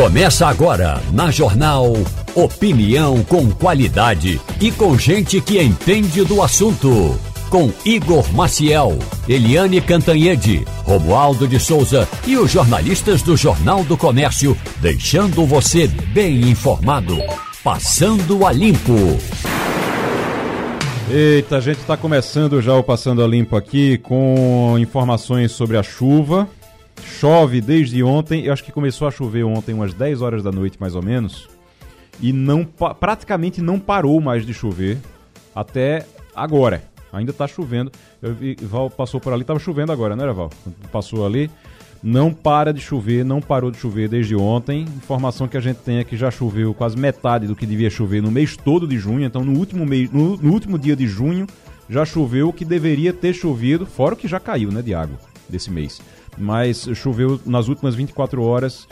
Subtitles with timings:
[0.00, 1.92] Começa agora na Jornal
[2.34, 7.20] Opinião com qualidade e com gente que entende do assunto.
[7.50, 14.56] Com Igor Maciel, Eliane Cantanhede, Romualdo de Souza e os jornalistas do Jornal do Comércio,
[14.80, 17.18] deixando você bem informado.
[17.62, 19.18] Passando a Limpo.
[21.10, 25.82] Eita, a gente está começando já o Passando a Limpo aqui com informações sobre a
[25.82, 26.48] chuva.
[27.04, 30.78] Chove desde ontem, eu acho que começou a chover ontem umas 10 horas da noite
[30.80, 31.48] mais ou menos.
[32.20, 34.98] E não praticamente não parou mais de chover
[35.54, 36.82] até agora.
[37.12, 37.90] Ainda está chovendo.
[38.22, 40.50] Eu vi, Val passou por ali, estava chovendo agora, não era Val?
[40.92, 41.50] Passou ali.
[42.02, 44.82] Não para de chover, não parou de chover desde ontem.
[44.82, 48.22] Informação que a gente tem é que já choveu quase metade do que devia chover
[48.22, 49.24] no mês todo de junho.
[49.24, 51.46] Então, no último, mês, no, no último dia de junho,
[51.90, 55.18] já choveu o que deveria ter chovido, fora o que já caiu né, de água
[55.46, 56.00] desse mês.
[56.38, 58.88] Mas choveu nas últimas 24 horas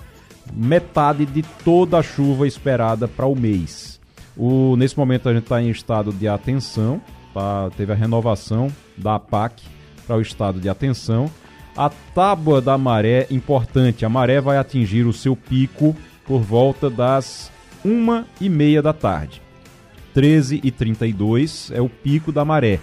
[0.53, 4.01] metade de toda a chuva esperada para o mês.
[4.37, 7.01] O, nesse momento a gente está em estado de atenção,
[7.35, 7.71] tá?
[7.77, 9.63] teve a renovação da APAC
[10.07, 11.31] para o estado de atenção.
[11.77, 15.95] A tábua da maré, importante, a maré vai atingir o seu pico
[16.27, 17.51] por volta das
[17.85, 19.41] uma e meia da tarde.
[20.15, 22.81] 13 e 32 é o pico da maré.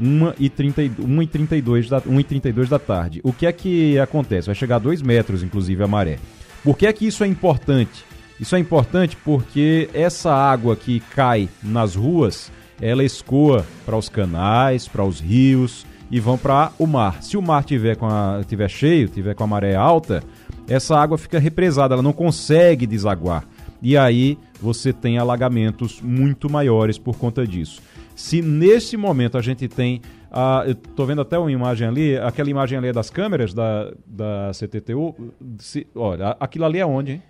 [0.00, 3.20] 1 e 32 da, 1 e 32 da tarde.
[3.22, 4.46] O que é que acontece?
[4.46, 6.18] Vai chegar a 2 metros, inclusive, a maré.
[6.62, 8.04] Por que é que isso é importante?
[8.38, 14.86] Isso é importante porque essa água que cai nas ruas, ela escoa para os canais,
[14.86, 17.22] para os rios, e vão para o mar.
[17.22, 20.22] Se o mar tiver, com a, tiver cheio, tiver com a maré alta,
[20.68, 23.44] essa água fica represada, ela não consegue desaguar.
[23.82, 27.80] E aí você tem alagamentos muito maiores por conta disso.
[28.16, 30.00] Se nesse momento a gente tem.
[30.32, 33.92] A, eu tô vendo até uma imagem ali, aquela imagem ali é das câmeras da,
[34.06, 35.14] da CTTU.
[35.58, 37.22] Se, olha, aquilo ali é onde, hein?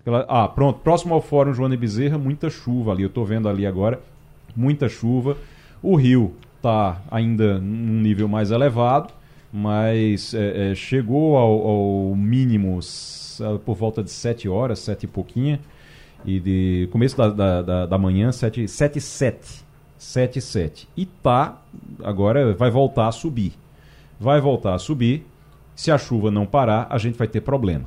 [0.00, 3.02] Aquela, ah, pronto, próximo ao Fórum Joana Bezerra, muita chuva ali.
[3.02, 3.98] Eu tô vendo ali agora,
[4.54, 5.38] muita chuva.
[5.82, 9.12] O rio está ainda num nível mais elevado,
[9.50, 12.78] mas é, é, chegou ao, ao, mínimo
[13.64, 15.58] por volta de 7 horas, 7 e pouquinho,
[16.26, 19.67] e de começo da, da, da, da manhã, 7 e 7.
[19.98, 20.88] 7 7.
[20.96, 21.58] E tá,
[22.02, 23.52] agora vai voltar a subir.
[24.18, 25.26] Vai voltar a subir.
[25.74, 27.84] Se a chuva não parar, a gente vai ter problema.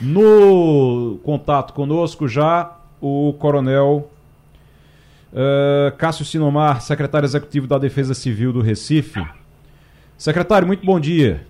[0.00, 4.10] No contato conosco já o coronel
[5.32, 9.22] Uh, Cássio Sinomar, secretário executivo da Defesa Civil do Recife.
[10.16, 11.46] Secretário, muito bom dia.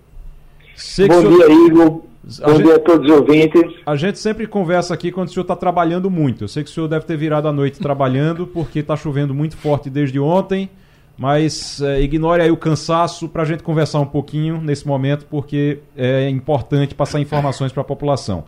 [0.75, 1.47] Sei bom senhor...
[1.47, 2.03] dia, Igor.
[2.41, 2.65] A bom gente...
[2.65, 3.61] dia a todos os ouvintes.
[3.85, 6.43] A gente sempre conversa aqui quando o senhor está trabalhando muito.
[6.43, 9.55] Eu sei que o senhor deve ter virado a noite trabalhando, porque está chovendo muito
[9.57, 10.69] forte desde ontem.
[11.17, 15.79] Mas uh, ignore aí o cansaço para a gente conversar um pouquinho nesse momento, porque
[15.97, 18.45] é importante passar informações para a população.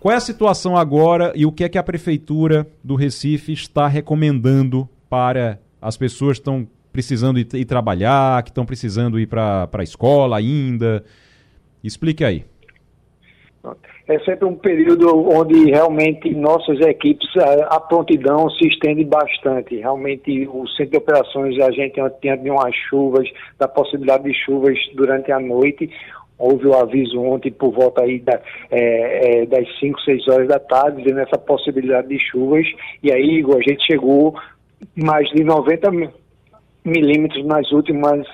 [0.00, 3.86] Qual é a situação agora e o que é que a Prefeitura do Recife está
[3.86, 9.68] recomendando para as pessoas que estão precisando ir, ir trabalhar, que estão precisando ir para
[9.70, 11.04] a escola ainda?
[11.84, 12.44] Explique aí.
[14.08, 19.76] É sempre um período onde realmente nossas equipes, a, a prontidão se estende bastante.
[19.76, 23.28] Realmente, o centro de operações, a gente tinha de umas chuvas,
[23.58, 25.90] da possibilidade de chuvas durante a noite,
[26.38, 28.38] Houve o aviso ontem por volta aí da,
[28.70, 32.66] é, é, das 5, 6 horas da tarde, dizendo essa possibilidade de chuvas.
[33.02, 34.34] E aí, Igor, a gente chegou
[34.94, 35.90] mais de 90
[36.84, 38.26] milímetros nas últimas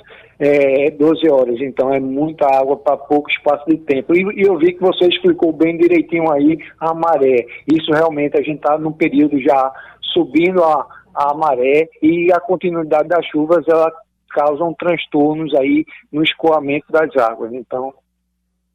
[0.42, 1.60] é, 12 horas.
[1.60, 4.12] Então é muita água para pouco espaço de tempo.
[4.12, 7.47] E, e, eu vi que você explicou bem direitinho aí a maré.
[7.72, 9.72] Isso realmente a gente está num período já
[10.12, 13.92] subindo a, a maré e a continuidade das chuvas ela
[14.30, 17.53] causam transtornos aí no escoamento das águas.
[17.53, 17.94] Então,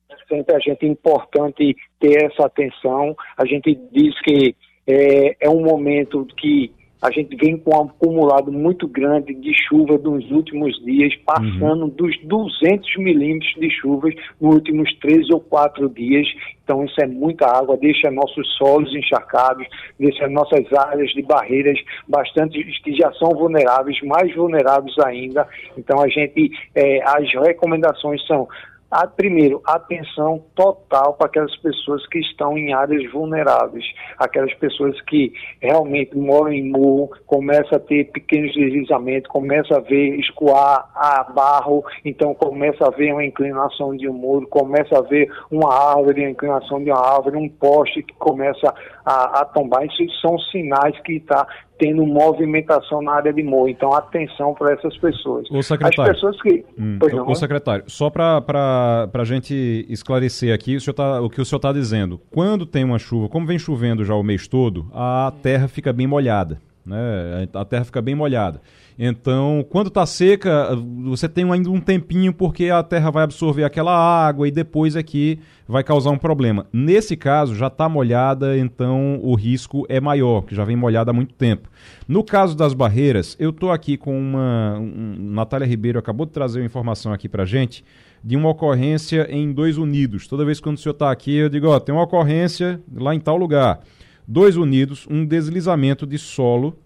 [0.09, 3.13] é sempre a gente é importante ter essa atenção.
[3.35, 4.55] A gente diz que
[4.88, 6.72] é, é um momento que
[7.02, 11.90] a gente vem com um acumulado muito grande de chuva nos últimos dias, passando uhum.
[11.90, 16.28] dos 200 milímetros de chuvas nos últimos três ou quatro dias.
[16.63, 19.66] Então, isso é muita água, deixa nossos solos encharcados,
[19.99, 25.47] deixa nossas áreas de barreiras bastante que já são vulneráveis, mais vulneráveis ainda.
[25.78, 28.47] Então, a gente, é, as recomendações são
[28.89, 33.85] a, primeiro, atenção total para aquelas pessoas que estão em áreas vulneráveis,
[34.17, 40.16] aquelas pessoas que realmente moram em morro, começa a ter pequenos deslizamentos, começa a ver
[40.19, 45.29] escoar a barro, então começa a ver uma inclinação de um muro, começa a ver
[45.51, 48.73] uma árvore, a inclinação de uma árvore, um poste que começa
[49.05, 49.85] a, a tombar.
[49.85, 51.45] Isso são sinais que está
[51.78, 53.70] tendo movimentação na área de morro.
[53.70, 55.50] Então, atenção para essas pessoas.
[55.50, 56.66] O secretário, As pessoas que...
[56.78, 61.46] Hum, não, o, secretário, só para a gente esclarecer aqui o, tá, o que o
[61.46, 62.20] senhor está dizendo.
[62.32, 66.08] Quando tem uma chuva, como vem chovendo já o mês todo, a terra fica bem
[66.08, 66.59] molhada.
[66.87, 67.49] Né?
[67.53, 68.61] A terra fica bem molhada.
[68.97, 70.69] Então, quando está seca,
[71.03, 75.03] você tem ainda um tempinho porque a terra vai absorver aquela água e depois é
[75.03, 75.37] que
[75.67, 76.66] vai causar um problema.
[76.72, 81.13] Nesse caso, já está molhada, então o risco é maior, que já vem molhada há
[81.13, 81.69] muito tempo.
[82.07, 84.79] No caso das barreiras, eu estou aqui com uma.
[84.79, 87.83] Um, Natália Ribeiro acabou de trazer uma informação aqui para gente
[88.23, 90.28] de uma ocorrência em Dois Unidos.
[90.28, 93.19] Toda vez que o senhor está aqui, eu digo: ó, tem uma ocorrência lá em
[93.19, 93.81] tal lugar.
[94.28, 96.78] Dois Unidos, um deslizamento de solo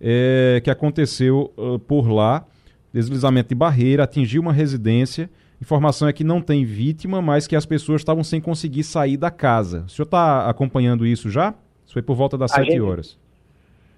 [0.00, 2.46] é, que aconteceu uh, por lá,
[2.92, 5.28] deslizamento de barreira, atingiu uma residência.
[5.60, 9.30] Informação é que não tem vítima, mas que as pessoas estavam sem conseguir sair da
[9.30, 9.84] casa.
[9.86, 11.54] O senhor está acompanhando isso já?
[11.84, 12.80] Isso foi por volta das sete gente...
[12.80, 13.18] horas.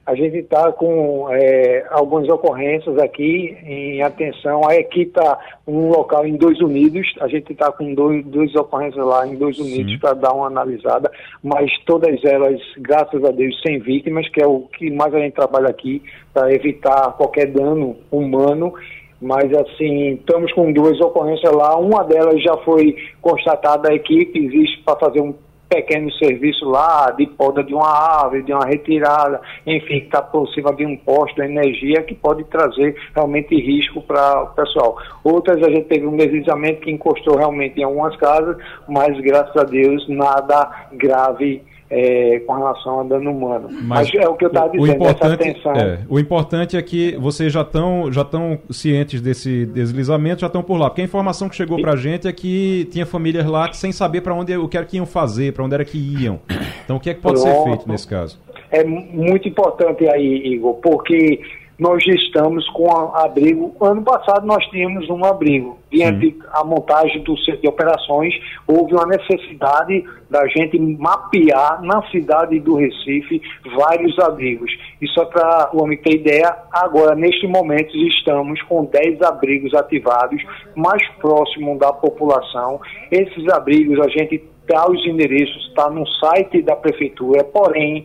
[0.05, 4.69] A gente está com é, algumas ocorrências aqui em atenção.
[4.69, 9.05] A equipe está um local em Dois Unidos, a gente está com dois, duas ocorrências
[9.05, 11.09] lá em Dois Unidos para dar uma analisada,
[11.41, 15.35] mas todas elas, graças a Deus, sem vítimas, que é o que mais a gente
[15.35, 16.03] trabalha aqui,
[16.35, 18.75] para evitar qualquer dano humano.
[19.21, 24.83] Mas assim, estamos com duas ocorrências lá, uma delas já foi constatada a equipe, existe
[24.83, 25.33] para fazer um
[25.73, 30.47] pequeno serviço lá de poda de uma árvore, de uma retirada, enfim, que está por
[30.49, 34.99] cima de um posto de energia que pode trazer realmente risco para o pessoal.
[35.25, 39.65] Outras a gente teve um deslizamento que encostou realmente em algumas casas, mas graças a
[39.65, 41.63] Deus nada grave
[41.95, 43.69] é, com relação a dano humano.
[43.71, 45.73] Mas, Mas é o que eu estava dizendo, o importante, atenção.
[45.73, 50.63] É, o importante é que vocês já estão já estão cientes desse deslizamento, já estão
[50.63, 50.89] por lá.
[50.89, 53.93] Porque a informação que chegou para a gente é que tinha famílias lá que sem
[53.93, 56.41] saber para onde o que era que iam fazer, para onde era que iam.
[56.83, 57.55] Então o que é que pode Pronto.
[57.55, 58.41] ser feito nesse caso?
[58.71, 61.41] É muito importante aí, Igor, porque
[61.83, 63.75] nós estamos com abrigo.
[63.81, 65.79] Ano passado nós tínhamos um abrigo.
[65.91, 68.33] Diante a montagem do centro de operações,
[68.69, 73.43] houve uma necessidade da gente mapear na cidade do Recife
[73.77, 74.71] vários abrigos.
[75.01, 80.41] E só para o homem ter ideia, agora, neste momento, estamos com 10 abrigos ativados,
[80.77, 82.81] mais próximo da população.
[83.11, 88.05] Esses abrigos a gente dá os endereços, está no site da prefeitura, porém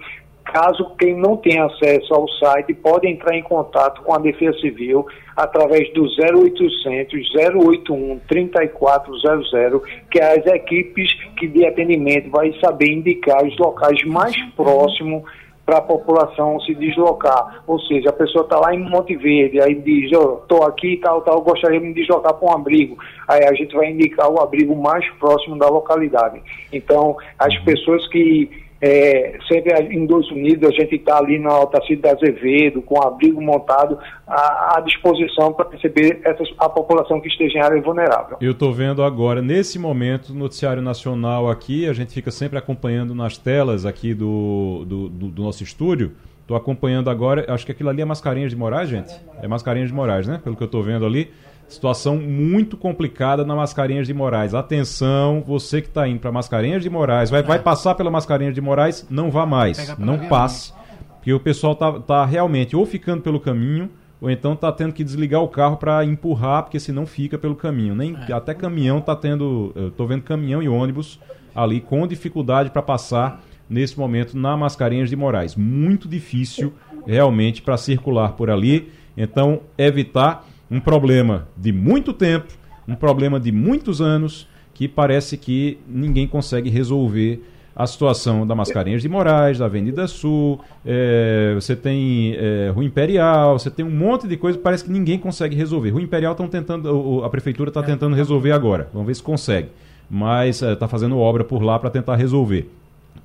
[0.54, 5.06] Caso quem não tenha acesso ao site, pode entrar em contato com a Defesa Civil
[5.36, 13.46] através do 0800 081 3400, que é as equipes que de atendimento vai saber indicar
[13.46, 15.24] os locais mais próximos
[15.68, 17.62] para a população se deslocar.
[17.68, 20.98] Ou seja, a pessoa está lá em Monte Verde, aí diz, eu estou aqui e
[20.98, 22.98] tal, tal, gostaria de me deslocar para um abrigo.
[23.28, 26.42] Aí a gente vai indicar o abrigo mais próximo da localidade.
[26.72, 28.50] Então, as pessoas que
[28.82, 33.42] é, sempre em Dois Unidos, a gente está ali na Altacida da Azevedo, com abrigo
[33.42, 33.98] montado
[34.28, 38.38] à, à disposição para receber essas, a população que esteja em área vulnerável.
[38.40, 43.16] Eu estou vendo agora, nesse momento, no Noticiário Nacional aqui, a gente fica sempre acompanhando
[43.16, 46.12] nas telas aqui do, do, do, do nosso estúdio.
[46.42, 49.14] Estou acompanhando agora, acho que aquilo ali é Mascarinhas de Moraes, gente?
[49.42, 50.40] É Mascarinhas de Moraes, né?
[50.42, 51.30] Pelo que eu estou vendo ali.
[51.68, 54.54] Situação muito complicada na Mascarenhas de Moraes.
[54.54, 58.62] Atenção, você que está indo para Mascarenhas de Moraes, vai, vai passar pela Mascarenhas de
[58.62, 59.96] Moraes, não vá mais.
[59.98, 60.74] Não passe.
[61.18, 63.90] Porque o pessoal tá, tá realmente ou ficando pelo caminho,
[64.22, 67.94] ou então tá tendo que desligar o carro para empurrar, porque senão fica pelo caminho.
[67.94, 68.32] Nem é.
[68.32, 71.20] até caminhão tá tendo, eu tô vendo caminhão e ônibus
[71.54, 75.54] ali com dificuldade para passar nesse momento na Mascarenhas de Moraes.
[75.54, 76.74] Muito difícil
[77.06, 78.90] realmente para circular por ali.
[79.18, 82.54] Então, evitar um problema de muito tempo,
[82.88, 87.42] um problema de muitos anos, que parece que ninguém consegue resolver
[87.76, 93.60] a situação da Mascarenhas de Moraes, da Avenida Sul, é, você tem é, Rua Imperial,
[93.60, 95.92] você tem um monte de coisa parece que ninguém consegue resolver.
[95.92, 98.90] Rua Imperial estão tentando, a prefeitura está tentando resolver agora.
[98.92, 99.70] Vamos ver se consegue.
[100.10, 102.68] Mas está é, fazendo obra por lá para tentar resolver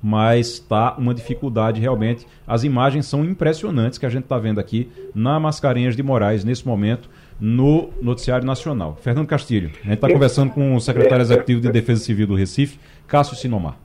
[0.05, 2.27] mas está uma dificuldade realmente.
[2.45, 6.67] As imagens são impressionantes que a gente está vendo aqui na Mascarenhas de Moraes nesse
[6.67, 7.09] momento
[7.43, 8.95] no Noticiário Nacional.
[9.01, 12.79] Fernando Castilho, a gente está conversando com o secretário executivo de Defesa Civil do Recife,
[13.05, 13.75] Cássio Sinomar.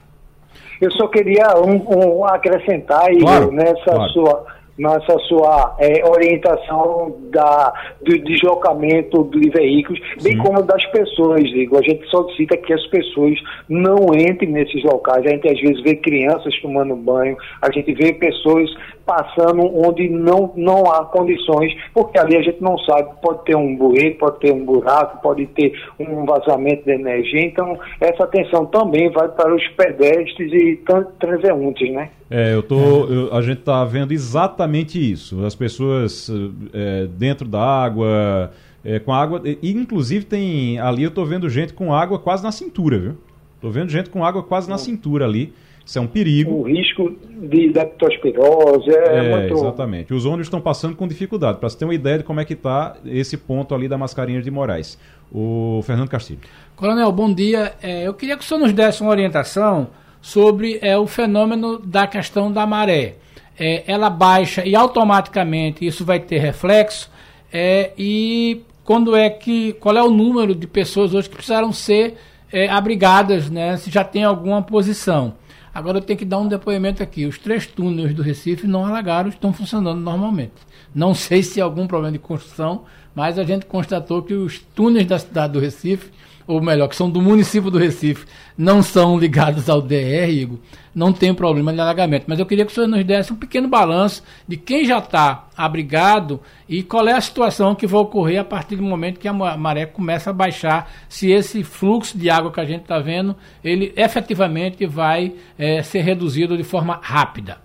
[0.81, 4.11] Eu só queria um, um acrescentar claro, nessa claro.
[4.11, 4.47] sua
[4.79, 10.39] nessa sua é, orientação da, do deslocamento de veículos, bem Sim.
[10.39, 11.77] como das pessoas, digo.
[11.77, 13.37] A gente solicita que as pessoas
[13.69, 15.27] não entrem nesses locais.
[15.27, 18.71] A gente às vezes vê crianças tomando banho, a gente vê pessoas
[19.09, 23.75] passando onde não, não há condições, porque ali a gente não sabe, pode ter um
[23.75, 27.41] bueiro, pode ter um buraco, pode ter um vazamento de energia.
[27.41, 30.79] Então, essa atenção também vai para os pedestres e
[31.19, 32.11] transeuntes, né?
[32.31, 35.43] É, eu tô, eu, a gente está vendo exatamente isso.
[35.43, 36.31] As pessoas
[36.75, 38.53] é, dentro da água,
[38.85, 39.41] é, com água.
[39.45, 40.79] E, inclusive tem.
[40.79, 43.17] Ali eu estou vendo gente com água quase na cintura, viu?
[43.55, 45.55] Estou vendo gente com água quase na cintura ali.
[45.89, 46.53] Isso é um perigo.
[46.53, 47.17] O risco
[47.49, 49.55] de leptospirose é, é muito...
[49.55, 50.13] Exatamente.
[50.13, 51.57] Os ônibus estão passando com dificuldade.
[51.57, 54.43] Para você ter uma ideia de como é que está esse ponto ali da Mascarinha
[54.43, 54.99] de Moraes.
[55.33, 56.41] O Fernando Castilho.
[56.77, 57.73] Coronel, bom dia.
[57.83, 59.89] É, eu queria que o senhor nos desse uma orientação
[60.21, 63.15] sobre é, o fenômeno da questão da maré.
[63.59, 67.11] É, ela baixa e automaticamente isso vai ter reflexo.
[67.51, 69.73] É, e quando é que.
[69.81, 72.19] Qual é o número de pessoas hoje que precisaram ser
[72.53, 73.79] é, abrigadas, né?
[73.79, 75.33] Se já tem alguma posição.
[75.79, 77.25] Agora eu tenho que dar um depoimento aqui.
[77.25, 80.55] Os três túneis do Recife não alagaram, estão funcionando normalmente.
[80.93, 82.83] Não sei se algum problema de construção,
[83.15, 86.11] mas a gente constatou que os túneis da cidade do Recife
[86.49, 88.27] ou melhor, que são do município do Recife,
[88.57, 90.59] não são ligados ao DR, Igor,
[90.95, 92.25] não tem problema de alagamento.
[92.27, 95.47] Mas eu queria que o senhor nos desse um pequeno balanço de quem já está
[95.55, 99.33] abrigado e qual é a situação que vai ocorrer a partir do momento que a
[99.33, 103.93] maré começa a baixar, se esse fluxo de água que a gente está vendo, ele
[103.95, 107.59] efetivamente vai é, ser reduzido de forma rápida.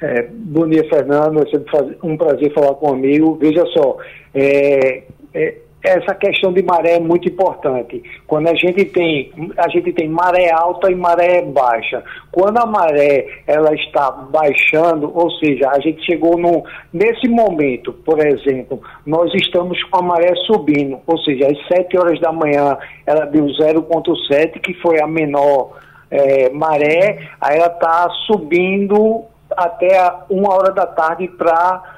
[0.00, 1.42] É, bom dia, Fernando.
[1.42, 3.36] É sempre um prazer falar com um amigo.
[3.36, 3.98] Veja só,
[4.34, 5.54] é, é,
[5.86, 8.02] essa questão de maré é muito importante.
[8.26, 12.02] Quando a gente tem a gente tem maré alta e maré baixa.
[12.32, 18.18] Quando a maré ela está baixando, ou seja, a gente chegou no nesse momento, por
[18.26, 22.76] exemplo, nós estamos com a maré subindo, ou seja, às 7 horas da manhã
[23.06, 25.78] ela deu 0.7, que foi a menor
[26.10, 29.24] é, maré, aí ela está subindo
[29.56, 31.95] até uma hora da tarde para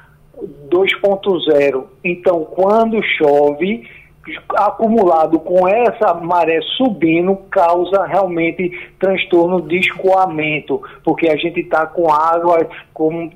[0.69, 1.83] 2.0.
[2.03, 3.87] Então, quando chove,
[4.55, 12.11] acumulado com essa maré subindo, causa realmente transtorno de escoamento, porque a gente está com
[12.11, 13.31] água, como,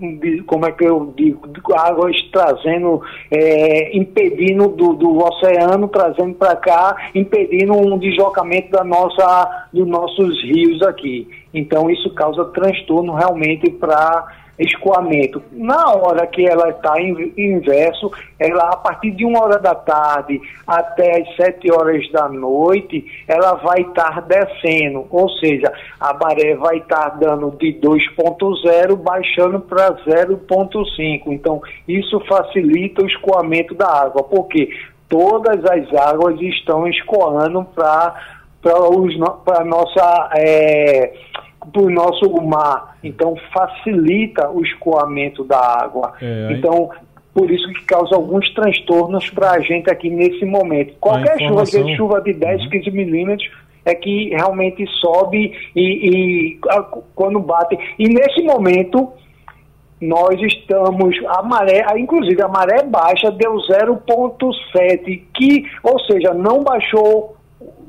[0.46, 6.96] como é que eu digo, águas trazendo, é, impedindo do, do oceano, trazendo para cá,
[7.16, 11.28] impedindo um deslocamento da nossa, dos nossos rios aqui.
[11.54, 15.42] Então isso causa transtorno realmente para escoamento.
[15.52, 20.40] Na hora que ela está em inverso, ela a partir de uma hora da tarde
[20.68, 26.78] até as sete horas da noite, ela vai estar descendo, ou seja, a maré vai
[26.78, 31.22] estar dando de 2.0 baixando para 0.5.
[31.28, 34.70] Então, isso facilita o escoamento da água, porque
[35.10, 41.14] todas as águas estão escoando para para a nossa é,
[41.76, 42.98] o nosso mar.
[43.04, 46.14] Então, facilita o escoamento da água.
[46.22, 46.90] É, então,
[47.34, 50.94] por isso que causa alguns transtornos para a gente aqui nesse momento.
[51.00, 51.80] Qualquer informação...
[51.80, 52.70] chuva, de chuva de 10, uhum.
[52.70, 53.52] 15 milímetros,
[53.86, 56.60] é que realmente sobe e, e
[57.16, 57.78] quando bate.
[58.00, 59.12] E nesse momento,
[60.00, 67.36] nós estamos, a maré, inclusive a maré baixa deu 0,7, que, ou seja, não baixou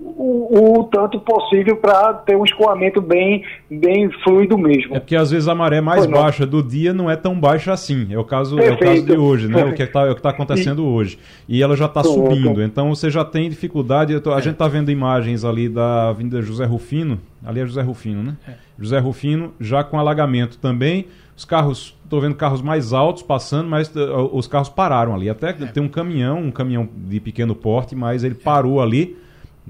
[0.05, 4.95] o, o tanto possível para ter um escoamento bem, bem fluido mesmo.
[4.95, 8.07] É porque às vezes a maré mais baixa do dia não é tão baixa assim.
[8.11, 9.65] É o caso, é o caso de hoje, né?
[9.65, 10.87] o que está é tá acontecendo e...
[10.87, 11.19] hoje.
[11.49, 12.63] E ela já está subindo.
[12.63, 14.15] Então você já tem dificuldade.
[14.15, 14.43] A é.
[14.43, 17.19] gente está vendo imagens ali da Avenida José Rufino.
[17.43, 18.37] Ali é José Rufino, né?
[18.47, 18.53] É.
[18.79, 21.07] José Rufino já com alagamento também.
[21.37, 25.31] Os carros, estou vendo carros mais altos passando, mas uh, os carros pararam ali.
[25.31, 25.53] Até é.
[25.53, 29.17] tem um caminhão, um caminhão de pequeno porte, mas ele parou ali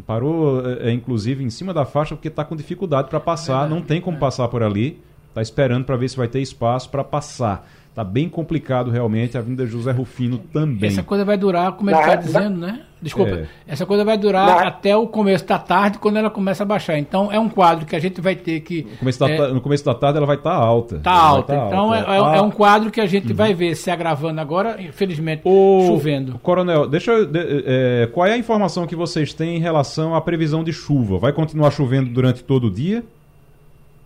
[0.02, 3.80] Parou, é, é, inclusive, em cima da faixa porque está com dificuldade para passar, não
[3.80, 5.00] tem como passar por ali.
[5.28, 7.68] Está esperando para ver se vai ter espaço para passar.
[7.90, 10.88] Está bem complicado realmente a vinda José Rufino também.
[10.88, 12.82] Essa coisa vai durar, como ele está dizendo, né?
[13.04, 13.32] Desculpa.
[13.32, 13.46] É.
[13.68, 16.98] Essa coisa vai durar até o começo da tarde, quando ela começa a baixar.
[16.98, 18.86] Então é um quadro que a gente vai ter que.
[18.92, 20.96] No começo da, é, no começo da tarde ela vai estar tá alta.
[20.96, 21.54] Está alta.
[21.54, 22.10] Tá então alta.
[22.10, 23.36] É, é, é, um quadro que a gente uhum.
[23.36, 26.38] vai ver se agravando agora, infelizmente, o, chovendo.
[26.42, 27.26] Coronel, deixa eu.
[27.26, 31.18] De, é, qual é a informação que vocês têm em relação à previsão de chuva?
[31.18, 33.04] Vai continuar chovendo durante todo o dia?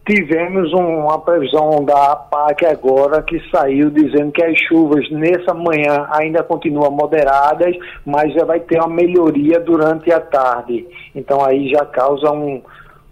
[0.08, 6.42] Tivemos uma previsão da APAC agora que saiu dizendo que as chuvas nessa manhã ainda
[6.42, 10.86] continuam moderadas, mas já vai ter uma melhoria durante a tarde.
[11.14, 12.62] Então aí já causa um,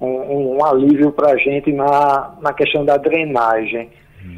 [0.01, 3.91] um, um alívio para a gente na, na questão da drenagem.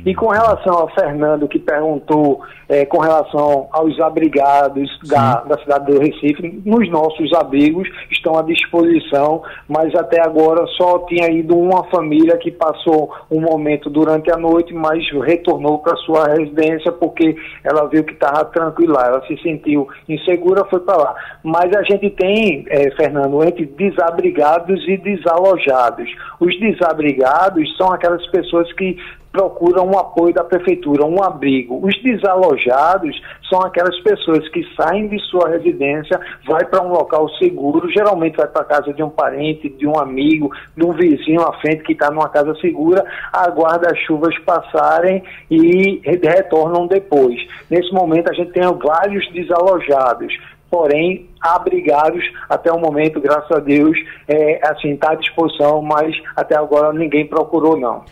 [0.07, 5.92] E com relação ao Fernando, que perguntou é, com relação aos abrigados da, da, cidade
[5.92, 11.85] do Recife, nos nossos abrigos estão à disposição, mas até agora só tinha ido uma
[11.85, 17.87] família que passou um momento durante a noite, mas retornou para sua residência porque ela
[17.88, 21.14] viu que estava tranquila, ela se sentiu insegura, foi para lá.
[21.42, 26.09] Mas a gente tem, é, Fernando, entre desabrigados e desalojados.
[26.40, 28.97] Os desabrigados são aquelas pessoas que
[29.32, 31.78] procuram um apoio da prefeitura, um abrigo.
[31.87, 37.90] Os desalojados são aquelas pessoas que saem de sua residência, vai para um local seguro,
[37.90, 41.52] geralmente vai para a casa de um parente, de um amigo, de um vizinho à
[41.61, 47.38] frente que está numa casa segura, aguarda as chuvas passarem e retornam depois.
[47.70, 50.37] Nesse momento a gente tem vários desalojados,
[50.70, 56.56] porém abrigados até o momento, graças a Deus, é, assim está à disposição, mas até
[56.56, 58.04] agora ninguém procurou não.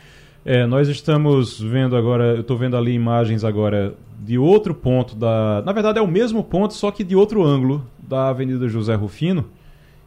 [0.49, 5.61] É, nós estamos vendo agora, eu estou vendo ali imagens agora de outro ponto da.
[5.67, 9.45] Na verdade é o mesmo ponto, só que de outro ângulo da Avenida José Rufino.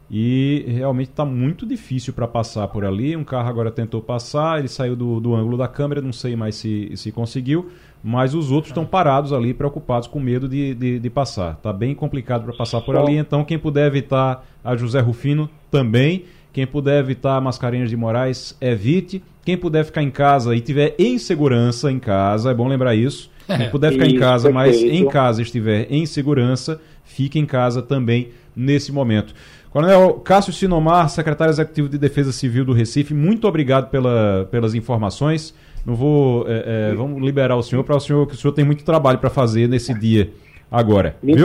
[0.10, 3.18] E realmente está muito difícil para passar por ali.
[3.18, 6.56] Um carro agora tentou passar, ele saiu do, do ângulo da câmera, não sei mais
[6.56, 7.70] se, se conseguiu.
[8.02, 11.56] Mas os outros estão parados ali, preocupados, com medo de, de, de passar.
[11.56, 13.18] Está bem complicado para passar por ali.
[13.18, 16.24] Então, quem puder evitar a José Rufino também.
[16.52, 19.22] Quem puder evitar Mascarenhas de Moraes, evite.
[19.46, 23.30] Quem puder ficar em casa e tiver em segurança em casa, é bom lembrar isso.
[23.48, 27.82] Quem puder ficar isso, em casa, mas em casa estiver em segurança, fique em casa
[27.82, 29.34] também nesse momento.
[29.72, 35.54] Coronel Cássio Sinomar, secretário executivo de Defesa Civil do Recife, muito obrigado pela, pelas informações.
[35.86, 36.46] Não vou.
[36.48, 39.18] É, é, vamos liberar o senhor para o senhor, que o senhor tem muito trabalho
[39.20, 40.32] para fazer nesse dia
[40.72, 41.16] agora.
[41.22, 41.36] Me,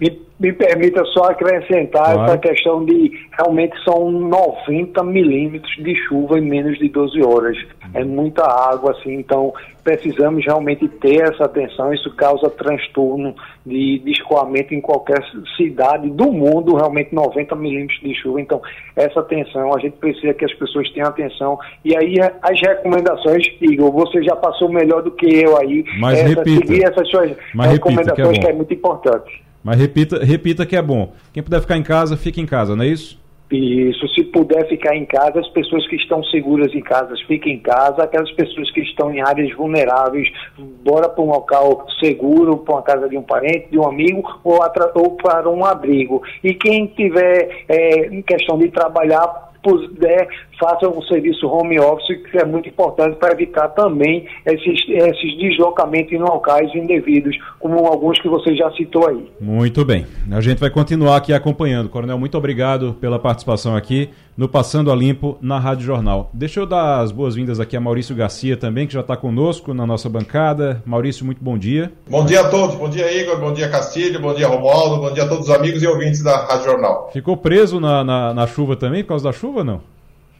[0.00, 2.22] me, me permita só acrescentar claro.
[2.24, 7.56] essa questão de realmente são 90 milímetros de chuva em menos de 12 horas.
[7.94, 9.52] É muita água, assim, então
[9.84, 11.92] precisamos realmente ter essa atenção.
[11.92, 15.22] Isso causa transtorno de, de escoamento em qualquer
[15.56, 18.40] cidade do mundo, realmente 90 milímetros de chuva.
[18.40, 18.60] Então,
[18.96, 21.58] essa atenção, a gente precisa que as pessoas tenham atenção.
[21.84, 25.84] E aí, as recomendações, Igor, você já passou melhor do que eu aí.
[26.00, 26.66] Mas essa, repita.
[26.66, 29.44] Seguir essas suas Mas recomendações repita, que, é que é muito importante.
[29.62, 31.12] Mas repita, repita que é bom.
[31.32, 33.22] Quem puder ficar em casa, fique em casa, não é isso?
[33.50, 37.60] Isso, se puder ficar em casa, as pessoas que estão seguras em casa, fiquem em
[37.60, 40.28] casa, aquelas pessoas que estão em áreas vulneráveis,
[40.82, 44.58] bora para um local seguro, para uma casa de um parente, de um amigo, ou,
[44.94, 46.22] ou para um abrigo.
[46.42, 50.26] E quem tiver é, em questão de trabalhar, puder,
[50.58, 56.12] faça um serviço home office, que é muito importante para evitar também esses, esses deslocamentos
[56.12, 59.30] em locais indevidos, como alguns que você já citou aí.
[59.40, 60.06] Muito bem.
[60.30, 61.88] A gente vai continuar aqui acompanhando.
[61.88, 66.30] Coronel, muito obrigado pela participação aqui no Passando a Limpo na Rádio Jornal.
[66.32, 69.86] Deixa eu dar as boas-vindas aqui a Maurício Garcia também, que já está conosco na
[69.86, 70.82] nossa bancada.
[70.84, 71.92] Maurício, muito bom dia.
[72.08, 72.74] Bom dia a todos.
[72.74, 73.38] Bom dia, Igor.
[73.38, 74.20] Bom dia, Castilho.
[74.20, 75.00] Bom dia, Romualdo.
[75.00, 77.10] Bom dia a todos os amigos e ouvintes da Rádio Jornal.
[77.12, 79.93] Ficou preso na, na, na chuva também, por causa da chuva ou não?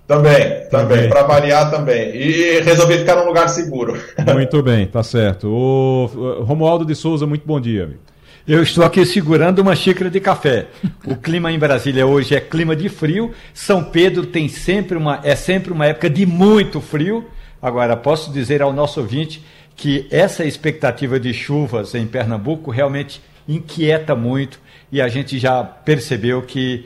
[0.07, 2.14] Também, também, para variar também.
[2.14, 3.99] E resolvi ficar num lugar seguro.
[4.35, 5.49] Muito bem, tá certo.
[5.49, 8.01] O Romualdo de Souza, muito bom dia, amigo.
[8.47, 10.67] Eu estou aqui segurando uma xícara de café.
[11.07, 13.33] O clima em Brasília hoje é clima de frio.
[13.55, 17.25] São Pedro tem sempre uma é sempre uma época de muito frio.
[17.62, 19.43] Agora posso dizer ao nosso ouvinte
[19.75, 24.61] que essa expectativa de chuvas em Pernambuco realmente inquieta muito
[24.93, 26.85] e a gente já percebeu que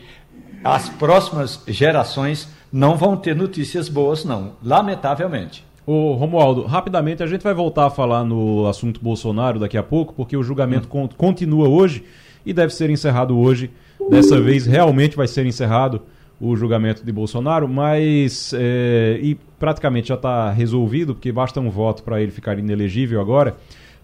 [0.63, 5.65] as próximas gerações não vão ter notícias boas não, lamentavelmente.
[5.87, 10.13] Ô, Romualdo, rapidamente a gente vai voltar a falar no assunto Bolsonaro daqui a pouco,
[10.13, 11.09] porque o julgamento hum.
[11.17, 12.05] continua hoje
[12.45, 13.71] e deve ser encerrado hoje.
[14.11, 16.03] Dessa vez realmente vai ser encerrado
[16.41, 22.03] o julgamento de Bolsonaro, mas é, e praticamente já está resolvido, porque basta um voto
[22.03, 23.57] para ele ficar inelegível agora.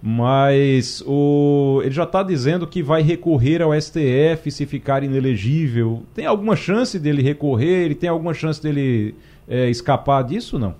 [0.06, 6.02] Mas o, ele já está dizendo que vai recorrer ao STF se ficar inelegível.
[6.14, 7.86] Tem alguma chance dele recorrer?
[7.86, 9.14] Ele tem alguma chance dele
[9.48, 10.58] é, escapar disso?
[10.58, 10.74] Não.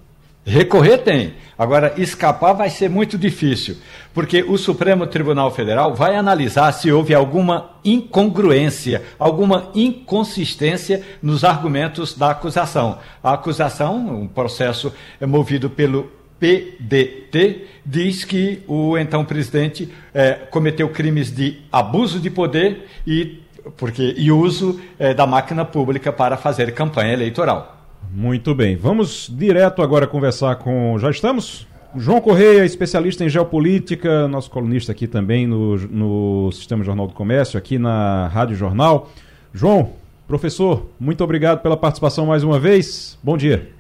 [0.45, 1.33] Recorrer tem.
[1.57, 3.79] Agora, escapar vai ser muito difícil,
[4.13, 12.13] porque o Supremo Tribunal Federal vai analisar se houve alguma incongruência, alguma inconsistência nos argumentos
[12.13, 12.99] da acusação.
[13.23, 16.11] A acusação, um processo movido pelo
[16.45, 23.41] PDT, diz que o então presidente é, cometeu crimes de abuso de poder e,
[23.79, 27.89] porque, e uso é, da máquina pública para fazer campanha eleitoral.
[28.13, 28.77] Muito bem.
[28.77, 30.99] Vamos direto agora conversar com.
[30.99, 31.67] Já estamos?
[31.97, 37.57] João Correia, especialista em geopolítica, nosso colunista aqui também no, no Sistema Jornal do Comércio,
[37.57, 39.11] aqui na Rádio Jornal.
[39.53, 39.93] João,
[40.29, 43.19] professor, muito obrigado pela participação mais uma vez.
[43.23, 43.71] Bom dia.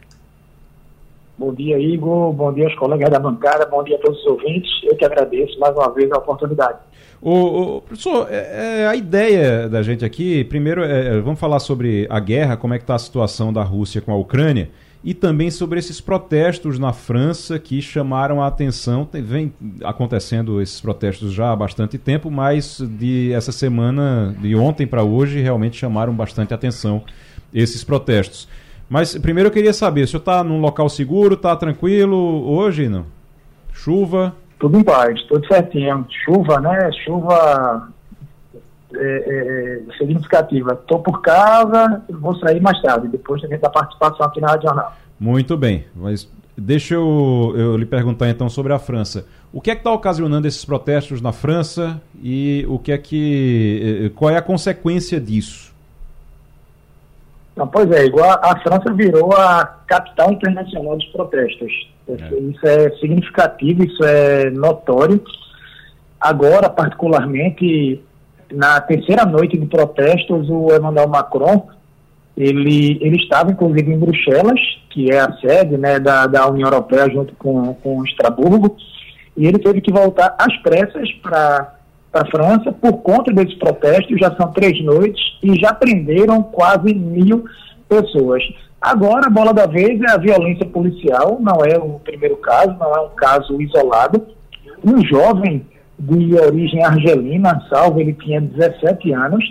[1.36, 2.32] Bom dia, Igor.
[2.32, 3.66] Bom dia aos colegas da bancada.
[3.66, 4.70] Bom dia a todos os ouvintes.
[4.84, 6.78] Eu que agradeço mais uma vez a oportunidade.
[7.20, 12.06] O, o professor, é, é, a ideia da gente aqui, primeiro, é, vamos falar sobre
[12.08, 14.70] a guerra, como é que está a situação da Rússia com a Ucrânia
[15.02, 19.04] e também sobre esses protestos na França que chamaram a atenção.
[19.04, 24.86] Tem, vem acontecendo esses protestos já há bastante tempo, mas de essa semana, de ontem
[24.86, 27.02] para hoje, realmente chamaram bastante atenção
[27.52, 28.48] esses protestos.
[28.94, 33.06] Mas primeiro eu queria saber, o senhor está num local seguro, está tranquilo hoje, não?
[33.72, 34.32] Chuva?
[34.56, 36.06] Tudo em paz, tudo certinho.
[36.24, 36.92] Chuva, né?
[37.04, 37.88] Chuva
[38.94, 40.74] é, é, significativa.
[40.74, 44.96] Estou por casa, vou sair mais tarde, depois da participação aqui na Rádio Jornal.
[45.18, 49.26] Muito bem, mas deixa eu, eu lhe perguntar então sobre a França.
[49.52, 54.12] O que é que está ocasionando esses protestos na França e o que é que
[54.14, 55.73] qual é a consequência disso?
[57.56, 61.72] Não, pois é, igual a, a França virou a capital internacional dos protestos.
[62.08, 62.14] É.
[62.14, 65.22] Isso é significativo, isso é notório.
[66.20, 68.02] Agora, particularmente,
[68.52, 71.68] na terceira noite de protestos, o Emmanuel Macron,
[72.36, 77.08] ele, ele estava inclusive em Bruxelas, que é a sede né, da, da União Europeia
[77.10, 78.76] junto com, com Estraburgo,
[79.36, 81.73] e ele teve que voltar às pressas para
[82.20, 87.44] a França por conta desses protestos, já são três noites e já prenderam quase mil
[87.88, 88.42] pessoas.
[88.80, 92.94] Agora, a bola da vez é a violência policial, não é o primeiro caso, não
[92.94, 94.26] é um caso isolado.
[94.84, 95.66] Um jovem
[95.98, 99.42] de origem argelina, salvo, ele tinha 17 anos,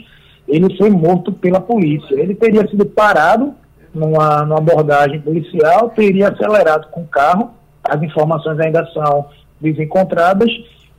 [0.48, 2.14] ele foi morto pela polícia.
[2.14, 3.54] Ele teria sido parado
[3.94, 7.52] numa, numa abordagem policial, teria acelerado com o carro,
[7.84, 9.26] as informações ainda são
[9.60, 10.52] desencontradas,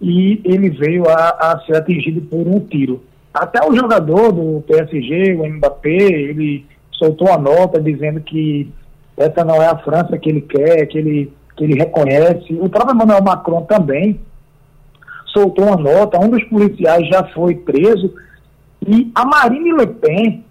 [0.05, 3.03] e ele veio a, a ser atingido por um tiro.
[3.33, 8.71] Até o jogador do PSG, o Mbappé, ele soltou a nota dizendo que
[9.17, 12.53] essa não é a França que ele quer, que ele, que ele reconhece.
[12.61, 14.21] O próprio Emmanuel Macron também
[15.33, 18.15] soltou uma nota, um dos policiais já foi preso,
[18.87, 20.45] e a Marine Le Pen,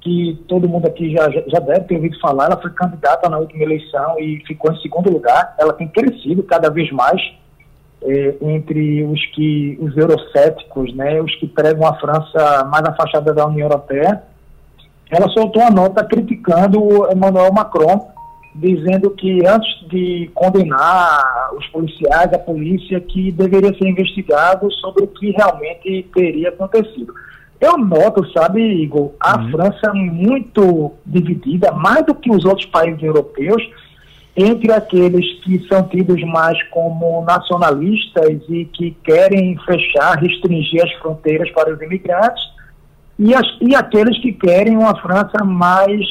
[0.00, 3.62] que todo mundo aqui já, já deve ter ouvido falar, ela foi candidata na última
[3.62, 7.20] eleição e ficou em segundo lugar, ela tem crescido cada vez mais
[8.02, 13.46] é, entre os que os eurocéticos, né, os que pregam a França mais afastada da
[13.46, 14.22] União Europeia,
[15.10, 18.16] ela soltou uma nota criticando Emmanuel Macron
[18.58, 25.08] dizendo que antes de condenar os policiais, a polícia, que deveria ser investigado sobre o
[25.08, 27.12] que realmente teria acontecido.
[27.60, 29.50] Eu noto, sabe, Igor, a uhum.
[29.50, 33.62] França muito dividida, mais do que os outros países europeus,
[34.36, 41.50] entre aqueles que são tidos mais como nacionalistas e que querem fechar, restringir as fronteiras
[41.52, 42.42] para os imigrantes,
[43.18, 46.04] e, as, e aqueles que querem uma França mais,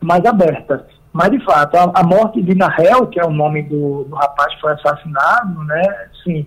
[0.00, 0.84] mais aberta.
[1.12, 4.52] Mas, de fato, a, a morte de Nahel, que é o nome do, do rapaz
[4.54, 5.82] que foi assassinado, né,
[6.24, 6.44] sim,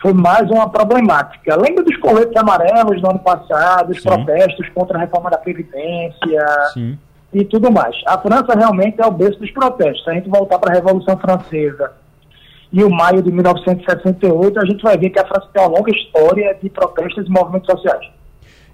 [0.00, 1.56] foi mais uma problemática.
[1.56, 4.08] Lembra dos coletes amarelos do ano passado, os Sim.
[4.08, 6.98] protestos contra a reforma da Previdência Sim.
[7.32, 7.96] E tudo mais.
[8.06, 10.04] A França realmente é o berço dos protestos.
[10.04, 11.92] Se a gente voltar para a Revolução Francesa
[12.72, 15.90] e o maio de 1968, a gente vai ver que a França tem uma longa
[15.90, 18.06] história de protestos e movimentos sociais.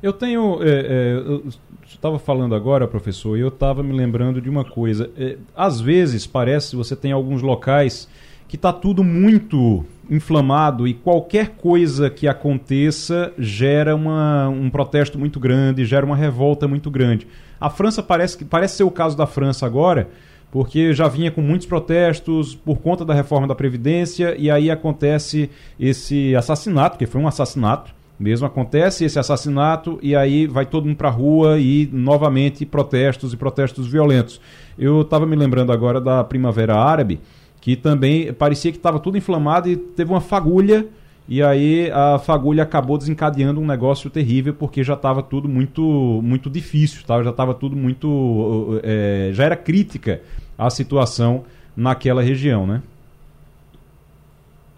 [0.03, 0.62] Eu tenho.
[0.62, 1.45] É, é, eu
[1.87, 5.11] estava falando agora, professor, e eu estava me lembrando de uma coisa.
[5.17, 8.09] É, às vezes, parece, você tem alguns locais
[8.53, 15.41] que está tudo muito inflamado e qualquer coisa que aconteça gera uma, um protesto muito
[15.41, 17.27] grande, gera uma revolta muito grande.
[17.59, 20.11] A França parece, parece ser o caso da França agora,
[20.51, 25.49] porque já vinha com muitos protestos por conta da reforma da Previdência e aí acontece
[25.81, 30.97] esse assassinato, que foi um assassinato mesmo acontece esse assassinato e aí vai todo mundo
[30.97, 34.41] para a rua e novamente protestos e protestos violentos.
[34.79, 37.21] Eu estava me lembrando agora da Primavera Árabe,
[37.62, 40.85] que também parecia que estava tudo inflamado e teve uma fagulha
[41.29, 45.81] e aí a fagulha acabou desencadeando um negócio terrível porque já estava tudo muito
[46.22, 47.22] muito difícil, tá?
[47.22, 50.20] já estava tudo muito é, já era crítica
[50.59, 51.44] a situação
[51.77, 52.83] naquela região, né?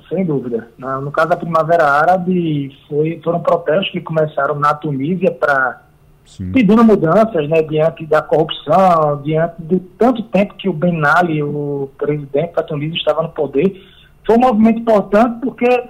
[0.09, 0.69] sem dúvida.
[0.79, 5.83] No caso da Primavera Árabe, foi, foram protestos que começaram na Tunísia para
[6.53, 11.91] pedindo mudanças né, diante da corrupção, diante de tanto tempo que o Ben Ali, o
[11.99, 13.81] presidente da Tunísia, estava no poder.
[14.27, 15.85] Foi um movimento importante porque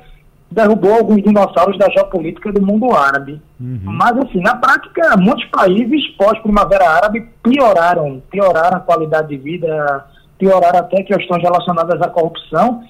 [0.51, 3.41] derrubou alguns dinossauros da geopolítica do mundo árabe.
[3.61, 3.81] Uhum.
[3.85, 10.07] Mas, assim, na prática, muitos países pós-Primavera Árabe pioraram, pioraram a qualidade de vida,
[10.39, 12.83] pioraram até questões relacionadas à corrupção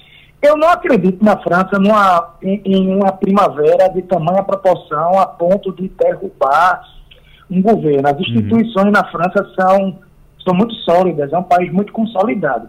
[0.45, 5.73] eu não acredito na França numa, em, em, uma primavera de tamanha proporção a ponto
[5.73, 6.83] de derrubar
[7.51, 8.09] um governo.
[8.09, 8.93] As instituições uhum.
[8.93, 9.99] na França são,
[10.43, 12.69] são muito sólidas, é um país muito consolidado.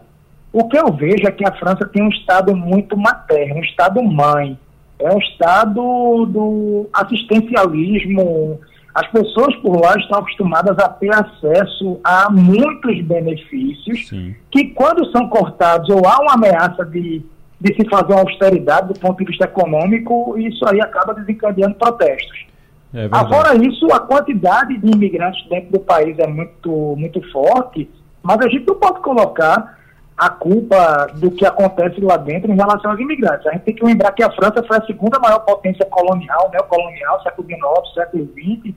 [0.51, 4.01] O que eu vejo é que a França tem um Estado muito materno, um Estado
[4.01, 4.57] mãe.
[4.97, 8.59] É um Estado do assistencialismo.
[8.93, 14.33] As pessoas por lá estão acostumadas a ter acesso a muitos benefícios Sim.
[14.49, 17.21] que, quando são cortados ou há uma ameaça de,
[17.59, 22.45] de se fazer uma austeridade do ponto de vista econômico, isso aí acaba desencadeando protestos.
[22.95, 27.89] É Agora isso, a quantidade de imigrantes dentro do país é muito, muito forte,
[28.23, 29.77] mas a gente não pode colocar
[30.17, 33.45] a culpa do que acontece lá dentro em relação aos imigrantes.
[33.47, 37.21] A gente tem que lembrar que a França foi a segunda maior potência colonial, neocolonial,
[37.21, 38.73] século XIX, século XX,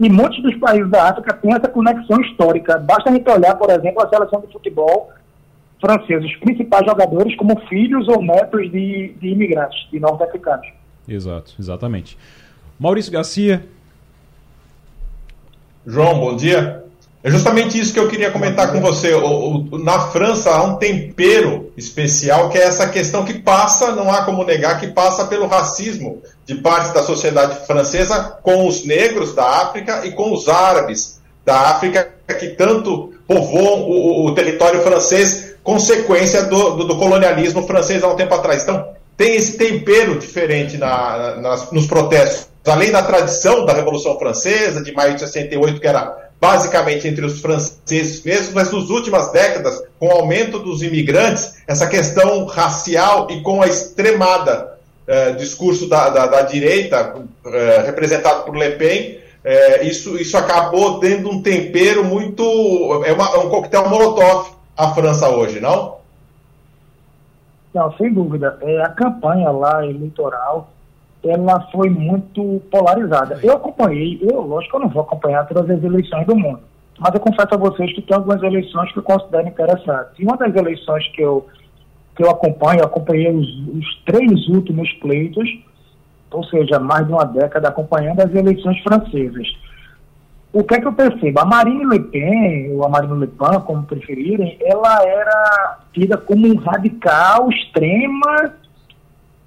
[0.00, 2.78] e muitos dos países da África têm essa conexão histórica.
[2.78, 5.12] Basta a gente olhar, por exemplo, a seleção de futebol
[5.80, 10.66] francesa, os principais jogadores como filhos ou netos de, de imigrantes, de norte-africanos.
[11.06, 12.18] Exato, exatamente.
[12.82, 13.64] Maurício Garcia.
[15.86, 16.82] João, bom dia.
[17.22, 19.14] É justamente isso que eu queria comentar com você.
[19.14, 24.10] O, o, na França há um tempero especial que é essa questão que passa, não
[24.10, 29.32] há como negar, que passa pelo racismo de parte da sociedade francesa com os negros
[29.32, 35.54] da África e com os árabes da África que tanto povoam o, o território francês,
[35.62, 38.64] consequência do, do, do, colonialismo francês há um tempo atrás.
[38.64, 42.48] Então, tem esse tempero diferente na, na, nos protestos.
[42.66, 47.40] Além da tradição da Revolução Francesa, de maio de 68, que era basicamente entre os
[47.40, 53.40] franceses mesmo, mas nas últimas décadas, com o aumento dos imigrantes, essa questão racial e
[53.42, 54.72] com a extremada
[55.06, 57.14] eh, discurso da, da, da direita,
[57.46, 62.42] eh, representado por Le Pen, eh, isso, isso acabou dando um tempero muito.
[63.04, 66.01] É, uma, é um coquetel molotov a França hoje, não?
[67.74, 68.58] Não, sem dúvida.
[68.60, 70.70] É, a campanha lá eleitoral
[71.24, 73.38] ela foi muito polarizada.
[73.42, 76.60] Eu acompanhei, eu, lógico que eu não vou acompanhar todas as eleições do mundo,
[76.98, 80.18] mas eu confesso a vocês que tem algumas eleições que eu considero interessantes.
[80.18, 81.46] E uma das eleições que eu,
[82.16, 85.48] que eu acompanho, eu acompanhei os, os três últimos pleitos,
[86.30, 89.46] ou seja, mais de uma década acompanhando as eleições francesas.
[90.52, 91.40] O que é que eu percebo?
[91.40, 96.46] A Marine Le Pen, ou a Marine Le Pen, como preferirem, ela era tida como
[96.46, 98.52] um radical extrema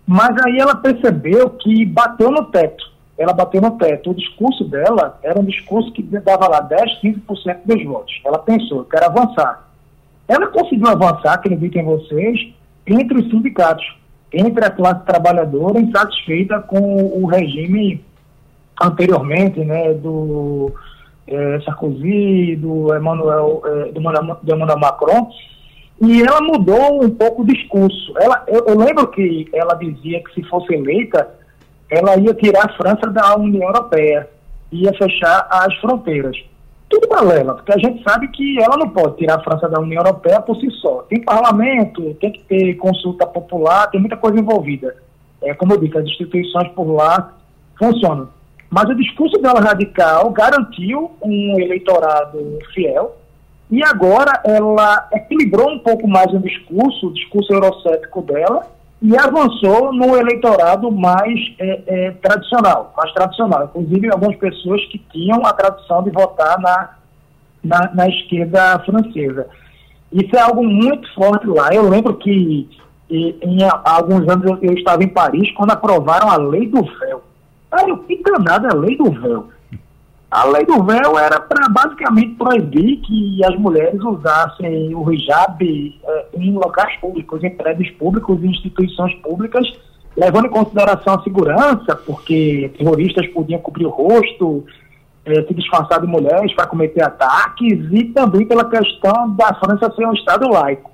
[0.05, 2.93] mas aí ela percebeu que bateu no teto.
[3.17, 4.11] Ela bateu no teto.
[4.11, 8.21] O discurso dela era um discurso que dava lá 10, 15% dos votos.
[8.23, 9.67] Ela pensou, eu quero avançar.
[10.27, 12.53] Ela conseguiu avançar, acreditem vocês,
[12.85, 13.85] entre os sindicatos,
[14.33, 18.03] entre a classe trabalhadora insatisfeita com o regime
[18.81, 20.73] anteriormente, né, do
[21.27, 25.29] é, Sarkozy, do Emmanuel, é, do, do Emmanuel Macron,
[26.01, 28.13] e ela mudou um pouco o discurso.
[28.19, 31.29] Ela, eu, eu, lembro que ela dizia que se fosse eleita,
[31.89, 34.29] ela ia tirar a França da União Europeia,
[34.71, 36.37] ia fechar as fronteiras.
[36.89, 40.03] Tudo balela, porque a gente sabe que ela não pode tirar a França da União
[40.03, 41.03] Europeia por si só.
[41.09, 44.95] Tem parlamento, tem que ter consulta popular, tem muita coisa envolvida.
[45.41, 47.33] É, como eu disse, as instituições por lá
[47.77, 48.29] funcionam.
[48.69, 53.15] Mas o discurso dela radical garantiu um eleitorado fiel,
[53.69, 58.67] e agora ela equilibrou um pouco mais o discurso, o discurso eurocético dela,
[59.01, 63.65] e avançou no eleitorado mais é, é, tradicional, mais tradicional.
[63.65, 66.89] Inclusive, algumas pessoas que tinham a tradição de votar na,
[67.63, 69.47] na, na esquerda francesa.
[70.11, 71.69] Isso é algo muito forte lá.
[71.73, 72.67] Eu lembro que
[73.09, 76.83] e, em, há alguns anos eu, eu, estava em Paris quando aprovaram a lei do
[76.83, 77.21] véu.
[77.75, 79.49] Aí eu, que danada é a lei do véu?
[80.31, 86.25] A lei do véu era para basicamente proibir que as mulheres usassem o hijab eh,
[86.35, 89.71] em locais públicos, em prédios públicos e instituições públicas,
[90.15, 94.65] levando em consideração a segurança, porque terroristas podiam cobrir o rosto,
[95.25, 100.05] eh, se disfarçar de mulheres para cometer ataques, e também pela questão da França ser
[100.05, 100.91] um Estado laico.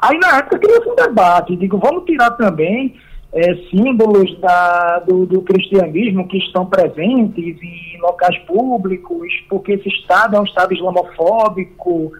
[0.00, 2.96] Aí na época criou-se um debate, digo, vamos tirar também
[3.32, 10.36] é, símbolos da, do, do, cristianismo que estão presentes em locais públicos, porque esse Estado
[10.36, 12.12] é um Estado islamofóbico.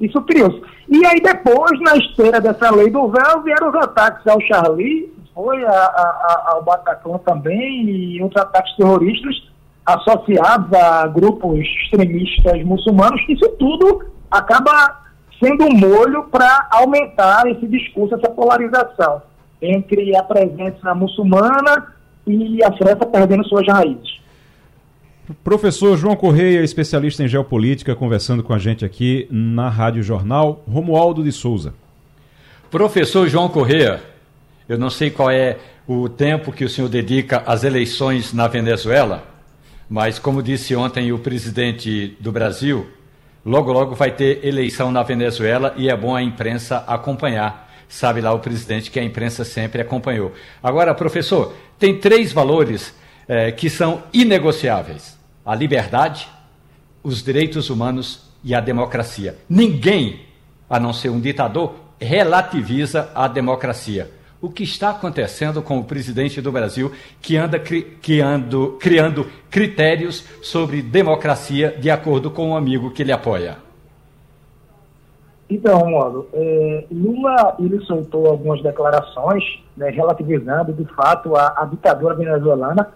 [0.00, 0.62] Isso criou-se.
[0.88, 5.62] E aí depois, na esteira dessa lei do véu, vieram os ataques ao Charlie, foi
[5.62, 9.50] a, a, ao Bataclan também, e outros ataques terroristas
[9.84, 13.20] associados a grupos extremistas muçulmanos.
[13.28, 15.02] Isso tudo acaba
[15.38, 19.22] sendo um molho para aumentar esse discurso, essa polarização
[19.60, 21.94] entre a presença muçulmana
[22.26, 24.20] e a França perdendo suas raízes.
[25.44, 31.22] Professor João Correia, especialista em geopolítica, conversando com a gente aqui na Rádio Jornal, Romualdo
[31.22, 31.72] de Souza.
[32.70, 34.00] Professor João Correia,
[34.68, 39.24] eu não sei qual é o tempo que o senhor dedica às eleições na Venezuela,
[39.88, 42.86] mas como disse ontem o presidente do Brasil,
[43.44, 47.69] Logo, logo vai ter eleição na Venezuela e é bom a imprensa acompanhar.
[47.90, 50.32] Sabe lá o presidente que a imprensa sempre acompanhou.
[50.62, 52.94] Agora, professor, tem três valores
[53.28, 56.28] eh, que são inegociáveis: a liberdade,
[57.02, 59.36] os direitos humanos e a democracia.
[59.48, 60.20] Ninguém,
[60.68, 64.08] a não ser um ditador, relativiza a democracia
[64.40, 70.24] o que está acontecendo com o presidente do Brasil, que anda que ando, criando critérios
[70.42, 73.58] sobre democracia de acordo com um amigo que ele apoia.
[75.50, 79.42] Então, Romualdo, é, Lula ele soltou algumas declarações
[79.76, 82.88] né, relativizando, de fato, a, a, ditadura venezuelana,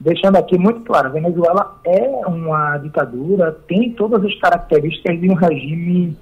[0.00, 5.34] deixando aqui muito claro, a Venezuela é uma ditadura, tem todas as características de um
[5.34, 6.18] regime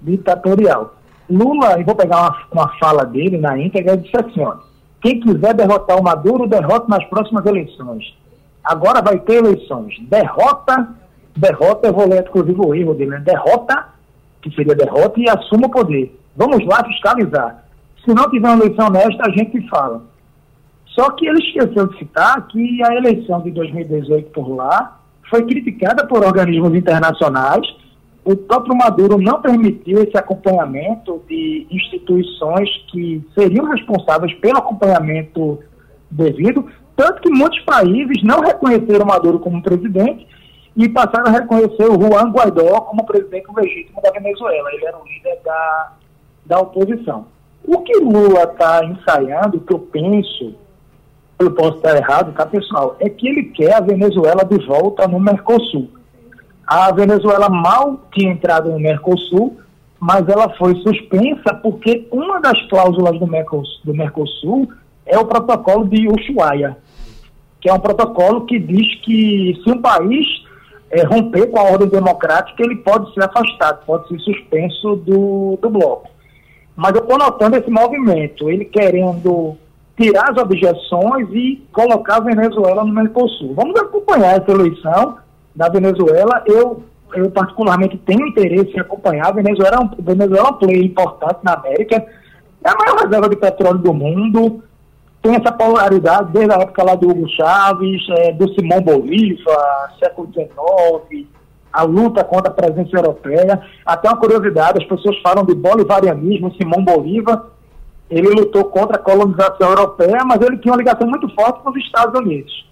[0.00, 0.94] ditatorial.
[1.28, 4.58] Lula, e vou pegar uma, uma fala dele na íntegra, disse assim, ó,
[5.00, 8.16] quem quiser derrotar o Maduro, derrota nas próximas eleições.
[8.62, 9.94] Agora vai ter eleições.
[10.08, 10.88] Derrota,
[11.36, 13.22] derrota, eu vou ler inclusive o erro dele, né?
[13.24, 13.95] derrota,
[14.48, 16.18] que seria derrota, e assuma o poder.
[16.36, 17.64] Vamos lá fiscalizar.
[18.04, 20.02] Se não tiver uma eleição honesta, a gente fala.
[20.86, 26.06] Só que ele esqueceu de citar que a eleição de 2018 por lá foi criticada
[26.06, 27.66] por organismos internacionais
[28.26, 35.60] o próprio Maduro não permitiu esse acompanhamento de instituições que seriam responsáveis pelo acompanhamento
[36.10, 40.26] devido, tanto que muitos países não reconheceram Maduro como presidente
[40.76, 44.68] e passaram a reconhecer o Juan Guaidó como presidente legítimo da Venezuela.
[44.72, 45.92] Ele era o líder da,
[46.44, 47.26] da oposição.
[47.66, 50.54] O que Lula está ensaiando, que eu penso,
[51.38, 55.18] eu posso estar errado, tá, pessoal, é que ele quer a Venezuela de volta no
[55.18, 55.88] Mercosul.
[56.66, 59.56] A Venezuela mal tinha entrado no Mercosul,
[59.98, 64.68] mas ela foi suspensa porque uma das cláusulas do Mercosul, do Mercosul
[65.06, 66.76] é o protocolo de Ushuaia,
[67.60, 70.45] que é um protocolo que diz que se um país
[70.90, 75.70] é, romper com a ordem democrática, ele pode ser afastado, pode ser suspenso do, do
[75.70, 76.08] bloco.
[76.76, 79.56] Mas eu estou notando esse movimento, ele querendo
[79.96, 83.54] tirar as objeções e colocar a Venezuela no Mercosul.
[83.54, 85.16] Vamos acompanhar essa eleição
[85.54, 86.82] da Venezuela, eu,
[87.14, 89.28] eu particularmente tenho interesse em acompanhar.
[89.28, 91.96] A Venezuela, é Venezuela é um player importante na América,
[92.62, 94.62] é a maior reserva de petróleo do mundo,
[95.26, 100.32] tem essa polaridade desde a época lá do Hugo Chávez, é, do Simão Bolívar, século
[100.32, 101.26] XIX,
[101.72, 103.60] a luta contra a presença europeia.
[103.84, 107.42] Até uma curiosidade, as pessoas falam de bolivarianismo, Simão Bolívar,
[108.08, 111.76] ele lutou contra a colonização europeia, mas ele tinha uma ligação muito forte com os
[111.76, 112.64] Estados Unidos.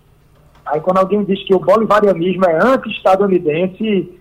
[0.65, 4.17] Aí quando alguém diz que o bolivarianismo é anti-estadunidense,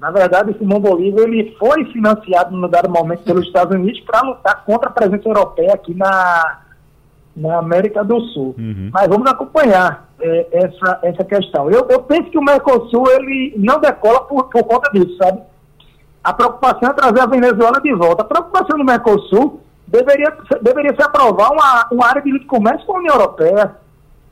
[0.00, 4.64] na verdade, Simão Bolívar ele foi financiado no dado momento pelos Estados Unidos para lutar
[4.64, 6.65] contra a presença europeia aqui na,
[7.36, 8.54] na América do Sul.
[8.58, 8.90] Uhum.
[8.92, 11.70] Mas vamos acompanhar é, essa, essa questão.
[11.70, 15.42] Eu, eu penso que o Mercosul ele não decola por, por conta disso, sabe?
[16.24, 18.22] A preocupação é trazer a Venezuela de volta.
[18.22, 22.94] A preocupação do Mercosul deveria, deveria ser aprovar uma, uma área de livre comércio com
[22.94, 23.76] a União Europeia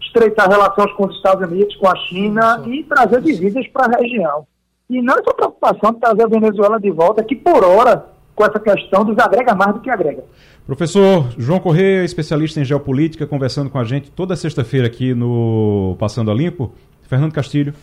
[0.01, 2.71] estreitar relações com os Estados Unidos, com a China Isso.
[2.71, 4.47] e trazer divisas para a região.
[4.89, 8.59] E não essa preocupação de trazer a Venezuela de volta, que por hora, com essa
[8.59, 10.25] questão, desagrega mais do que agrega.
[10.67, 16.31] Professor João Corrêa, especialista em geopolítica, conversando com a gente toda sexta-feira aqui no Passando
[16.31, 16.73] a Limpo.
[17.07, 17.75] Fernando Castilho.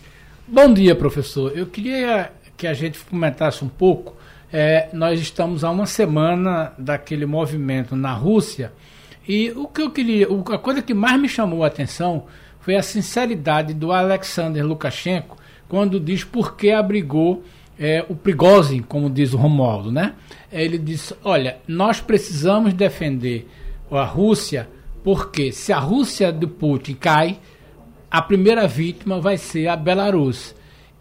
[0.48, 1.56] Bom dia, professor.
[1.56, 4.16] Eu queria que a gente comentasse um pouco.
[4.52, 8.74] É, nós estamos há uma semana daquele movimento na Rússia
[9.26, 12.26] e o que eu queria, a coisa que mais me chamou a atenção
[12.60, 15.38] foi a sinceridade do Alexander Lukashenko
[15.70, 17.44] quando diz por que abrigou
[17.84, 20.14] é, o Prigozhin, como diz o Romualdo, né?
[20.52, 23.50] Ele disse: olha, nós precisamos defender
[23.90, 24.70] a Rússia
[25.04, 27.40] porque se a Rússia do Putin cai,
[28.10, 30.54] a primeira vítima vai ser a Belarus.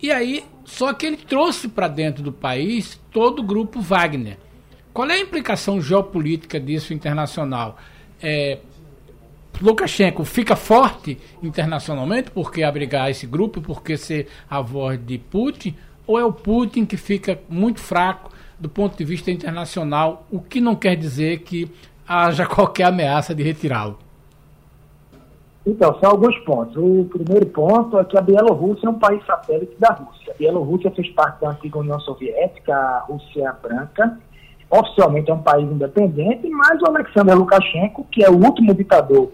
[0.03, 4.39] E aí, só que ele trouxe para dentro do país todo o grupo Wagner.
[4.93, 7.77] Qual é a implicação geopolítica disso internacional?
[8.23, 8.59] é,
[9.61, 15.75] Lukashenko fica forte internacionalmente porque abrigar esse grupo, porque ser a voz de Putin,
[16.07, 20.61] ou é o Putin que fica muito fraco do ponto de vista internacional, o que
[20.61, 21.71] não quer dizer que
[22.07, 23.99] haja qualquer ameaça de retirá-lo?
[25.67, 26.77] Então, são alguns pontos.
[26.77, 30.33] O primeiro ponto é que a Bielorrússia é um país satélite da Rússia.
[30.33, 34.19] A Bielorrússia fez parte da antiga União Soviética, a Rússia Branca,
[34.71, 39.31] oficialmente é um país independente, mas o Alexander Lukashenko, que é o último ditador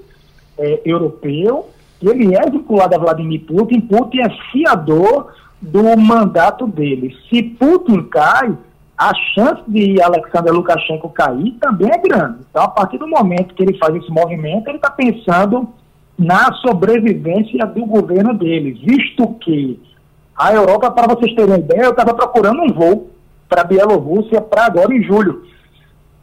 [0.59, 1.69] é, europeu,
[2.03, 7.17] ele é vinculado a Vladimir Putin, Putin é fiador do mandato dele.
[7.29, 8.57] Se Putin cai,
[8.97, 12.39] a chance de Alexander Lukashenko cair também é grande.
[12.51, 15.69] Então, a partir do momento que ele faz esse movimento, ele está pensando
[16.19, 19.79] na sobrevivência do governo dele, visto que
[20.35, 23.11] a Europa, para vocês terem ideia, eu estava procurando um voo
[23.49, 25.45] para a Bielorrússia para agora em julho.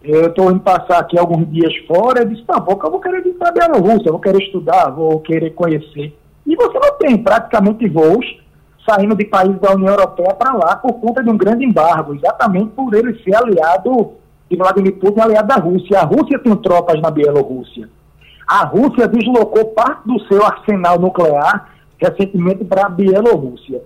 [0.03, 3.21] Eu estou indo passar aqui alguns dias fora, eu disse, tá bom, eu vou querer
[3.21, 6.15] vir para a Bielorrússia, vou querer estudar, vou querer conhecer.
[6.45, 8.42] E você não tem praticamente voos
[8.87, 12.71] saindo de países da União Europeia para lá por conta de um grande embargo, exatamente
[12.71, 14.13] por ele ser aliado
[14.49, 15.99] de Vladimir Putin, aliado da Rússia.
[15.99, 17.89] A Rússia tem tropas na Bielorrússia.
[18.47, 23.81] A Rússia deslocou parte do seu arsenal nuclear recentemente para a Bielorrússia.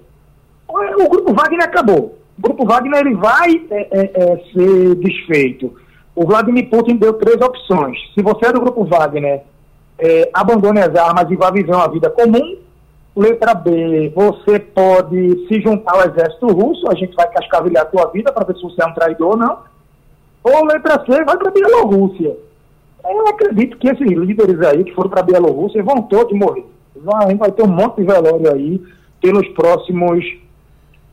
[0.68, 2.18] O grupo Wagner acabou.
[2.38, 5.76] O grupo Wagner ele vai é, é, é, ser desfeito.
[6.16, 7.98] O Vladimir Putin deu três opções.
[8.14, 9.44] Se você é do grupo Wagner,
[10.00, 12.58] é, abandone as armas e vá viver uma vida comum.
[13.18, 18.12] Letra B, você pode se juntar ao exército russo, a gente vai cascavilhar a sua
[18.12, 19.58] vida para ver se você é um traidor ou não.
[20.44, 22.38] Ou letra C, vai para a Bielorrússia.
[23.04, 26.66] Eu acredito que esses líderes aí que foram para a Bielorrússia vão todos morrer.
[26.96, 28.80] Vai, vai ter um monte de velório aí
[29.20, 30.24] pelos próximos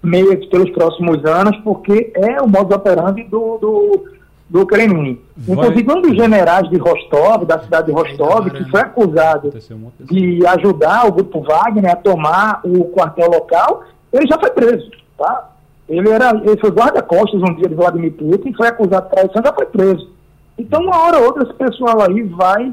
[0.03, 4.05] meses, pelos próximos anos, porque é o modo operandi do, do,
[4.49, 5.21] do Kremlin.
[5.49, 9.53] Inclusive, um dos generais de Rostov, da cidade de Rostov, que foi acusado
[10.01, 15.51] de ajudar o grupo Wagner a tomar o quartel local, ele já foi preso, tá?
[15.89, 19.53] Ele, era, ele foi guarda-costas um dia de Vladimir Putin, foi acusado de traição já
[19.53, 20.11] foi preso.
[20.59, 22.73] Então, uma hora ou outra, esse pessoal aí vai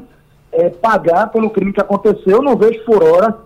[0.52, 2.36] é, pagar pelo crime que aconteceu.
[2.36, 3.36] Eu não vejo por hora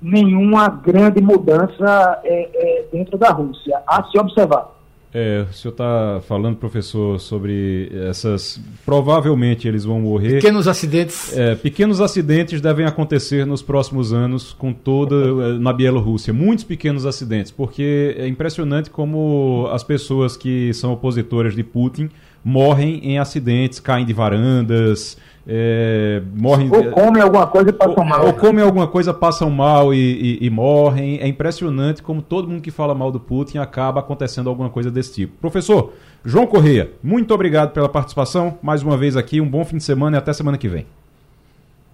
[0.00, 3.80] nenhuma grande mudança é, é, dentro da Rússia.
[3.86, 4.73] A se observar.
[5.16, 8.60] É, o senhor está falando, professor, sobre essas.
[8.84, 10.40] Provavelmente eles vão morrer.
[10.40, 11.32] Pequenos acidentes.
[11.36, 15.14] É, pequenos acidentes devem acontecer nos próximos anos com toda.
[15.14, 16.32] É, na Bielorrússia.
[16.32, 22.10] Muitos pequenos acidentes, porque é impressionante como as pessoas que são opositoras de Putin
[22.42, 25.16] morrem em acidentes, caem de varandas,
[25.46, 26.70] é, morrem.
[26.72, 28.26] Ou comem alguma coisa e passam mal.
[28.26, 29.98] Ou comem alguma coisa, passam mal e,
[30.40, 31.18] e, e, morrem.
[31.20, 35.12] É impressionante como todo mundo que fala mal do Putin acaba acontecendo alguma coisa desse
[35.12, 35.36] tipo.
[35.40, 35.92] Professor
[36.24, 38.58] João Correia, muito obrigado pela participação.
[38.62, 40.86] Mais uma vez aqui, um bom fim de semana e até semana que vem.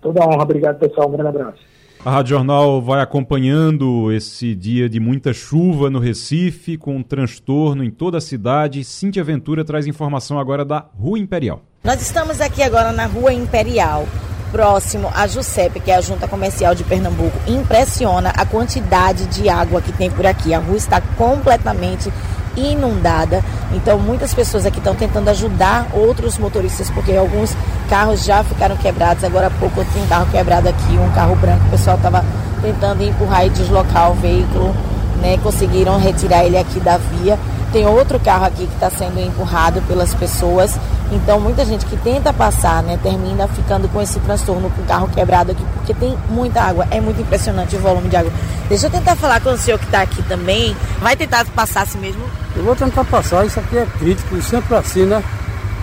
[0.00, 1.58] Toda honra, obrigado pessoal, um grande abraço.
[2.02, 7.84] A Rádio Jornal vai acompanhando esse dia de muita chuva no Recife, com um transtorno
[7.84, 8.82] em toda a cidade.
[8.84, 11.60] Cintia Ventura traz informação agora da Rua Imperial.
[11.84, 14.08] Nós estamos aqui agora na Rua Imperial,
[14.50, 17.36] próximo à JUSEP, que é a Junta Comercial de Pernambuco.
[17.46, 20.54] Impressiona a quantidade de água que tem por aqui.
[20.54, 22.10] A rua está completamente
[22.56, 23.42] inundada.
[23.72, 27.56] Então, muitas pessoas aqui estão tentando ajudar outros motoristas, porque alguns
[27.88, 29.24] carros já ficaram quebrados.
[29.24, 31.64] Agora há pouco tinha um carro quebrado aqui, um carro branco.
[31.66, 32.24] O pessoal estava
[32.62, 34.74] tentando empurrar e deslocar o veículo,
[35.20, 35.38] né?
[35.42, 37.38] Conseguiram retirar ele aqui da via.
[37.72, 40.76] Tem outro carro aqui que está sendo empurrado pelas pessoas.
[41.12, 45.08] Então, muita gente que tenta passar, né, termina ficando com esse transtorno com o carro
[45.08, 46.86] quebrado aqui, porque tem muita água.
[46.90, 48.32] É muito impressionante o volume de água.
[48.68, 50.76] Deixa eu tentar falar com o senhor que está aqui também.
[51.00, 52.22] Vai tentar passar assim mesmo?
[52.56, 53.44] Eu vou tentar passar.
[53.44, 55.22] Isso aqui é crítico, sempre assim, né?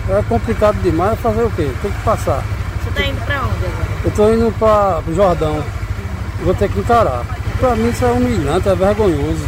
[0.08, 1.18] É complicado demais.
[1.20, 1.70] Fazer o quê?
[1.82, 2.42] Tem que passar.
[2.82, 3.88] Você está indo para onde agora?
[4.04, 5.64] Eu estou indo para o Jordão.
[6.42, 7.24] Vou ter que encarar.
[7.58, 9.46] Para mim isso é humilhante, é vergonhoso.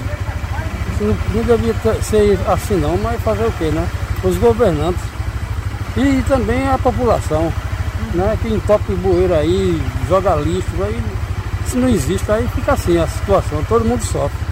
[1.00, 3.88] Não, não devia ter, ser assim não, mas fazer o quê, né?
[4.22, 5.02] Os governantes
[5.96, 7.52] e também a população,
[8.14, 8.36] né?
[8.42, 11.00] Que entope bueiro aí, joga lixo, aí
[11.66, 14.49] se não existe, aí fica assim a situação, todo mundo sofre.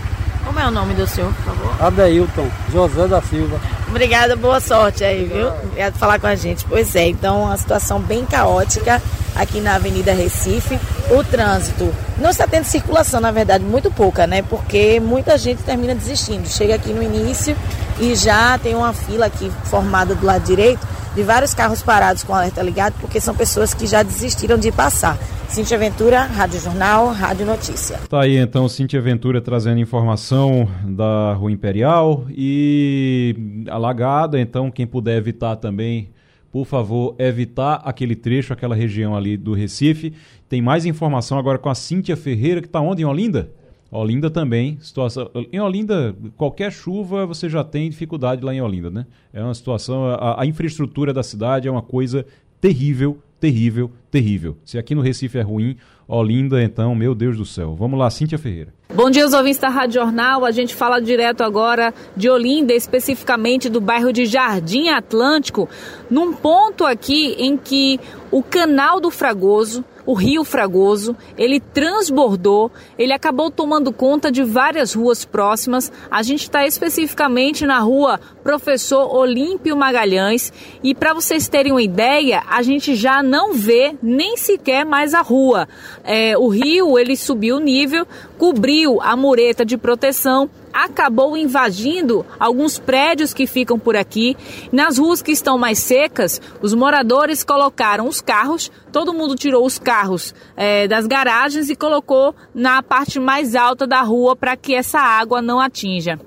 [0.49, 1.77] Como é o nome do senhor, por favor?
[1.79, 3.61] Adeilton José da Silva.
[3.87, 5.47] Obrigada, boa sorte aí, viu?
[5.49, 6.65] Obrigado por falar com a gente.
[6.65, 9.03] Pois é, então uma situação bem caótica
[9.37, 10.81] aqui na Avenida Recife.
[11.11, 14.41] O trânsito não está tendo circulação, na verdade, muito pouca, né?
[14.41, 16.49] Porque muita gente termina desistindo.
[16.49, 17.55] Chega aqui no início
[18.01, 20.81] e já tem uma fila aqui formada do lado direito
[21.19, 25.19] de vários carros parados com alerta ligado, porque são pessoas que já desistiram de passar.
[25.49, 27.99] Cintia Ventura, Rádio Jornal, Rádio Notícia.
[28.09, 35.16] Tá aí então Cintia Ventura trazendo informação da Rua Imperial e alagada, então quem puder
[35.16, 36.11] evitar também,
[36.53, 40.12] por favor, evitar aquele trecho, aquela região ali do Recife.
[40.49, 43.51] Tem mais informação agora com a Cíntia Ferreira, que está onde, em Olinda?
[43.91, 45.30] Olinda também, situação.
[45.51, 49.07] Em Olinda, qualquer chuva você já tem dificuldade lá em Olinda, né?
[49.32, 50.07] É uma situação.
[50.07, 52.26] A, a infraestrutura da cidade é uma coisa
[52.61, 54.57] terrível, terrível, terrível.
[54.64, 55.76] Se aqui no Recife é ruim,
[56.09, 57.77] Olinda, então, meu Deus do céu.
[57.79, 58.73] Vamos lá, Cíntia Ferreira.
[58.95, 60.47] Bom dia, os ouvintes da Rádio Jornal.
[60.47, 65.69] A gente fala direto agora de Olinda, especificamente do bairro de Jardim Atlântico,
[66.09, 68.01] num ponto aqui em que
[68.31, 74.95] o canal do Fragoso o Rio Fragoso, ele transbordou, ele acabou tomando conta de várias
[74.95, 75.93] ruas próximas.
[76.11, 80.51] A gente está especificamente na rua Professor Olímpio Magalhães
[80.83, 85.21] e para vocês terem uma ideia, a gente já não vê nem sequer mais a
[85.21, 85.69] rua.
[86.11, 88.07] É, o rio ele subiu o nível,
[88.39, 94.37] cobriu a mureta de proteção acabou invadindo alguns prédios que ficam por aqui.
[94.71, 99.79] Nas ruas que estão mais secas, os moradores colocaram os carros, todo mundo tirou os
[99.79, 105.01] carros é, das garagens e colocou na parte mais alta da rua para que essa
[105.01, 106.19] água não atinja.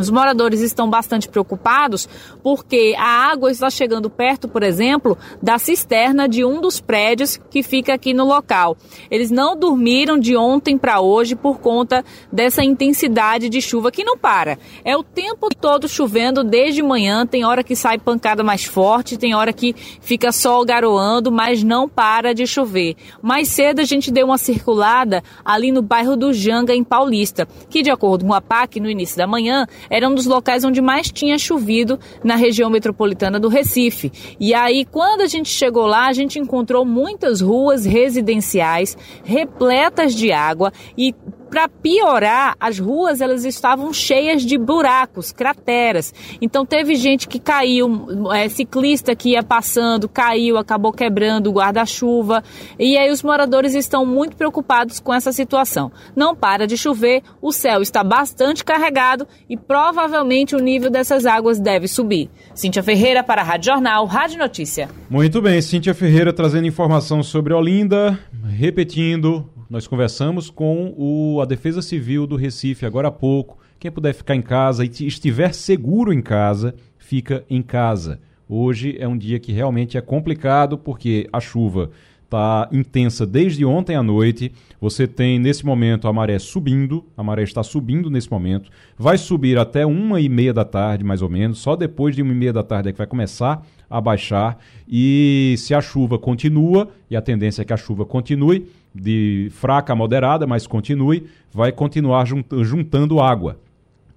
[0.00, 2.08] Os moradores estão bastante preocupados
[2.42, 7.62] porque a água está chegando perto, por exemplo, da cisterna de um dos prédios que
[7.62, 8.76] fica aqui no local.
[9.10, 14.16] Eles não dormiram de ontem para hoje por conta dessa intensidade de chuva que não
[14.16, 14.58] para.
[14.84, 19.34] É o tempo todo chovendo desde manhã, tem hora que sai pancada mais forte, tem
[19.34, 22.96] hora que fica sol garoando, mas não para de chover.
[23.22, 27.82] Mais cedo a gente deu uma circulada ali no bairro do Janga, em Paulista, que
[27.82, 31.10] de acordo com a PAC, no início da manhã, era um dos locais onde mais
[31.10, 31.98] tinha chovido
[32.30, 34.12] na região metropolitana do Recife.
[34.38, 40.30] E aí, quando a gente chegou lá, a gente encontrou muitas ruas residenciais repletas de
[40.30, 41.12] água e
[41.50, 46.14] para piorar, as ruas elas estavam cheias de buracos, crateras.
[46.40, 52.44] Então teve gente que caiu, é, ciclista que ia passando, caiu, acabou quebrando o guarda-chuva.
[52.78, 55.90] E aí os moradores estão muito preocupados com essa situação.
[56.14, 61.58] Não para de chover, o céu está bastante carregado e provavelmente o nível dessas águas
[61.58, 62.30] deve subir.
[62.54, 64.88] Cíntia Ferreira para a Rádio Jornal, Rádio Notícia.
[65.10, 68.16] Muito bem, Cíntia Ferreira trazendo informação sobre Olinda,
[68.56, 73.56] repetindo nós conversamos com o, a Defesa Civil do Recife agora há pouco.
[73.78, 78.20] Quem puder ficar em casa e estiver seguro em casa, fica em casa.
[78.48, 81.92] Hoje é um dia que realmente é complicado porque a chuva
[82.24, 84.50] está intensa desde ontem à noite.
[84.80, 89.56] Você tem nesse momento a maré subindo, a maré está subindo nesse momento, vai subir
[89.56, 91.60] até uma e meia da tarde, mais ou menos.
[91.60, 94.58] Só depois de uma e meia da tarde é que vai começar a baixar.
[94.88, 99.92] E se a chuva continua, e a tendência é que a chuva continue, de fraca
[99.92, 103.58] a moderada, mas continue, vai continuar juntando água.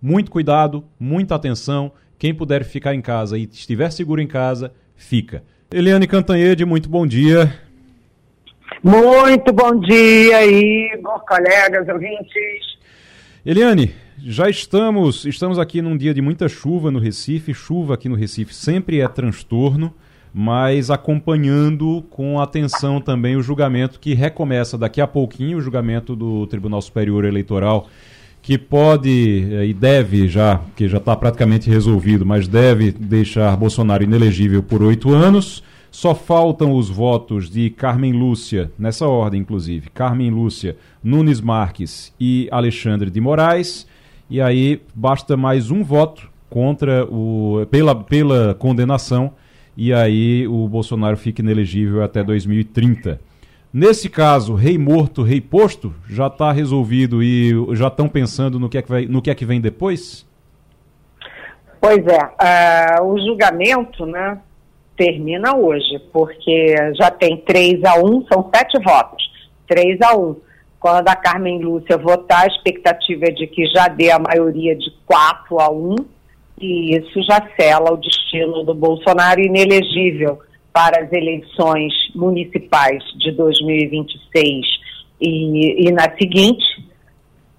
[0.01, 1.91] Muito cuidado, muita atenção.
[2.17, 5.43] Quem puder ficar em casa e estiver seguro em casa, fica.
[5.71, 7.53] Eliane Cantanhede, muito bom dia.
[8.83, 12.77] Muito bom dia, Igor, colegas, ouvintes.
[13.45, 17.53] Eliane, já estamos, estamos aqui num dia de muita chuva no Recife.
[17.53, 19.93] Chuva aqui no Recife sempre é transtorno
[20.33, 26.47] mas acompanhando com atenção também o julgamento que recomeça daqui a pouquinho, o julgamento do
[26.47, 27.87] Tribunal Superior Eleitoral,
[28.41, 34.03] que pode eh, e deve já, que já está praticamente resolvido, mas deve deixar Bolsonaro
[34.03, 35.63] inelegível por oito anos.
[35.91, 42.49] Só faltam os votos de Carmen Lúcia, nessa ordem inclusive, Carmen Lúcia, Nunes Marques e
[42.51, 43.85] Alexandre de Moraes.
[44.27, 49.33] E aí basta mais um voto contra o pela, pela condenação
[49.75, 53.19] e aí o Bolsonaro fica inelegível até 2030.
[53.73, 58.77] Nesse caso, rei morto, rei posto, já está resolvido e já estão pensando no que,
[58.77, 60.27] é que vai, no que é que vem depois?
[61.81, 64.39] Pois é, uh, o julgamento né,
[64.95, 69.23] termina hoje, porque já tem 3 a 1, são sete votos,
[69.67, 70.35] 3 a 1.
[70.79, 74.91] Quando a Carmen Lúcia votar, a expectativa é de que já dê a maioria de
[75.05, 75.95] 4 a 1,
[76.63, 80.39] e isso já sela o destino do Bolsonaro inelegível
[80.71, 84.65] para as eleições municipais de 2026
[85.19, 86.65] e, e na seguinte,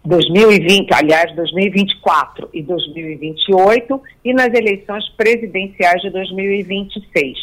[0.04, 7.38] 2020, aliás, 2024 e 2028, e nas eleições presidenciais de 2026.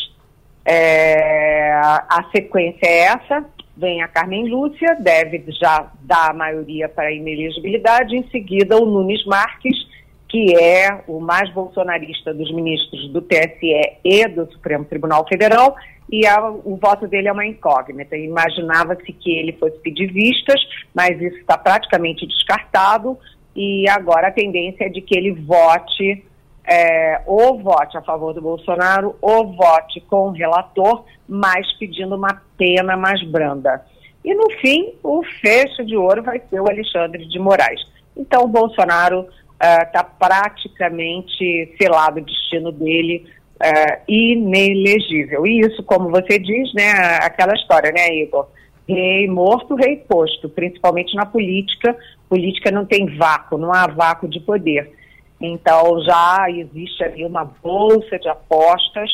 [0.66, 3.46] É, a sequência é essa:
[3.78, 8.86] vem a Carmen Lúcia, deve já dar a maioria para a inelegibilidade, em seguida o
[8.86, 9.91] Nunes Marques
[10.32, 15.76] que é o mais bolsonarista dos ministros do TSE e do Supremo Tribunal Federal,
[16.10, 18.16] e a, o voto dele é uma incógnita.
[18.16, 20.62] Imaginava-se que ele fosse pedir vistas,
[20.96, 23.18] mas isso está praticamente descartado,
[23.54, 26.24] e agora a tendência é de que ele vote,
[26.66, 32.42] é, ou vote a favor do Bolsonaro, ou vote com o relator, mas pedindo uma
[32.58, 33.86] pena mais branda.
[34.24, 37.82] E no fim, o fecho de ouro vai ser o Alexandre de Moraes.
[38.16, 39.28] Então, o Bolsonaro
[39.62, 43.26] está uh, praticamente selado o destino dele
[43.62, 45.46] uh, inelegível.
[45.46, 46.92] E isso, como você diz, né,
[47.22, 48.48] aquela história, né, Igor?
[48.88, 51.96] Rei morto, rei posto, principalmente na política.
[52.28, 54.92] Política não tem vácuo, não há vácuo de poder.
[55.40, 59.10] Então já existe ali uma bolsa de apostas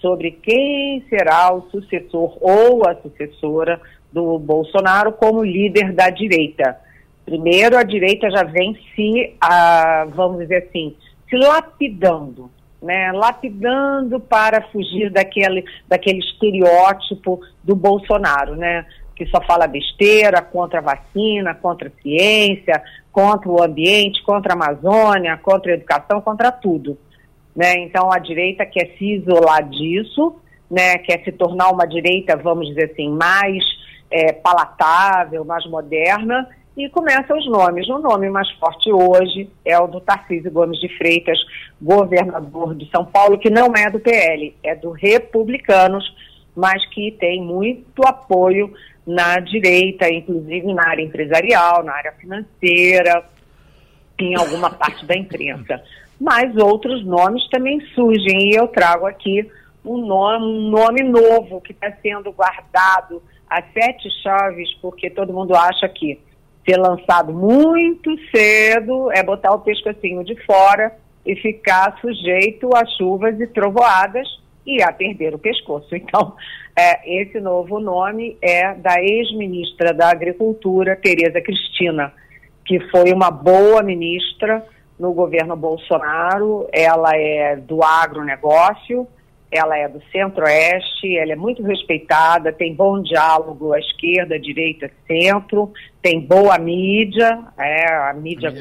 [0.00, 3.80] sobre quem será o sucessor ou a sucessora
[4.12, 6.76] do Bolsonaro como líder da direita.
[7.30, 9.36] Primeiro, a direita já vem se,
[10.16, 10.96] vamos dizer assim,
[11.28, 12.50] se lapidando,
[12.82, 13.12] né?
[13.12, 18.84] lapidando para fugir daquele, daquele estereótipo do Bolsonaro, né?
[19.14, 24.56] que só fala besteira contra a vacina, contra a ciência, contra o ambiente, contra a
[24.56, 26.98] Amazônia, contra a educação, contra tudo.
[27.54, 27.74] Né?
[27.84, 30.34] Então a direita quer se isolar disso,
[30.68, 30.98] né?
[30.98, 33.62] quer se tornar uma direita, vamos dizer assim, mais
[34.10, 37.88] é, palatável, mais moderna, e começam os nomes.
[37.88, 41.38] O nome mais forte hoje é o do Tarcísio Gomes de Freitas,
[41.80, 46.04] governador de São Paulo, que não é do PL, é do Republicanos,
[46.54, 48.72] mas que tem muito apoio
[49.06, 53.24] na direita, inclusive na área empresarial, na área financeira,
[54.18, 55.82] em alguma parte da imprensa.
[56.20, 59.50] Mas outros nomes também surgem, e eu trago aqui
[59.84, 65.56] um nome, um nome novo que está sendo guardado a sete chaves, porque todo mundo
[65.56, 66.20] acha que
[66.70, 70.92] ser lançado muito cedo é botar o pescocinho de fora
[71.26, 74.28] e ficar sujeito a chuvas e trovoadas
[74.64, 75.88] e a perder o pescoço.
[75.94, 76.34] Então,
[76.76, 82.12] é, esse novo nome é da ex-ministra da Agricultura, Tereza Cristina,
[82.64, 84.64] que foi uma boa ministra
[84.98, 86.68] no governo Bolsonaro.
[86.72, 89.06] Ela é do agronegócio,
[89.50, 94.90] ela é do centro-oeste, ela é muito respeitada, tem bom diálogo à esquerda, à direita,
[95.06, 98.52] centro, tem boa mídia, é, a mídia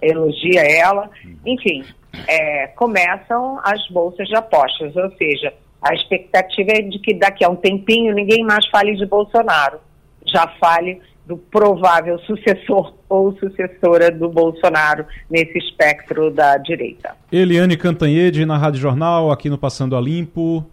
[0.00, 1.08] elogia ela,
[1.46, 1.84] enfim,
[2.26, 7.48] é, começam as bolsas de apostas, ou seja, a expectativa é de que daqui a
[7.48, 9.80] um tempinho ninguém mais fale de Bolsonaro,
[10.26, 17.14] já fale do provável sucessor ou sucessora do Bolsonaro nesse espectro da direita.
[17.30, 20.64] Eliane Cantanhede na Rádio Jornal, aqui no Passando a Limpo.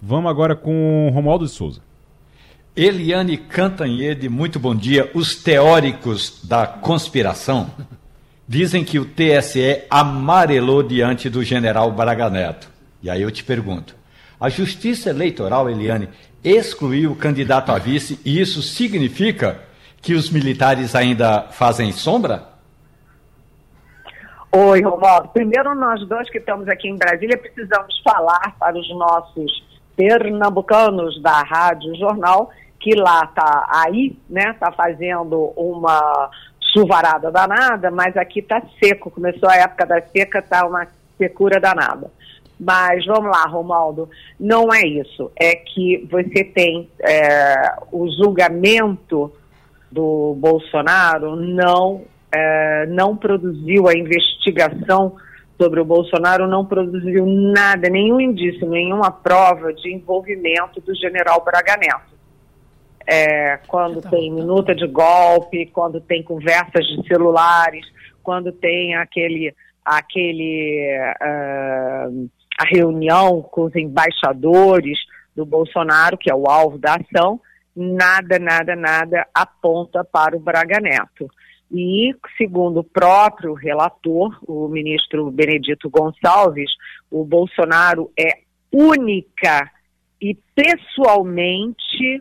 [0.00, 1.80] Vamos agora com Romualdo de Souza.
[2.76, 5.10] Eliane Cantanhede, muito bom dia.
[5.14, 7.70] Os teóricos da conspiração
[8.46, 12.70] dizem que o TSE amarelou diante do general Braga Neto.
[13.02, 13.96] E aí eu te pergunto:
[14.38, 16.08] a Justiça Eleitoral, Eliane,
[16.48, 19.60] excluiu o candidato a vice e isso significa
[20.00, 22.44] que os militares ainda fazem sombra?
[24.52, 25.28] Oi, Romualdo.
[25.28, 29.66] Primeiro, nós dois que estamos aqui em Brasília precisamos falar para os nossos
[29.96, 34.50] pernambucanos da Rádio Jornal que lá está aí, né?
[34.50, 36.30] Está fazendo uma
[36.72, 39.10] chuvarada danada, mas aqui está seco.
[39.10, 40.86] Começou a época da seca, está uma
[41.18, 42.10] secura danada.
[42.58, 44.08] Mas vamos lá, Romaldo,
[44.40, 45.30] não é isso.
[45.38, 49.32] É que você tem é, o julgamento
[49.90, 52.04] do Bolsonaro não,
[52.34, 55.16] é, não produziu a investigação
[55.58, 61.76] sobre o Bolsonaro, não produziu nada, nenhum indício, nenhuma prova de envolvimento do general Braga
[61.76, 62.16] Neto.
[63.06, 67.86] É, quando tá tem minuta de golpe, quando tem conversas de celulares,
[68.22, 69.54] quando tem aquele,
[69.84, 72.28] aquele uh,
[72.58, 74.98] a reunião com os embaixadores
[75.34, 77.40] do Bolsonaro, que é o alvo da ação,
[77.74, 81.28] nada, nada, nada aponta para o Braga Neto.
[81.70, 86.70] E, segundo o próprio relator, o ministro Benedito Gonçalves,
[87.10, 88.38] o Bolsonaro é
[88.72, 89.70] única
[90.20, 92.18] e pessoalmente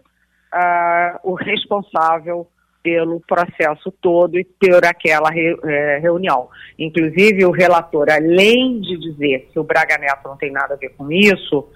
[0.54, 2.48] uh, o responsável
[2.86, 6.48] pelo processo todo e por aquela re, é, reunião.
[6.78, 10.90] Inclusive, o relator, além de dizer que o Braga Neto não tem nada a ver
[10.90, 11.68] com isso,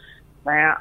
[0.45, 0.75] né,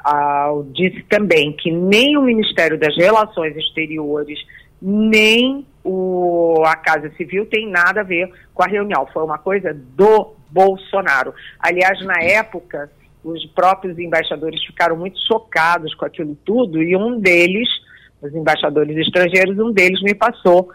[0.75, 4.39] disse também que nem o Ministério das Relações Exteriores,
[4.83, 9.07] nem o, a Casa Civil tem nada a ver com a reunião.
[9.07, 11.33] Foi uma coisa do Bolsonaro.
[11.59, 12.91] Aliás, na época,
[13.25, 17.69] os próprios embaixadores ficaram muito chocados com aquilo tudo e um deles
[18.21, 20.71] os embaixadores estrangeiros, um deles me passou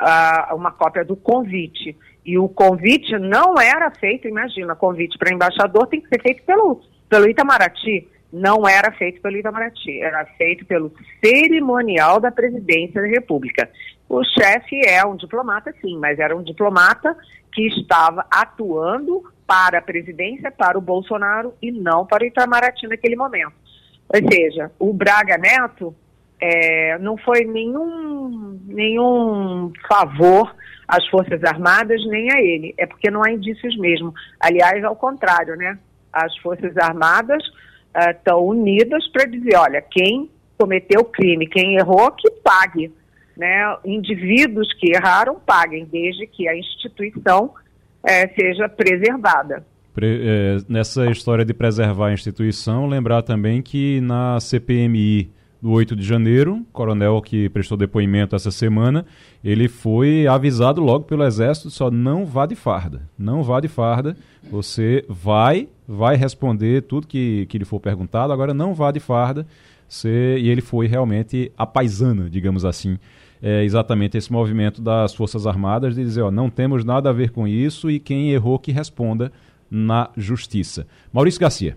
[0.00, 1.96] uh, uma cópia do convite.
[2.24, 6.82] E o convite não era feito, imagina, convite para embaixador tem que ser feito pelo,
[7.08, 8.08] pelo Itamaraty.
[8.30, 10.92] Não era feito pelo Itamaraty, era feito pelo
[11.24, 13.70] cerimonial da presidência da República.
[14.08, 17.16] O chefe é um diplomata, sim, mas era um diplomata
[17.52, 23.16] que estava atuando para a presidência, para o Bolsonaro e não para o Itamaraty naquele
[23.16, 23.54] momento.
[24.08, 25.94] Ou seja, o Braga Neto
[26.40, 30.54] é, não foi nenhum, nenhum favor
[30.86, 32.74] às Forças Armadas nem a ele.
[32.78, 34.14] É porque não há indícios mesmo.
[34.40, 35.78] Aliás, ao contrário, né?
[36.12, 37.42] As Forças Armadas
[38.10, 42.92] estão uh, unidas para dizer, olha, quem cometeu crime, quem errou, que pague.
[43.36, 43.76] Né?
[43.84, 47.54] Indivíduos que erraram, paguem, desde que a instituição
[48.04, 49.64] é, seja preservada.
[49.94, 55.30] Pre é, nessa história de preservar a instituição, lembrar também que na CPMI
[55.60, 59.04] do 8 de janeiro, coronel que prestou depoimento essa semana,
[59.42, 64.16] ele foi avisado logo pelo exército, só não vá de farda, não vá de farda,
[64.50, 69.46] você vai, vai responder tudo que, que lhe for perguntado, agora não vá de farda,
[69.88, 72.98] ser, e ele foi realmente a paisana, digamos assim,
[73.42, 77.30] é exatamente esse movimento das Forças Armadas de dizer, ó, não temos nada a ver
[77.30, 79.32] com isso e quem errou que responda
[79.70, 80.86] na justiça.
[81.12, 81.76] Maurício Garcia.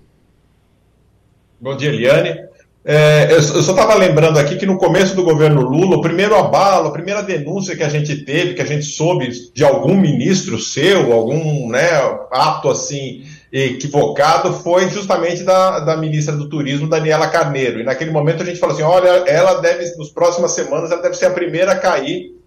[1.60, 2.48] Bom dia, Eliane.
[2.84, 6.88] É, eu, só estava lembrando aqui que no começo do governo Lula, o primeiro abalo,
[6.88, 11.14] a primeira denúncia que a gente teve, que a gente soube de algum ministro seu,
[11.14, 11.90] algum né,
[12.32, 13.24] ato assim
[13.54, 17.80] equivocado, foi justamente da, da ministra do Turismo, Daniela Carneiro.
[17.80, 21.16] E naquele momento a gente falou assim: olha, ela deve, nas próximas semanas, ela deve
[21.16, 22.41] ser a primeira a cair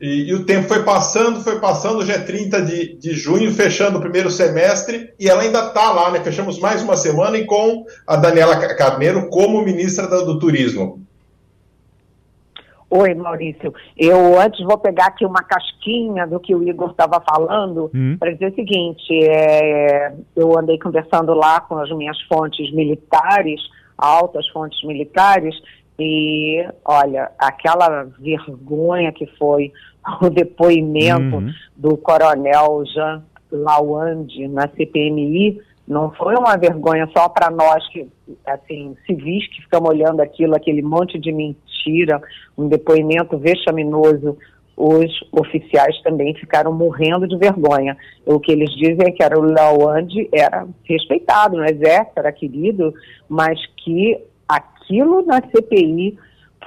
[0.00, 3.98] e, e, o tempo foi passando, foi passando, já é 30 de, de junho, fechando
[3.98, 6.20] o primeiro semestre, e ela ainda está lá, né?
[6.20, 11.00] Fechamos mais uma semana e com a Daniela Carneiro como ministra do, do Turismo.
[12.90, 13.74] Oi, Maurício.
[13.98, 18.16] Eu antes vou pegar aqui uma casquinha do que o Igor estava falando hum.
[18.18, 23.60] para dizer o seguinte: é, eu andei conversando lá com as minhas fontes militares,
[23.98, 25.54] altas fontes militares,
[25.98, 29.70] e olha, aquela vergonha que foi
[30.22, 31.52] o depoimento uhum.
[31.76, 38.06] do coronel Jean Lawande na CPMI não foi uma vergonha só para nós que,
[38.46, 42.20] assim, civis que ficamos olhando aquilo, aquele monte de mentira,
[42.56, 44.36] um depoimento vexaminoso.
[44.76, 47.96] Os oficiais também ficaram morrendo de vergonha.
[48.24, 52.94] O que eles dizem é que era o Lawande era respeitado no exército, era querido,
[53.28, 56.16] mas que aquilo na CPI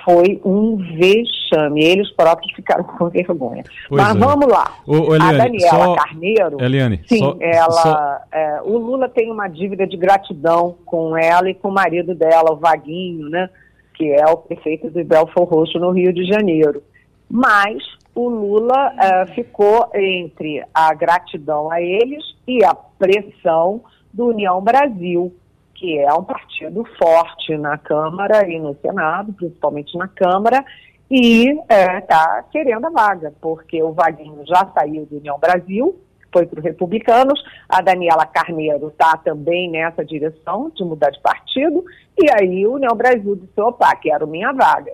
[0.03, 1.83] foi um vexame.
[1.83, 3.63] Eles próprios ficaram com vergonha.
[3.87, 4.19] Pois Mas é.
[4.19, 4.77] vamos lá.
[4.85, 5.95] Ô, ô, Eliane, a Daniela só...
[5.95, 6.63] Carneiro.
[6.63, 7.71] Eliane, sim, só, ela.
[7.71, 8.17] Só...
[8.31, 12.51] É, o Lula tem uma dívida de gratidão com ela e com o marido dela,
[12.51, 13.49] o Vaguinho, né?
[13.93, 16.81] Que é o prefeito do Belfor Roxo no Rio de Janeiro.
[17.29, 17.83] Mas
[18.13, 23.81] o Lula é, ficou entre a gratidão a eles e a pressão
[24.13, 25.33] do União Brasil
[25.81, 30.63] que é um partido forte na Câmara e no Senado, principalmente na Câmara,
[31.09, 35.99] e está é, tá querendo a vaga, porque o Vaguinho já saiu do União Brasil,
[36.31, 41.83] foi para os republicanos, a Daniela Carneiro está também nessa direção de mudar de partido,
[42.15, 44.93] e aí o União Brasil disse, opa, quero minha vaga.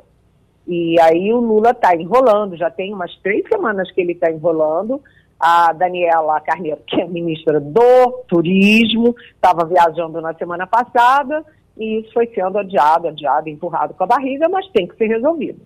[0.66, 5.02] E aí o Lula está enrolando, já tem umas três semanas que ele está enrolando,
[5.40, 11.46] a Daniela Carneiro, que é ministra do Turismo, estava viajando na semana passada
[11.78, 15.62] e isso foi sendo adiado, adiado, empurrado com a barriga, mas tem que ser resolvido.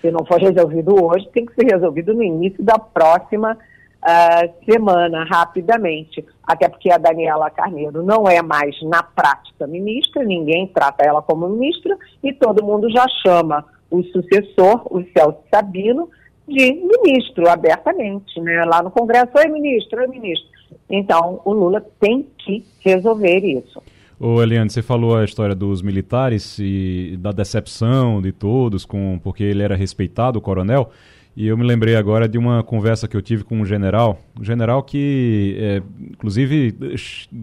[0.00, 5.24] Se não for resolvido hoje, tem que ser resolvido no início da próxima uh, semana,
[5.24, 6.24] rapidamente.
[6.42, 11.48] Até porque a Daniela Carneiro não é mais, na prática, ministra, ninguém trata ela como
[11.48, 16.08] ministra e todo mundo já chama o sucessor, o Celso Sabino,
[16.50, 18.64] de ministro, abertamente, né?
[18.64, 20.48] Lá no Congresso, oi ministro, oi ministro.
[20.88, 23.80] Então, o Lula tem que resolver isso.
[24.18, 29.42] Ô Eliane, você falou a história dos militares e da decepção de todos, com porque
[29.42, 30.90] ele era respeitado, o coronel,
[31.34, 34.44] e eu me lembrei agora de uma conversa que eu tive com um general, um
[34.44, 36.76] general que, é, inclusive,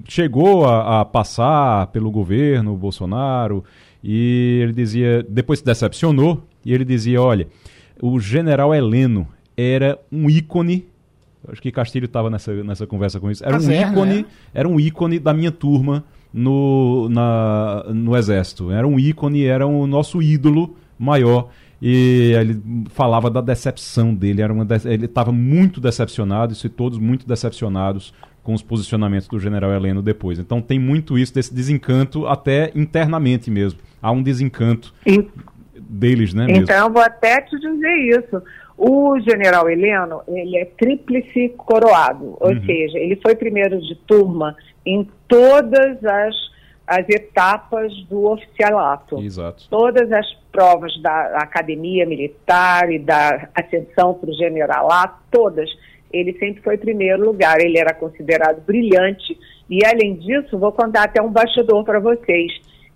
[0.08, 3.64] chegou a, a, passar pelo governo Bolsonaro,
[4.04, 7.48] e ele dizia, depois se decepcionou, e ele dizia, olha,
[8.02, 10.86] o general Heleno era um ícone.
[11.48, 13.44] Acho que Castilho estava nessa, nessa conversa com isso.
[13.46, 14.26] Era um ícone, né?
[14.54, 18.72] era um ícone da minha turma no, na, no exército.
[18.72, 21.50] Era um ícone, era o nosso ídolo maior.
[21.82, 24.42] E ele falava da decepção dele.
[24.42, 24.76] Era uma de...
[24.88, 30.40] Ele estava muito decepcionado, e todos muito decepcionados com os posicionamentos do general Heleno depois.
[30.40, 33.80] Então tem muito isso desse desencanto, até internamente mesmo.
[34.02, 34.94] Há um desencanto
[35.90, 36.46] deles, né?
[36.46, 36.64] Mesmo.
[36.64, 38.42] Então, vou até te dizer isso.
[38.78, 42.64] O general Heleno, ele é tríplice coroado, ou uhum.
[42.64, 46.36] seja, ele foi primeiro de turma em todas as,
[46.86, 49.20] as etapas do oficialato.
[49.20, 49.68] Exato.
[49.68, 55.70] Todas as provas da academia militar e da ascensão para o generalato, todas.
[56.14, 59.38] Ele sempre foi primeiro lugar, ele era considerado brilhante.
[59.70, 62.52] E, além disso, vou contar até um bastidor para vocês.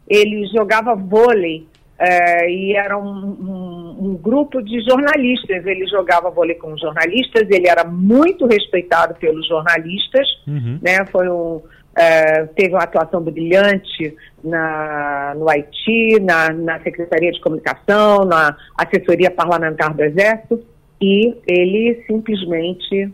[0.08, 1.68] Ele jogava vôlei
[2.04, 5.64] é, e era um, um, um, grupo de jornalistas.
[5.68, 10.80] Ele jogava vôlei com jornalistas, ele era muito respeitado pelos jornalistas, uhum.
[10.82, 11.06] né?
[11.12, 11.62] Foi um,
[11.96, 19.30] é, teve uma atuação brilhante na, no Haiti, na, na Secretaria de Comunicação, na assessoria
[19.30, 20.60] parlamentar do Exército,
[21.00, 23.14] e ele simplesmente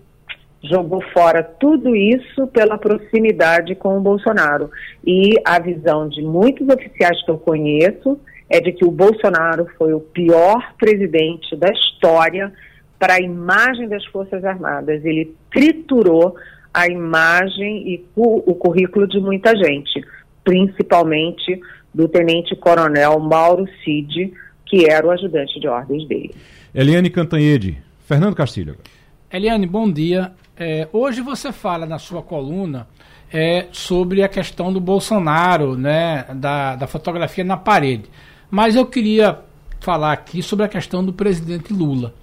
[0.64, 4.72] jogou fora tudo isso pela proximidade com o Bolsonaro.
[5.06, 8.18] E a visão de muitos oficiais que eu conheço
[8.50, 12.52] é de que o Bolsonaro foi o pior presidente da história
[12.98, 15.04] para a imagem das Forças Armadas.
[15.04, 16.36] Ele triturou
[16.74, 20.04] a imagem e o, o currículo de muita gente,
[20.44, 21.60] principalmente
[21.94, 24.34] do tenente-coronel Mauro Cid,
[24.66, 26.36] que era o ajudante de ordens dele.
[26.74, 28.78] Eliane Cantanhede, Fernando Castilho.
[29.32, 30.32] Eliane, bom dia.
[30.56, 32.88] É, hoje você fala na sua coluna
[33.32, 38.06] é, sobre a questão do Bolsonaro, né, da, da fotografia na parede.
[38.50, 39.40] Mas eu queria
[39.80, 42.14] falar aqui sobre a questão do presidente Lula.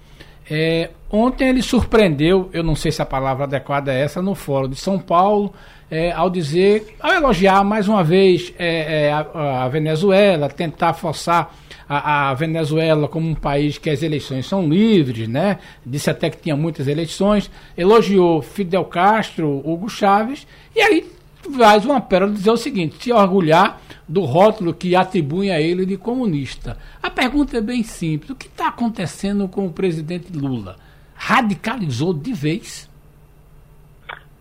[0.49, 4.69] É, ontem ele surpreendeu, eu não sei se a palavra adequada é essa, no Fórum
[4.69, 5.53] de São Paulo,
[5.89, 11.55] é, ao dizer, ao elogiar mais uma vez é, é a, a, Venezuela, tentar forçar
[11.87, 15.59] a, a, Venezuela como um país que as eleições são livres, né?
[15.85, 21.14] Disse até que tinha muitas eleições, elogiou Fidel Castro, Hugo Chávez, e aí
[21.51, 25.97] faz uma pérola dizer o seguinte: se orgulhar do rótulo que atribui a ele de
[25.97, 26.77] comunista.
[27.01, 30.75] A pergunta é bem simples: o que está acontecendo com o presidente Lula?
[31.15, 32.89] Radicalizou de vez?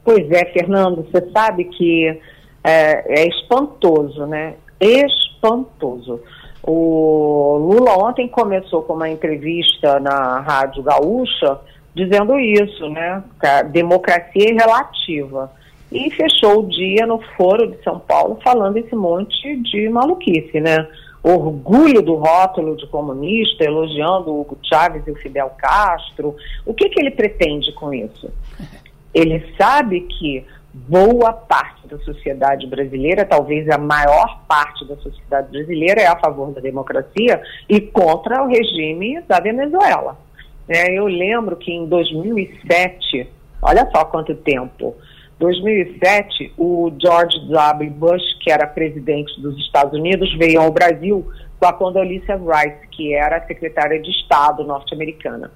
[0.04, 2.20] Pois é, Fernando, você sabe que
[2.62, 4.54] é, é espantoso, né?
[4.78, 6.20] Espantoso.
[6.62, 11.60] O Lula ontem começou com uma entrevista na Rádio Gaúcha
[11.94, 13.22] dizendo isso, né?
[13.70, 15.50] Democracia é relativa
[15.90, 20.88] e fechou o dia no Foro de São Paulo falando esse monte de maluquice, né?
[21.22, 26.36] Orgulho do rótulo de comunista, elogiando o Hugo Chávez e o Fidel Castro.
[26.66, 28.30] O que, que ele pretende com isso?
[29.14, 36.00] Ele sabe que boa parte da sociedade brasileira, talvez a maior parte da sociedade brasileira,
[36.00, 40.18] é a favor da democracia e contra o regime da Venezuela.
[40.68, 43.28] É, eu lembro que em 2007,
[43.62, 44.96] olha só quanto tempo,
[45.44, 47.90] 2007, o George W.
[47.90, 51.26] Bush, que era presidente dos Estados Unidos, veio ao Brasil
[51.60, 55.50] com a Condoleezza Rice, que era secretária de Estado norte-americana.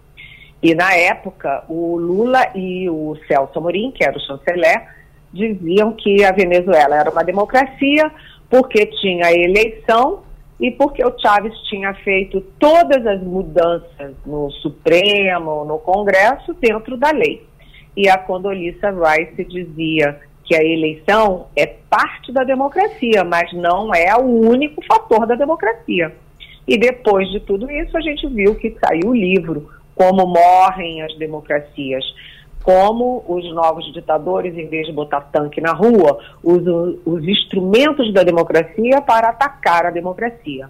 [0.63, 4.89] E na época, o Lula e o Celso Amorim, que era o chanceler,
[5.33, 8.11] diziam que a Venezuela era uma democracia
[8.51, 10.23] porque tinha eleição
[10.61, 17.11] e porque o Chávez tinha feito todas as mudanças no Supremo, no Congresso, dentro da
[17.11, 17.48] lei
[17.97, 24.17] e a Condoleezza Rice dizia que a eleição é parte da democracia, mas não é
[24.17, 26.15] o único fator da democracia.
[26.67, 31.17] E depois de tudo isso, a gente viu que saiu o livro Como Morrem as
[31.19, 32.05] Democracias.
[32.63, 38.23] Como os novos ditadores, em vez de botar tanque na rua, usam os instrumentos da
[38.23, 40.69] democracia para atacar a democracia.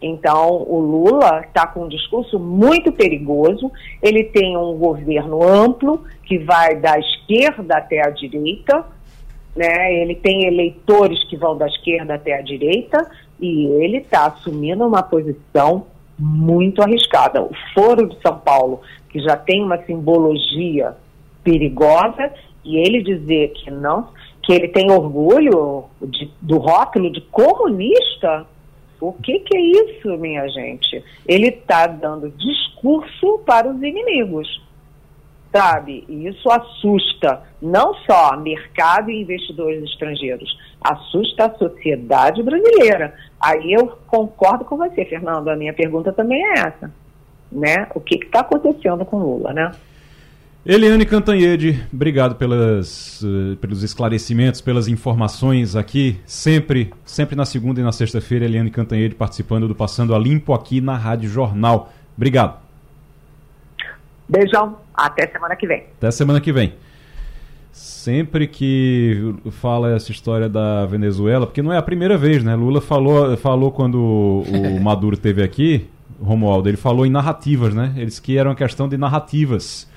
[0.00, 3.70] Então, o Lula está com um discurso muito perigoso.
[4.02, 8.84] Ele tem um governo amplo que vai da esquerda até a direita,
[9.56, 9.92] né?
[9.94, 15.02] Ele tem eleitores que vão da esquerda até a direita e ele está assumindo uma
[15.02, 15.86] posição
[16.18, 17.42] muito arriscada.
[17.42, 20.94] O Foro de São Paulo, que já tem uma simbologia
[21.42, 22.32] perigosa,
[22.64, 24.08] e ele dizer que não,
[24.42, 28.46] que ele tem orgulho de, do rótulo de comunista
[29.00, 31.02] o que, que é isso, minha gente?
[31.26, 34.60] Ele está dando discurso para os inimigos,
[35.52, 36.04] sabe?
[36.08, 43.14] E isso assusta não só mercado e investidores estrangeiros, assusta a sociedade brasileira.
[43.40, 45.48] Aí eu concordo com você, Fernando.
[45.48, 46.92] A minha pergunta também é essa,
[47.50, 47.88] né?
[47.94, 49.70] O que está acontecendo com Lula, né?
[50.68, 56.20] Eliane Cantanhede, obrigado pelas, uh, pelos esclarecimentos, pelas informações aqui.
[56.26, 60.82] Sempre, sempre na segunda e na sexta-feira, Eliane Cantanhede participando do Passando a Limpo aqui
[60.82, 61.90] na Rádio Jornal.
[62.14, 62.58] Obrigado.
[64.28, 65.84] Beijão, até semana que vem.
[65.96, 66.74] Até semana que vem.
[67.72, 72.54] Sempre que fala essa história da Venezuela, porque não é a primeira vez, né?
[72.54, 73.96] Lula falou, falou quando
[74.46, 75.88] o Maduro teve aqui,
[76.20, 77.94] Romualdo, ele falou em narrativas, né?
[77.96, 79.87] Eles que era uma questão de narrativas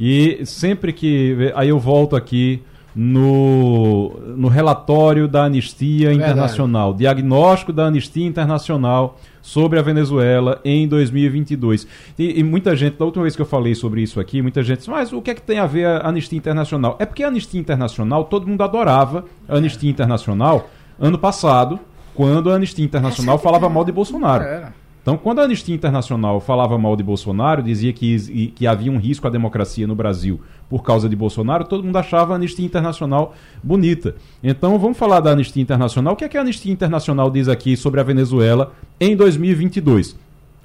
[0.00, 1.52] e sempre que.
[1.54, 2.62] Aí eu volto aqui
[2.96, 6.30] no, no relatório da Anistia Verdade.
[6.30, 11.86] Internacional, diagnóstico da Anistia Internacional sobre a Venezuela em 2022.
[12.18, 14.78] E, e, muita gente, da última vez que eu falei sobre isso aqui, muita gente
[14.78, 16.96] disse, mas o que é que tem a ver a Anistia Internacional?
[16.98, 21.78] É porque a Anistia Internacional, todo mundo adorava a Anistia Internacional ano passado,
[22.14, 24.44] quando a Anistia Internacional falava mal de Bolsonaro.
[24.44, 24.79] Era.
[25.10, 29.26] Então, quando a Anistia Internacional falava mal de Bolsonaro, dizia que, que havia um risco
[29.26, 34.14] à democracia no Brasil por causa de Bolsonaro, todo mundo achava a Anistia Internacional bonita.
[34.40, 36.14] Então, vamos falar da Anistia Internacional.
[36.14, 40.16] O que é que a Anistia Internacional diz aqui sobre a Venezuela em 2022?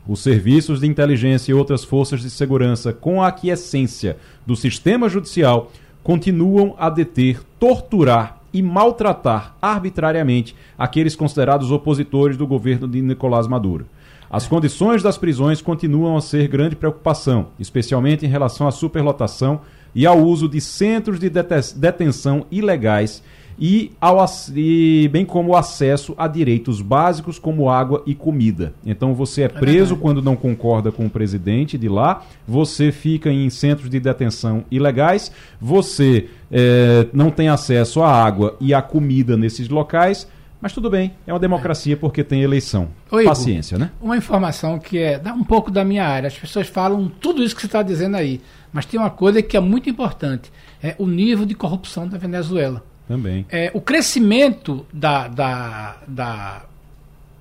[0.08, 4.16] Os serviços de inteligência e outras forças de segurança, com a aquiescência
[4.46, 5.72] do sistema judicial,
[6.04, 13.88] continuam a deter, torturar e maltratar arbitrariamente aqueles considerados opositores do governo de Nicolás Maduro.
[14.30, 19.62] As condições das prisões continuam a ser grande preocupação, especialmente em relação à superlotação
[19.94, 23.24] e ao uso de centros de detenção ilegais
[23.58, 24.24] e, ao,
[24.54, 28.74] e bem como o acesso a direitos básicos como água e comida.
[28.86, 33.32] Então você é preso é quando não concorda com o presidente de lá, você fica
[33.32, 39.38] em centros de detenção ilegais, você é, não tem acesso à água e à comida
[39.38, 40.28] nesses locais.
[40.62, 42.90] Mas tudo bem, é uma democracia porque tem eleição.
[43.12, 43.92] Oi, Paciência, né?
[44.02, 46.28] Uma informação que é um pouco da minha área.
[46.28, 48.42] As pessoas falam tudo isso que você está dizendo aí.
[48.72, 50.52] Mas tem uma coisa que é muito importante:
[50.82, 52.84] é o nível de corrupção da Venezuela.
[53.08, 53.46] Também.
[53.50, 56.66] É, o crescimento da, da, da,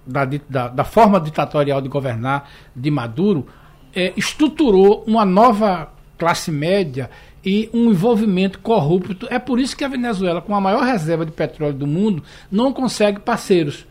[0.06, 3.46] da, da, da forma ditatorial de governar de Maduro
[3.94, 5.88] é, estruturou uma nova
[6.18, 7.10] classe média
[7.44, 9.26] e um envolvimento corrupto.
[9.30, 12.72] É por isso que a Venezuela, com a maior reserva de petróleo do mundo, não
[12.72, 13.86] consegue parceiros.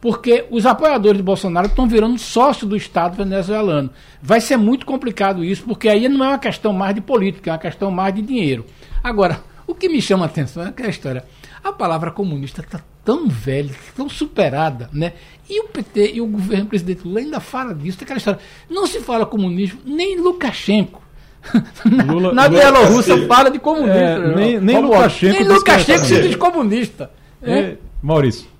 [0.00, 3.90] Porque os apoiadores de Bolsonaro estão virando sócio do Estado venezuelano.
[4.22, 7.52] Vai ser muito complicado isso, porque aí não é uma questão mais de política, é
[7.52, 8.66] uma questão mais de dinheiro.
[9.02, 11.24] Agora, o que me chama a atenção é aquela história.
[11.62, 15.14] A palavra comunista está tão velha, tão superada, né?
[15.48, 18.40] E o PT e o governo presidente Lula ainda fala disso, aquela história.
[18.68, 21.03] Não se fala comunismo nem Lukashenko.
[22.06, 23.98] Lula, na, Bielorrússia fala de comunista.
[23.98, 27.10] É, nem, nem Lukashenko, nem Lukashenko se diz comunista.
[27.42, 27.74] É.
[28.02, 28.54] Maurício.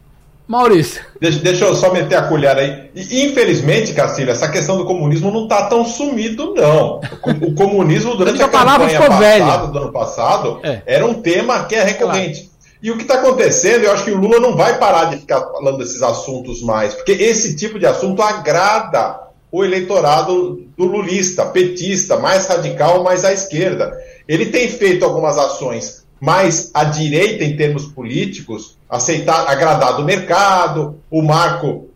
[0.46, 1.02] Maurício.
[1.18, 2.90] Deixa, deixa, eu só meter a colher aí.
[2.94, 7.00] E, infelizmente, Cacilha, essa questão do comunismo não está tão sumido, não.
[7.40, 10.82] O, comunismo, durante a, a campanha passada, do ano passado, é.
[10.84, 12.40] era um tema que é recorrente.
[12.40, 12.54] Claro.
[12.82, 15.40] E o que está acontecendo, eu acho que o Lula não vai parar de ficar
[15.40, 19.23] falando desses assuntos mais, porque esse tipo de assunto agrada
[19.54, 23.96] o eleitorado do lulista, petista, mais radical, mais à esquerda.
[24.26, 30.98] Ele tem feito algumas ações mais à direita em termos políticos, aceitar, agradar do mercado,
[31.08, 31.86] o marco,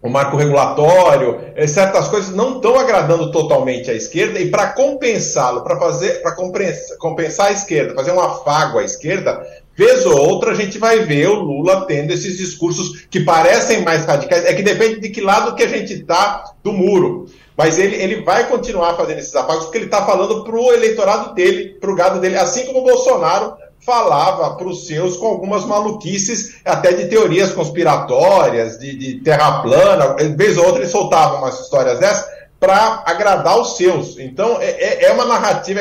[0.00, 5.62] o marco regulatório, eh, certas coisas não estão agradando totalmente à esquerda e para compensá-lo,
[5.62, 6.36] para fazer, para
[7.00, 9.44] compensar a esquerda, fazer um afago à esquerda,
[9.82, 14.04] vez ou outra a gente vai ver o Lula tendo esses discursos que parecem mais
[14.04, 17.26] radicais, é que depende de que lado que a gente está do muro.
[17.56, 21.34] Mas ele, ele vai continuar fazendo esses apagos porque ele está falando para o eleitorado
[21.34, 25.64] dele, para o gado dele, assim como o Bolsonaro falava para os seus com algumas
[25.64, 30.14] maluquices, até de teorias conspiratórias, de, de terra plana.
[30.36, 32.24] Vez ou outra ele soltava umas histórias dessas
[32.62, 34.16] para agradar os seus.
[34.20, 35.80] Então, é, é, é uma narrativa,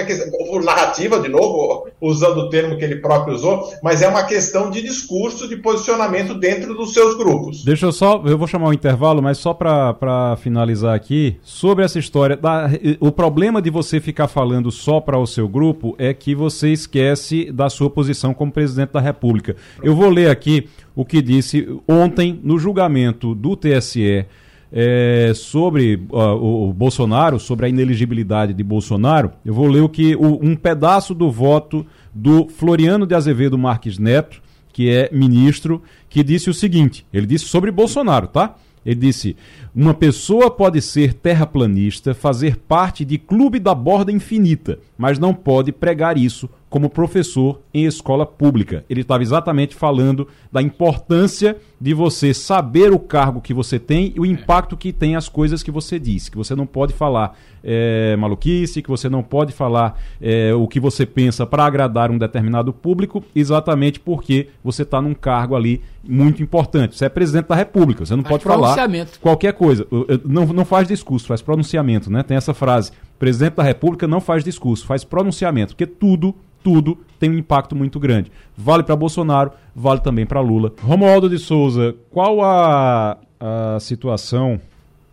[0.66, 4.82] narrativa, de novo, usando o termo que ele próprio usou, mas é uma questão de
[4.82, 7.64] discurso, de posicionamento dentro dos seus grupos.
[7.64, 12.00] Deixa eu só, eu vou chamar um intervalo, mas só para finalizar aqui, sobre essa
[12.00, 12.68] história, da,
[13.00, 17.52] o problema de você ficar falando só para o seu grupo é que você esquece
[17.52, 19.56] da sua posição como presidente da República.
[19.84, 24.26] Eu vou ler aqui o que disse ontem no julgamento do TSE
[24.72, 30.16] é, sobre uh, o, Bolsonaro, sobre a ineligibilidade de Bolsonaro, eu vou ler o que
[30.16, 34.42] o, um pedaço do voto do Floriano de Azevedo Marques Neto,
[34.72, 38.56] que é ministro, que disse o seguinte: ele disse sobre Bolsonaro, tá?
[38.86, 39.36] Ele disse:
[39.76, 45.72] uma pessoa pode ser terraplanista, fazer parte de clube da borda infinita, mas não pode
[45.74, 48.86] pregar isso como professor em escola pública.
[48.90, 54.20] Ele estava exatamente falando da importância de você saber o cargo que você tem e
[54.22, 56.30] o impacto que tem as coisas que você diz.
[56.30, 60.80] Que você não pode falar é, maluquice, que você não pode falar é, o que
[60.80, 66.42] você pensa para agradar um determinado público, exatamente porque você está num cargo ali muito
[66.42, 66.98] importante.
[66.98, 68.76] Você é presidente da República, você não faz pode falar
[69.20, 69.86] qualquer coisa.
[70.24, 72.24] Não, não faz discurso, faz pronunciamento, né?
[72.24, 72.94] Tem essa frase.
[73.22, 78.00] Presidente da República não faz discurso, faz pronunciamento, porque tudo tudo tem um impacto muito
[78.00, 78.32] grande.
[78.58, 80.74] Vale para Bolsonaro, vale também para Lula.
[80.82, 84.60] Romualdo de Souza, qual a, a situação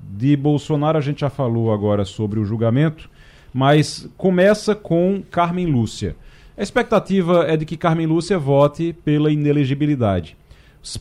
[0.01, 0.97] de Bolsonaro?
[0.97, 3.11] A gente já falou agora sobre o julgamento,
[3.53, 6.17] mas começa com Carmen Lúcia.
[6.57, 10.35] A expectativa é de que Carmen Lúcia vote pela inelegibilidade.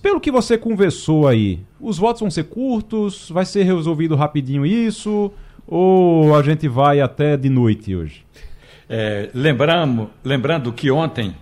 [0.01, 3.29] Pelo que você conversou aí, os votos vão ser curtos?
[3.29, 5.31] Vai ser resolvido rapidinho isso?
[5.67, 8.25] Ou a gente vai até de noite hoje?
[8.89, 11.35] É, lembramos, lembrando que ontem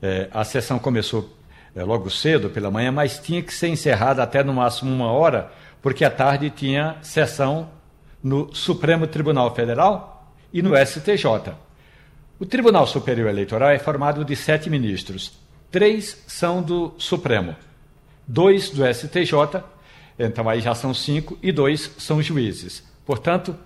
[0.00, 1.36] é, a sessão começou
[1.74, 5.50] é, logo cedo, pela manhã, mas tinha que ser encerrada até no máximo uma hora,
[5.82, 7.68] porque à tarde tinha sessão
[8.22, 11.52] no Supremo Tribunal Federal e no STJ.
[12.38, 15.32] O Tribunal Superior Eleitoral é formado de sete ministros.
[15.72, 17.56] Três são do Supremo,
[18.26, 19.62] dois do STJ,
[20.18, 22.84] então aí já são cinco, e dois são juízes.
[23.06, 23.56] Portanto,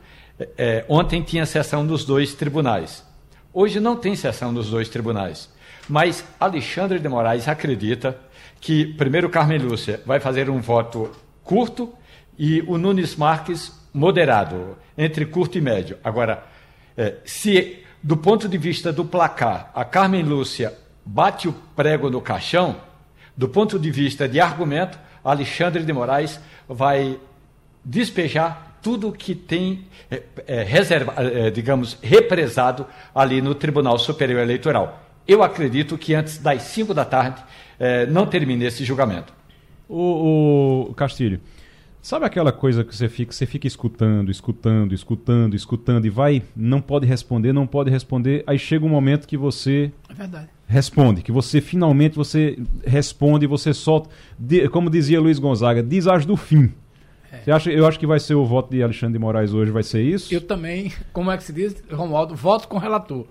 [0.57, 3.05] é, ontem tinha sessão dos dois tribunais.
[3.53, 5.51] Hoje não tem sessão dos dois tribunais,
[5.89, 8.17] mas Alexandre de Moraes acredita
[8.61, 11.11] que primeiro Carmen Lúcia vai fazer um voto
[11.43, 11.93] curto
[12.39, 15.97] e o Nunes Marques moderado, entre curto e médio.
[16.05, 16.45] Agora,
[16.97, 20.73] é, se do ponto de vista do placar a Carmen Lúcia
[21.05, 22.77] bate o prego no caixão,
[23.37, 26.39] do ponto de vista de argumento, Alexandre de Moraes
[26.69, 27.19] vai
[27.85, 35.03] despejar tudo que tem, é, é, reserva, é, digamos, represado ali no Tribunal Superior Eleitoral.
[35.29, 37.43] Eu acredito que antes das 5 da tarde
[37.79, 39.33] é, não termine esse julgamento.
[39.89, 41.41] O, o Castilho,
[42.01, 46.81] sabe aquela coisa que você fica, você fica escutando, escutando, escutando, escutando e vai, não
[46.81, 50.49] pode responder, não pode responder, aí chega um momento que você É verdade.
[50.67, 54.09] responde, que você finalmente você responde, você solta,
[54.39, 56.73] de- como dizia Luiz Gonzaga, diz as do fim.
[57.43, 59.83] Você acha, eu acho que vai ser o voto de Alexandre de Moraes hoje, vai
[59.83, 60.35] ser isso?
[60.35, 63.25] Eu também, como é que se diz, Romualdo, voto com o relator.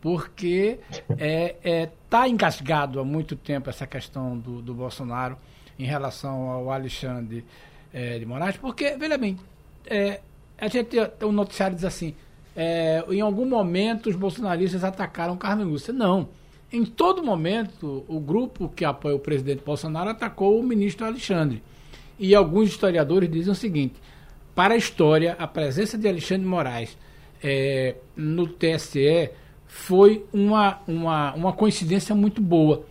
[0.00, 0.78] Porque
[1.16, 5.36] é, é, tá engasgado há muito tempo essa questão do, do Bolsonaro
[5.78, 7.44] em relação ao Alexandre
[7.92, 9.38] é, de Moraes, porque, veja bem,
[9.86, 10.20] é,
[10.58, 12.14] a gente o noticiário diz assim,
[12.56, 15.92] é, em algum momento os bolsonaristas atacaram Carmen Lúcia.
[15.92, 16.28] Não.
[16.72, 21.62] Em todo momento, o grupo que apoia o presidente Bolsonaro atacou o ministro Alexandre.
[22.18, 23.94] E alguns historiadores dizem o seguinte:
[24.54, 26.96] para a história, a presença de Alexandre Moraes
[27.42, 29.30] eh, no TSE
[29.66, 32.84] foi uma, uma, uma coincidência muito boa.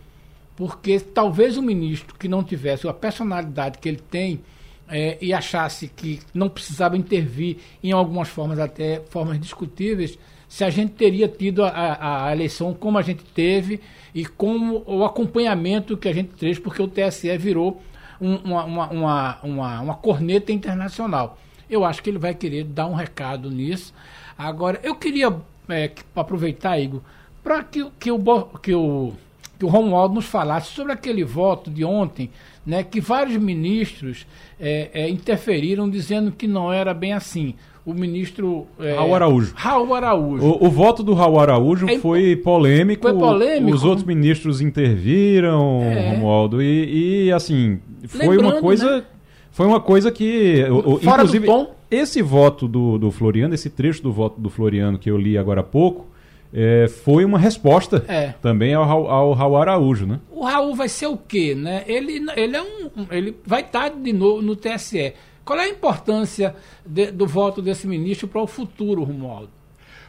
[0.54, 4.40] Porque talvez o ministro que não tivesse a personalidade que ele tem
[4.88, 10.70] eh, e achasse que não precisava intervir em algumas formas, até formas discutíveis, se a
[10.70, 13.80] gente teria tido a, a, a eleição como a gente teve
[14.14, 17.82] e como o acompanhamento que a gente fez, porque o TSE virou
[18.24, 21.38] um- uma, uma, uma, uma, corneta internacional.
[21.68, 23.92] Eu acho que ele vai querer dar um recado nisso.
[24.36, 25.34] Agora, eu queria
[25.68, 27.00] é, aproveitar, Igor,
[27.42, 28.18] para que, que, o,
[28.62, 29.12] que, o,
[29.58, 32.30] que o Romualdo nos falasse sobre aquele voto de ontem,
[32.64, 34.26] né, que vários ministros
[34.58, 37.54] é, é, interferiram dizendo que não era bem assim.
[37.86, 38.66] O ministro.
[38.80, 39.52] É, Raul Araújo.
[39.54, 40.42] Raul Araújo.
[40.44, 43.02] O, o voto do Raul Araújo É, foi polêmico.
[43.02, 43.76] foi polêmico.
[43.76, 46.10] Os outros ministros interviram, É.
[46.10, 47.78] Romualdo, e, e, assim,
[48.08, 48.96] foi uma Lembrando, coisa.
[48.98, 49.04] né?
[49.50, 50.64] Foi uma coisa que.
[50.68, 51.74] o- o- Fora do inclusive, tom.
[51.90, 55.60] esse voto do, do Floriano, esse trecho do voto do Floriano que eu li agora
[55.60, 56.06] há pouco,
[56.52, 58.34] é, foi uma resposta É.
[58.40, 60.20] também ao, Raul- ao Raul Araújo, né?
[60.32, 61.84] O Raul vai ser o quê, né?
[61.86, 65.12] Ele, ele é um- ele vai estar de novo no TSE.
[65.44, 66.54] Qual é a importância
[66.86, 69.50] de- do voto desse ministro para o futuro, Romualdo?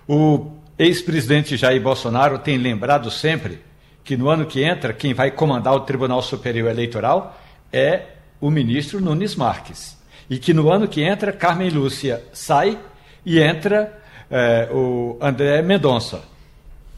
[0.07, 3.59] O ex-presidente Jair Bolsonaro tem lembrado sempre
[4.03, 7.39] que no ano que entra, quem vai comandar o Tribunal Superior Eleitoral
[7.73, 8.03] é
[8.39, 9.97] o ministro Nunes Marques.
[10.29, 12.77] E que no ano que entra, Carmen Lúcia sai
[13.25, 16.23] e entra eh, o André Mendonça.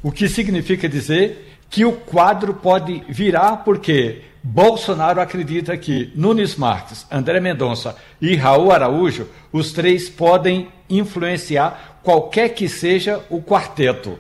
[0.04, 7.06] O que significa dizer que o quadro pode virar porque Bolsonaro acredita que Nunes Marques,
[7.12, 14.18] André Mendonça e Raul Araújo, os três podem influenciar qualquer que seja o quarteto.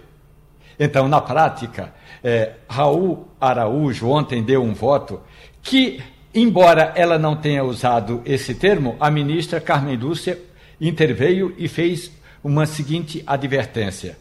[0.78, 5.22] Então, na prática, eh, Raul Araújo ontem deu um voto
[5.64, 6.04] que,
[6.36, 10.38] embora ela não tenha usado esse termo, a ministra Carmen Lúcia
[10.80, 12.12] interveio e fez
[12.44, 14.18] uma seguinte advertência.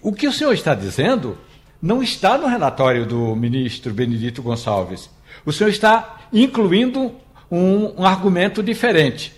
[0.00, 1.36] O que o senhor está dizendo
[1.84, 5.10] não está no relatório do ministro Benedito Gonçalves.
[5.44, 7.12] O senhor está incluindo
[7.50, 9.34] um, um argumento diferente.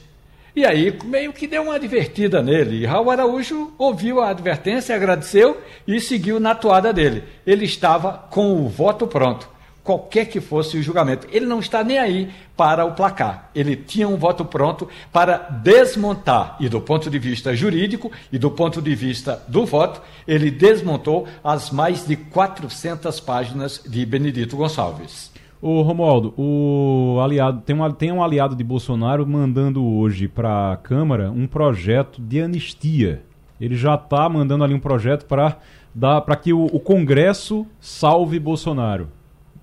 [0.55, 2.77] E aí, meio que deu uma advertida nele.
[2.77, 7.25] E Raul Araújo ouviu a advertência, agradeceu e seguiu na toada dele.
[7.45, 9.51] Ele estava com o voto pronto,
[9.87, 11.29] qualquer que fosse o julgamento.
[11.31, 13.51] Ele não está nem aí para o placar.
[13.55, 18.51] Ele tinha um voto pronto para desmontar, e do ponto de vista jurídico e do
[18.51, 25.33] ponto de vista do voto, ele desmontou as mais de 400 páginas de Benedito Gonçalves.
[25.63, 30.77] Ô Romualdo, o aliado tem um, tem um aliado de Bolsonaro mandando hoje para a
[30.77, 33.23] Câmara um projeto de anistia.
[33.61, 35.57] Ele já está mandando ali um projeto para
[35.99, 39.09] para que o, o Congresso salve Bolsonaro.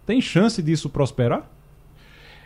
[0.06, 1.44] Tem chance disso prosperar?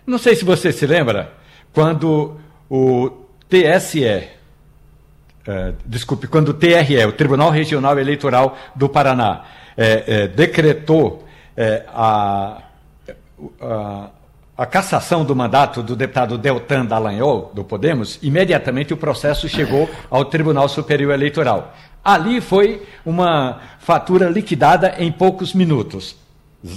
[0.06, 1.34] Não sei se você se lembra,
[1.74, 2.40] quando
[2.70, 3.10] o
[3.50, 9.46] TSE, eh, desculpe, quando o TRE, o Tribunal Regional Eleitoral do Paraná,
[9.76, 11.26] eh, eh, decretou
[11.92, 12.62] a,
[13.60, 14.10] a,
[14.58, 20.26] a cassação do mandato do deputado Deltan Dallagnol, do Podemos, imediatamente o processo chegou ao
[20.26, 21.76] Tribunal Superior Eleitoral.
[22.04, 26.16] Ali foi uma fatura liquidada em poucos minutos.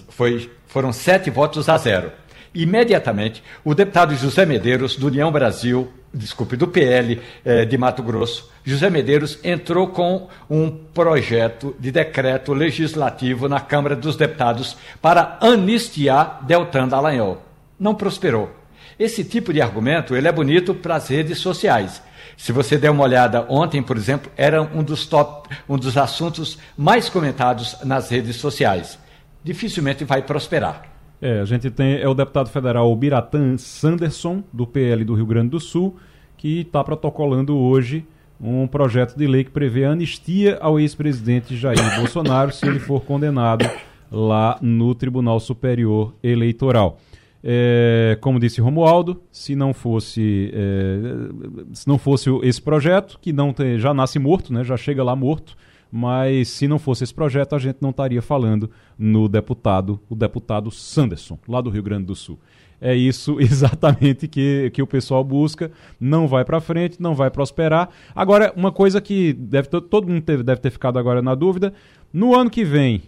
[0.09, 2.13] Foi, foram sete votos a zero.
[2.55, 8.51] Imediatamente, o deputado José Medeiros, do União Brasil, desculpe, do PL eh, de Mato Grosso,
[8.65, 16.45] José Medeiros entrou com um projeto de decreto legislativo na Câmara dos Deputados para anistiar
[16.45, 17.41] Deltan Dallagnol.
[17.79, 18.51] Não prosperou.
[18.99, 22.03] Esse tipo de argumento ele é bonito para as redes sociais.
[22.37, 26.59] Se você der uma olhada ontem, por exemplo, era um dos top, um dos assuntos
[26.77, 28.99] mais comentados nas redes sociais.
[29.43, 30.85] Dificilmente vai prosperar.
[31.21, 35.51] É, a gente tem é o deputado federal Biratan Sanderson, do PL do Rio Grande
[35.51, 35.97] do Sul,
[36.37, 38.07] que está protocolando hoje
[38.41, 43.69] um projeto de lei que prevê anistia ao ex-presidente Jair Bolsonaro se ele for condenado
[44.11, 46.99] lá no Tribunal Superior Eleitoral.
[47.43, 53.53] É, como disse Romualdo, se não fosse é, se não fosse esse projeto, que não
[53.53, 55.57] tem, já nasce morto, né, já chega lá morto,
[55.91, 60.71] mas se não fosse esse projeto, a gente não estaria falando no deputado, o deputado
[60.71, 62.39] Sanderson, lá do Rio Grande do Sul.
[62.81, 67.91] É isso exatamente que, que o pessoal busca, não vai para frente, não vai prosperar.
[68.15, 71.73] Agora, uma coisa que deve todo mundo teve, deve ter ficado agora na dúvida,
[72.13, 73.03] no ano que vem,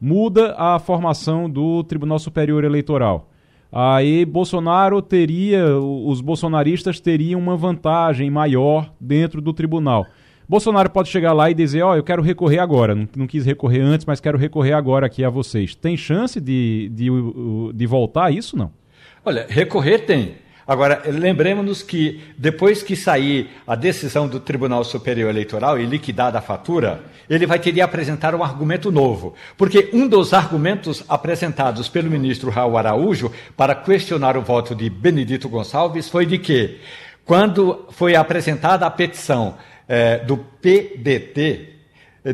[0.00, 3.28] muda a formação do Tribunal Superior Eleitoral.
[3.70, 10.06] Aí Bolsonaro teria, os bolsonaristas teriam uma vantagem maior dentro do tribunal.
[10.48, 12.94] Bolsonaro pode chegar lá e dizer: Ó, oh, eu quero recorrer agora.
[12.94, 15.74] Não, não, quis recorrer antes, mas quero recorrer agora aqui a vocês.
[15.74, 17.08] Tem chance de, de,
[17.74, 18.56] de voltar isso?
[18.56, 18.72] Não?
[19.24, 20.36] Olha, recorrer tem.
[20.66, 26.42] Agora, lembremos-nos que depois que sair a decisão do Tribunal Superior Eleitoral e liquidada a
[26.42, 29.34] fatura, ele vai ter de apresentar um argumento novo.
[29.56, 35.48] Porque um dos argumentos apresentados pelo ministro Raul Araújo para questionar o voto de Benedito
[35.48, 36.78] Gonçalves foi de que,
[37.24, 39.56] quando foi apresentada a petição
[39.88, 41.74] eh, do PDT,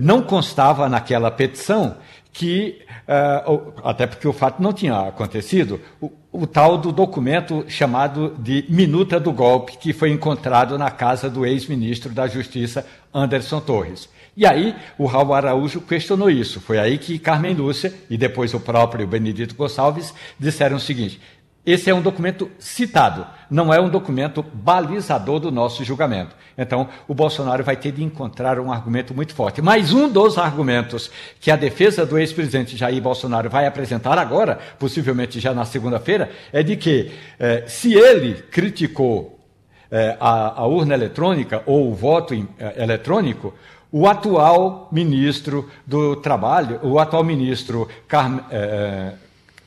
[0.01, 1.97] não constava naquela petição
[2.35, 8.35] que, uh, até porque o fato não tinha acontecido, o, o, tal do documento chamado
[8.41, 14.09] de Minuta do Golpe, que foi encontrado na casa do ex-ministro da Justiça, Anderson Torres.
[14.37, 16.61] E aí o Raul Araújo questionou isso.
[16.61, 21.21] Foi aí que Carmen Lúcia e depois o próprio Benedito Gonçalves disseram o seguinte:
[21.66, 26.36] esse é um documento citado, não é um documento balizador do nosso julgamento.
[26.59, 29.62] Então, o Bolsonaro vai ter de encontrar um argumento muito forte.
[29.62, 31.11] Mas um dos argumentos
[31.41, 36.62] que a defesa do ex-presidente Jair Bolsonaro vai apresentar agora, possivelmente já na segunda-feira, é
[36.62, 39.41] de que eh, se ele criticou
[39.91, 43.55] eh, a, a, urna eletrônica ou o voto in, eh, eletrônico,
[43.91, 48.45] o atual ministro do Trabalho, o atual ministro Car,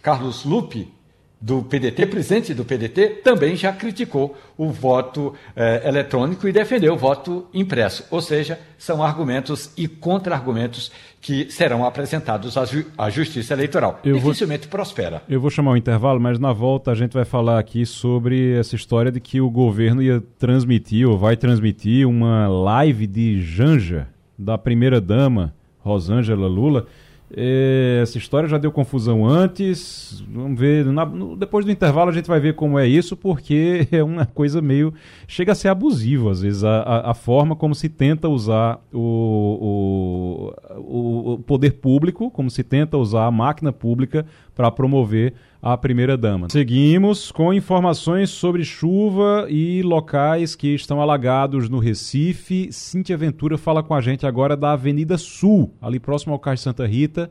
[0.02, 0.97] Carlos Lupe,
[1.40, 6.98] do PDT, presidente do PDT, também já criticou o voto eh, eletrônico e defendeu o
[6.98, 8.06] voto impresso.
[8.10, 10.92] Ou seja, são argumentos e contra-argumentos
[11.22, 14.00] que serão apresentados à, ju à Justiça Eleitoral.
[14.04, 15.22] Eu Dificilmente vou, prospera.
[15.30, 18.58] Eu vou chamar o um intervalo, mas na volta a gente vai falar aqui sobre
[18.58, 24.08] essa história de que o governo ia transmitir ou vai transmitir uma live de Janja
[24.38, 26.88] da primeira-dama, Rosângela Lula
[27.30, 30.24] essa história já deu confusão antes.
[30.30, 30.86] Vamos ver.
[30.86, 34.26] Na, no, depois do intervalo a gente vai ver como é isso, porque é uma
[34.26, 34.94] coisa meio.
[35.28, 40.54] Chega a ser abusivo, às vezes, a, a, a forma como se tenta usar o,
[40.78, 44.26] o, o, poder público, como se tenta usar a máquina pública
[44.56, 46.48] para promover a primeira-dama.
[46.50, 52.72] Seguimos com informações sobre chuva e locais que estão alagados no Recife.
[52.72, 56.86] Cíntia Ventura fala com a gente agora da Avenida Sul, ali próximo ao Cais Santa
[56.86, 57.30] Rita.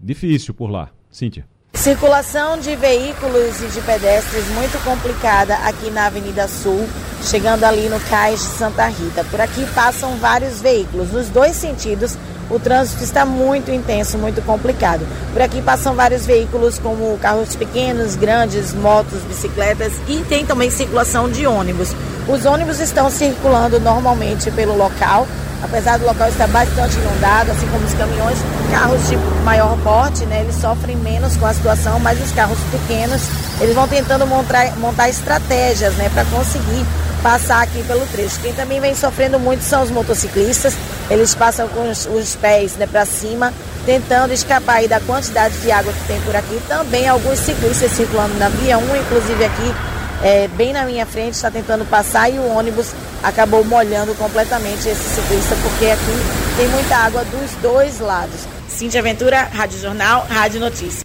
[0.00, 0.90] Difícil por lá.
[1.10, 1.46] Cíntia.
[1.74, 6.86] Circulação de veículos e de pedestres muito complicada aqui na Avenida Sul,
[7.22, 9.24] chegando ali no Cais de Santa Rita.
[9.24, 12.16] Por aqui passam vários veículos, nos dois sentidos
[12.52, 15.00] o trânsito está muito intenso, muito complicado.
[15.32, 21.30] Por aqui passam vários veículos, como carros pequenos, grandes, motos, bicicletas e tem também circulação
[21.30, 21.94] de ônibus.
[22.28, 25.26] Os ônibus estão circulando normalmente pelo local,
[25.62, 28.38] apesar do local estar bastante inundado, assim como os caminhões,
[28.70, 33.22] carros de maior porte, né, eles sofrem menos com a situação, mas os carros pequenos,
[33.60, 36.84] eles vão tentando montar, montar estratégias, né, para conseguir
[37.22, 38.40] passar aqui pelo trecho.
[38.40, 40.76] Quem também vem sofrendo muito são os motociclistas.
[41.08, 43.52] Eles passam com os, os pés né, para cima,
[43.86, 46.60] tentando escapar aí da quantidade de água que tem por aqui.
[46.66, 49.74] Também alguns ciclistas circulando na via 1, inclusive aqui
[50.22, 55.20] é, bem na minha frente, está tentando passar e o ônibus acabou molhando completamente esse
[55.20, 58.46] ciclista, porque aqui tem muita água dos dois lados.
[58.68, 61.04] Cintia Aventura, Rádio Jornal, Rádio Notícia.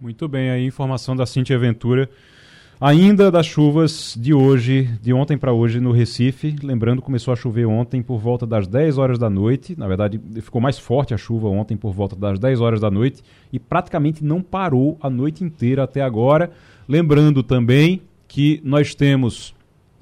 [0.00, 2.10] Muito bem, aí informação da Cintia Aventura.
[2.86, 6.54] Ainda das chuvas de hoje, de ontem para hoje no Recife.
[6.62, 9.74] Lembrando, começou a chover ontem por volta das 10 horas da noite.
[9.78, 13.22] Na verdade, ficou mais forte a chuva ontem por volta das 10 horas da noite
[13.50, 16.50] e praticamente não parou a noite inteira até agora.
[16.86, 19.54] Lembrando também que nós temos,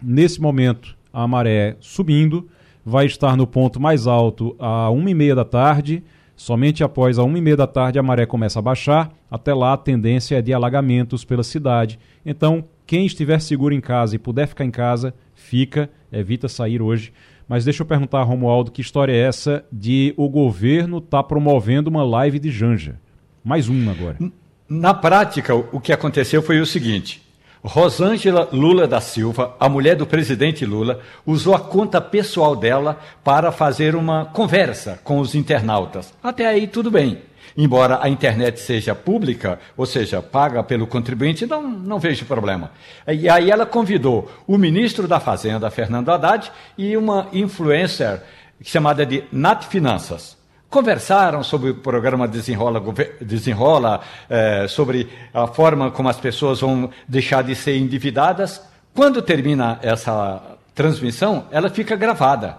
[0.02, 2.48] nesse momento, a maré subindo,
[2.84, 6.02] vai estar no ponto mais alto a 1h30 da tarde.
[6.34, 9.12] Somente após a 1h30 da tarde a maré começa a baixar.
[9.30, 11.96] Até lá a tendência é de alagamentos pela cidade.
[12.26, 17.12] Então, quem estiver seguro em casa e puder ficar em casa, fica, evita sair hoje.
[17.48, 21.90] Mas deixa eu perguntar a Romualdo que história é essa de o governo tá promovendo
[21.90, 23.00] uma live de Janja.
[23.44, 24.16] Mais uma agora.
[24.68, 27.22] Na prática, o que aconteceu foi o seguinte:
[27.62, 33.52] Rosângela Lula da Silva, a mulher do presidente Lula, usou a conta pessoal dela para
[33.52, 36.12] fazer uma conversa com os internautas.
[36.22, 37.18] Até aí tudo bem.
[37.56, 42.70] Embora a internet seja pública, ou seja, paga pelo contribuinte, não, não vejo problema.
[43.06, 48.22] E aí ela convidou o ministro da Fazenda, Fernando Haddad, e uma influencer
[48.62, 50.40] chamada de Nat Finanças
[50.72, 52.82] conversaram sobre o programa Desenrola,
[53.20, 58.62] Desenrola eh, sobre a forma como as pessoas vão deixar de ser endividadas.
[58.94, 60.40] Quando termina essa
[60.74, 62.56] transmissão, ela fica gravada.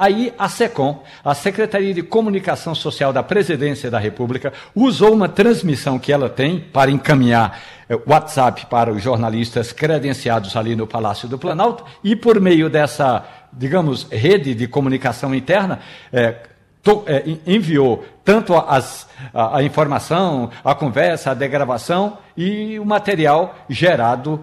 [0.00, 5.98] Aí a SECOM, a Secretaria de Comunicação Social da Presidência da República, usou uma transmissão
[5.98, 11.38] que ela tem para encaminhar eh, WhatsApp para os jornalistas credenciados ali no Palácio do
[11.38, 16.34] Planalto e por meio dessa, digamos, rede de comunicação interna, eh,
[16.82, 23.54] to, é, enviou tanto as, a, a, informação, a conversa, a degravação e o material
[23.68, 24.40] gerado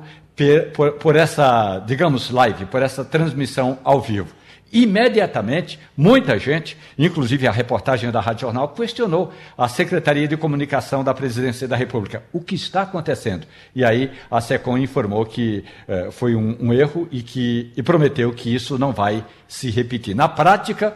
[0.75, 4.36] por, por essa, digamos, live, por essa transmissão ao vivo.
[4.71, 11.13] Imediatamente, muita gente, inclusive a reportagem da Rádio Jornal, questionou a Secretaria de Comunicação da
[11.13, 12.23] Presidência da República.
[12.33, 13.47] O que está acontecendo?
[13.75, 18.31] E aí a SECOM informou que eh, foi um, um, erro e, que, e prometeu
[18.33, 20.15] que isso não vai se repetir.
[20.15, 20.93] Na prática,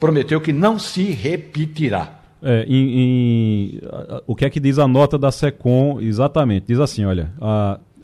[0.00, 2.18] prometeu que não se repetirá.
[2.42, 3.80] É, em, em,
[4.26, 6.66] o que é que diz a nota da SECOM exatamente?
[6.66, 7.30] Diz assim, olha,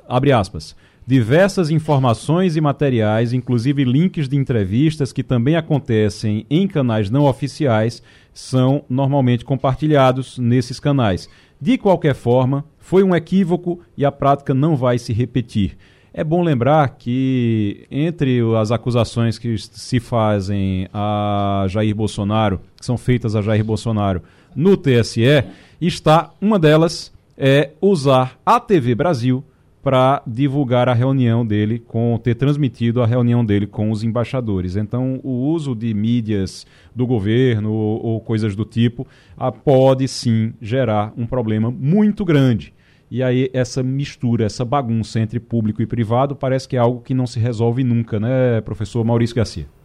[0.09, 0.77] abre aspas.
[1.09, 8.03] Diversas informações e materiais, inclusive links de entrevistas que também acontecem em canais não oficiais,
[8.35, 11.27] são normalmente compartilhados nesses canais.
[11.59, 15.79] De qualquer forma, foi um equívoco e a prática não vai se repetir.
[16.13, 22.99] É bom lembrar que entre as acusações que se fazem a Jair Bolsonaro, que são
[22.99, 24.21] feitas a Jair Bolsonaro
[24.55, 25.23] no TSE,
[25.81, 29.43] está uma delas é usar a TV Brasil
[29.89, 34.77] para divulgar a reunião dele com ter transmitido a reunião dele com os embaixadores.
[34.77, 40.53] Então, o uso de mídias do governo ou, ou coisas do tipo a, pode sim
[40.61, 42.75] gerar um problema muito grande.
[43.11, 47.15] E aí essa mistura, essa bagunça entre público e privado parece que é algo que
[47.15, 49.78] não se resolve nunca, né, professor Maurício Garcia?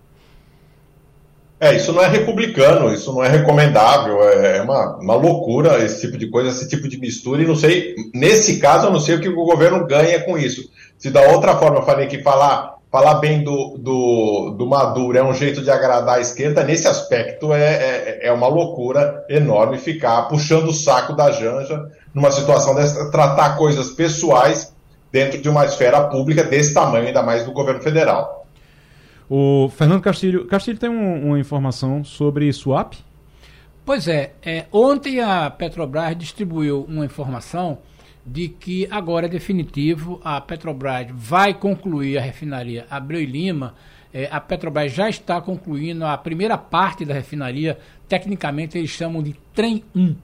[1.63, 6.17] É, isso não é republicano, isso não é recomendável, é uma, uma loucura esse tipo
[6.17, 9.21] de coisa, esse tipo de mistura, e não sei, nesse caso eu não sei o
[9.21, 10.69] que o governo ganha com isso.
[10.97, 15.23] Se da outra forma eu falei que falar, falar bem do, do, do Maduro é
[15.23, 20.23] um jeito de agradar a esquerda, nesse aspecto é, é, é uma loucura enorme ficar
[20.23, 21.81] puxando o saco da Janja
[22.13, 24.73] numa situação dessa, tratar coisas pessoais
[25.13, 28.42] dentro de uma esfera pública desse tamanho, ainda mais do governo federal.
[29.29, 32.93] O Fernando Castilho, Castilho tem um, uma informação sobre swap?
[33.85, 37.79] Pois é, é, ontem a Petrobras distribuiu uma informação
[38.25, 43.75] de que agora é definitivo, a Petrobras vai concluir a refinaria Abreu e Lima.
[44.13, 47.77] É, a Petrobras já está concluindo a primeira parte da refinaria,
[48.07, 50.15] tecnicamente eles chamam de Trem 1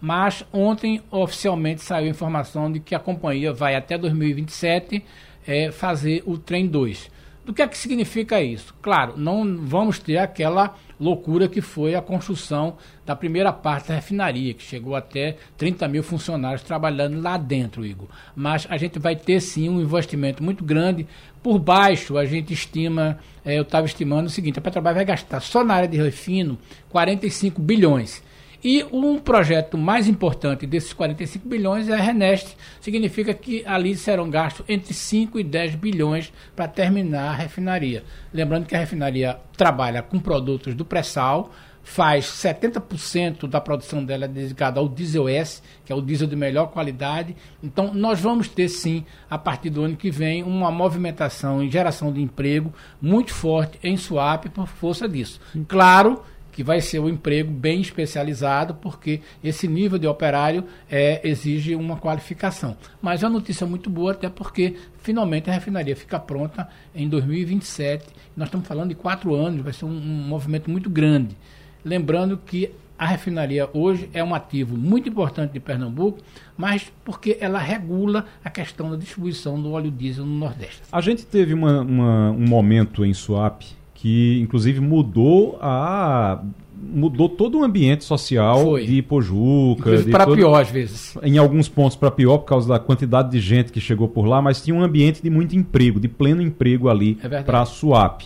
[0.00, 5.02] mas ontem oficialmente saiu a informação de que a companhia vai até 2027
[5.46, 7.10] é, fazer o trem 2.
[7.46, 8.74] Do que é que significa isso?
[8.82, 14.52] Claro, não vamos ter aquela loucura que foi a construção da primeira parte da refinaria,
[14.52, 18.08] que chegou até 30 mil funcionários trabalhando lá dentro, Igor.
[18.34, 21.06] Mas a gente vai ter sim um investimento muito grande.
[21.40, 25.38] Por baixo, a gente estima, é, eu estava estimando o seguinte: a Petrobras vai gastar
[25.38, 26.58] só na área de refino
[26.90, 28.24] 45 bilhões.
[28.68, 32.56] E um projeto mais importante desses 45 bilhões é a Renest.
[32.80, 38.02] Significa que ali serão gastos entre 5 e 10 bilhões para terminar a refinaria.
[38.34, 44.28] Lembrando que a refinaria trabalha com produtos do pré-sal, faz 70% da produção dela é
[44.28, 47.36] dedicada ao diesel S, que é o diesel de melhor qualidade.
[47.62, 52.12] Então, nós vamos ter sim, a partir do ano que vem, uma movimentação em geração
[52.12, 55.40] de emprego muito forte em Suape por força disso.
[55.68, 56.20] Claro
[56.56, 61.98] que vai ser um emprego bem especializado, porque esse nível de operário é, exige uma
[61.98, 62.74] qualificação.
[63.02, 68.06] Mas é uma notícia muito boa, até porque finalmente a refinaria fica pronta em 2027.
[68.34, 71.36] Nós estamos falando de quatro anos, vai ser um, um movimento muito grande.
[71.84, 76.20] Lembrando que a refinaria hoje é um ativo muito importante de Pernambuco,
[76.56, 80.80] mas porque ela regula a questão da distribuição do óleo diesel no Nordeste.
[80.90, 86.42] A gente teve uma, uma, um momento em Suape que inclusive mudou a
[86.78, 88.86] mudou todo o ambiente social Foi.
[88.86, 89.90] de Pojuca.
[90.10, 90.36] Para todo...
[90.36, 91.16] pior, às vezes.
[91.22, 94.42] Em alguns pontos para pior, por causa da quantidade de gente que chegou por lá,
[94.42, 98.24] mas tinha um ambiente de muito emprego, de pleno emprego ali é para a SUAP.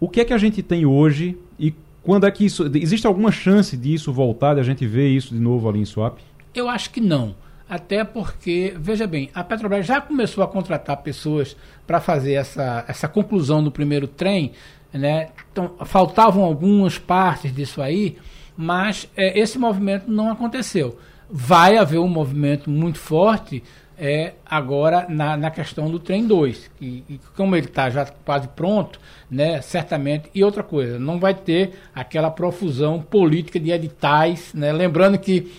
[0.00, 2.68] O que é que a gente tem hoje e quando é que isso.
[2.74, 6.18] Existe alguma chance disso voltar, de a gente ver isso de novo ali em SUAP?
[6.54, 7.34] Eu acho que não.
[7.68, 11.56] até porque, veja bem, a Petrobras já começou a contratar pessoas
[11.86, 14.52] para fazer essa, essa conclusão do primeiro trem,
[14.92, 15.28] né?
[15.52, 18.16] Então, faltavam algumas partes disso aí,
[18.56, 20.98] mas é, esse movimento não aconteceu.
[21.30, 23.62] Vai haver um movimento muito forte
[24.00, 28.98] é, agora na, na questão do trem 2, e, como ele está já quase pronto,
[29.30, 35.18] né, certamente, e outra coisa, não vai ter aquela profusão política de editais, né, lembrando
[35.18, 35.52] que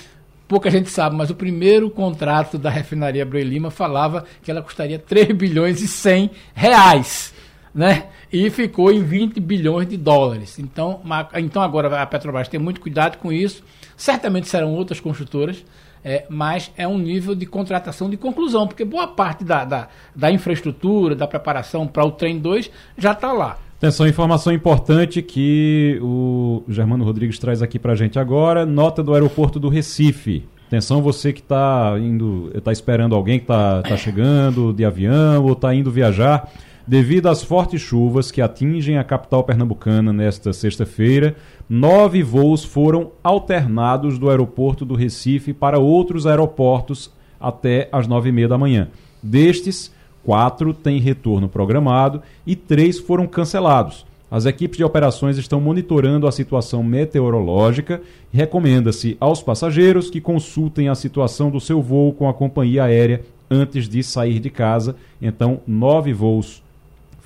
[0.48, 4.98] pouca gente sabe, mas o primeiro contrato da refinaria Abreu Lima falava que ela custaria
[4.98, 7.34] 3 bilhões e 100 reais,
[7.74, 8.08] né?
[8.32, 10.58] E ficou em 20 bilhões de dólares.
[10.58, 11.02] Então,
[11.36, 13.64] então agora a Petrobras tem muito cuidado com isso.
[13.98, 15.66] Certamente serão outras construtoras,
[16.04, 20.32] é, mas é um nível de contratação de conclusão, porque boa parte da, da, da
[20.32, 23.60] infraestrutura, da preparação para o trem 2 já está lá.
[23.78, 28.64] Atenção, informação importante que o Germano Rodrigues traz aqui para a gente agora.
[28.64, 30.46] Nota do aeroporto do Recife.
[30.68, 35.54] Atenção, você que está indo, está esperando alguém que está tá chegando de avião ou
[35.54, 36.48] está indo viajar.
[36.88, 41.36] Devido às fortes chuvas que atingem a capital pernambucana nesta sexta-feira,
[41.70, 48.32] nove voos foram alternados do aeroporto do Recife para outros aeroportos até às nove e
[48.32, 48.88] meia da manhã.
[49.22, 49.92] Destes,
[50.24, 54.06] quatro têm retorno programado e três foram cancelados.
[54.30, 58.02] As equipes de operações estão monitorando a situação meteorológica
[58.34, 63.22] e recomenda-se aos passageiros que consultem a situação do seu voo com a companhia aérea
[63.50, 64.96] antes de sair de casa.
[65.22, 66.64] Então, nove voos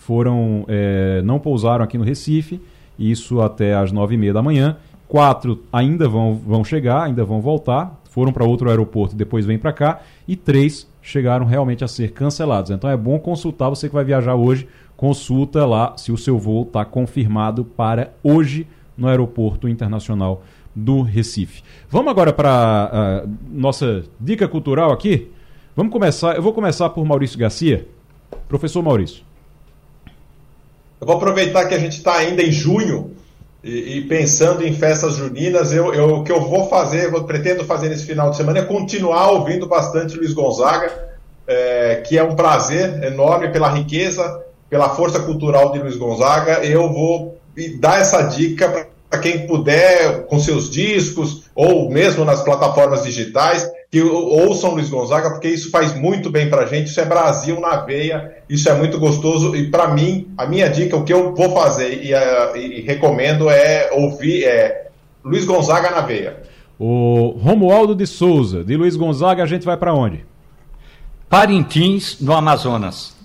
[0.05, 2.61] foram é, não pousaram aqui no Recife,
[2.97, 4.77] isso até às nove e meia da manhã.
[5.07, 9.57] Quatro ainda vão, vão chegar, ainda vão voltar, foram para outro aeroporto e depois vêm
[9.57, 10.01] para cá.
[10.27, 12.69] E três chegaram realmente a ser cancelados.
[12.69, 16.63] Então é bom consultar, você que vai viajar hoje, consulta lá se o seu voo
[16.63, 20.43] está confirmado para hoje no Aeroporto Internacional
[20.75, 21.63] do Recife.
[21.89, 25.31] Vamos agora para a uh, nossa dica cultural aqui.
[25.75, 26.35] Vamos começar.
[26.35, 27.87] Eu vou começar por Maurício Garcia.
[28.47, 29.24] Professor Maurício.
[31.05, 33.11] Eu vou aproveitar que a gente está ainda em junho
[33.63, 37.63] e, e, pensando em festas juninas, eu, eu, o que eu vou fazer, eu pretendo
[37.63, 40.91] fazer nesse final de semana é continuar ouvindo bastante Luiz Gonzaga,
[41.45, 46.65] é, que é um prazer enorme pela riqueza, pela força cultural de Luiz Gonzaga.
[46.65, 47.37] Eu vou
[47.77, 54.01] dar essa dica para quem puder, com seus discos, ou mesmo nas plataformas digitais, que
[54.01, 56.87] ouçam Luiz Gonzaga, porque isso faz muito bem para a gente.
[56.87, 59.55] Isso é Brasil na veia, isso é muito gostoso.
[59.55, 63.49] E para mim, a minha dica, o que eu vou fazer e, uh, e recomendo
[63.49, 64.87] é ouvir é
[65.23, 66.43] Luiz Gonzaga na veia.
[66.77, 70.25] O Romualdo de Souza, de Luiz Gonzaga, a gente vai para onde?
[71.29, 73.15] Parintins, no Amazonas.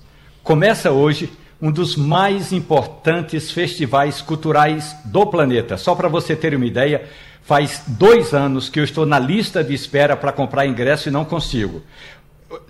[0.40, 5.76] Começa hoje um dos mais importantes festivais culturais do planeta.
[5.76, 7.02] Só para você ter uma ideia,
[7.42, 11.24] Faz dois anos que eu estou na lista de espera para comprar ingresso e não
[11.24, 11.82] consigo.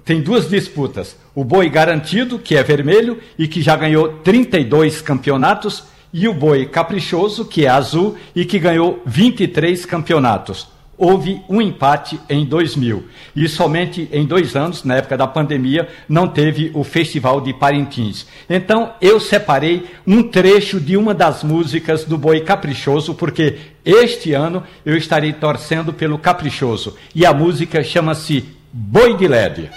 [0.04, 5.84] Tem duas disputas: o boi garantido, que é vermelho e que já ganhou 32 campeonatos,
[6.12, 12.20] e o boi caprichoso, que é azul e que ganhou 23 campeonatos houve um empate
[12.28, 13.04] em 2000.
[13.34, 18.26] E somente em dois anos, na época da pandemia, não teve o Festival de Parintins.
[18.48, 24.62] Então, eu separei um trecho de uma das músicas do Boi Caprichoso, porque este ano
[24.84, 26.94] eu estarei torcendo pelo Caprichoso.
[27.14, 29.70] E a música chama-se Boi de Leve.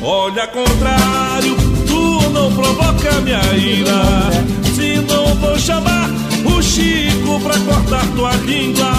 [0.00, 1.56] Olha, contrário,
[1.88, 4.63] tu não provoca minha ira
[5.08, 6.10] não vou chamar
[6.44, 8.92] o Chico pra cortar tua língua.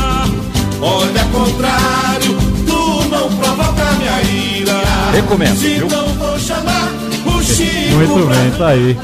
[0.81, 4.81] Olha, contrário, tu não provoca minha ira.
[5.11, 5.57] Recomendo.
[5.57, 5.87] Se viu?
[5.87, 6.91] não vou chamar
[7.25, 7.95] o Chico.
[7.95, 8.97] Muito bem, tá aí.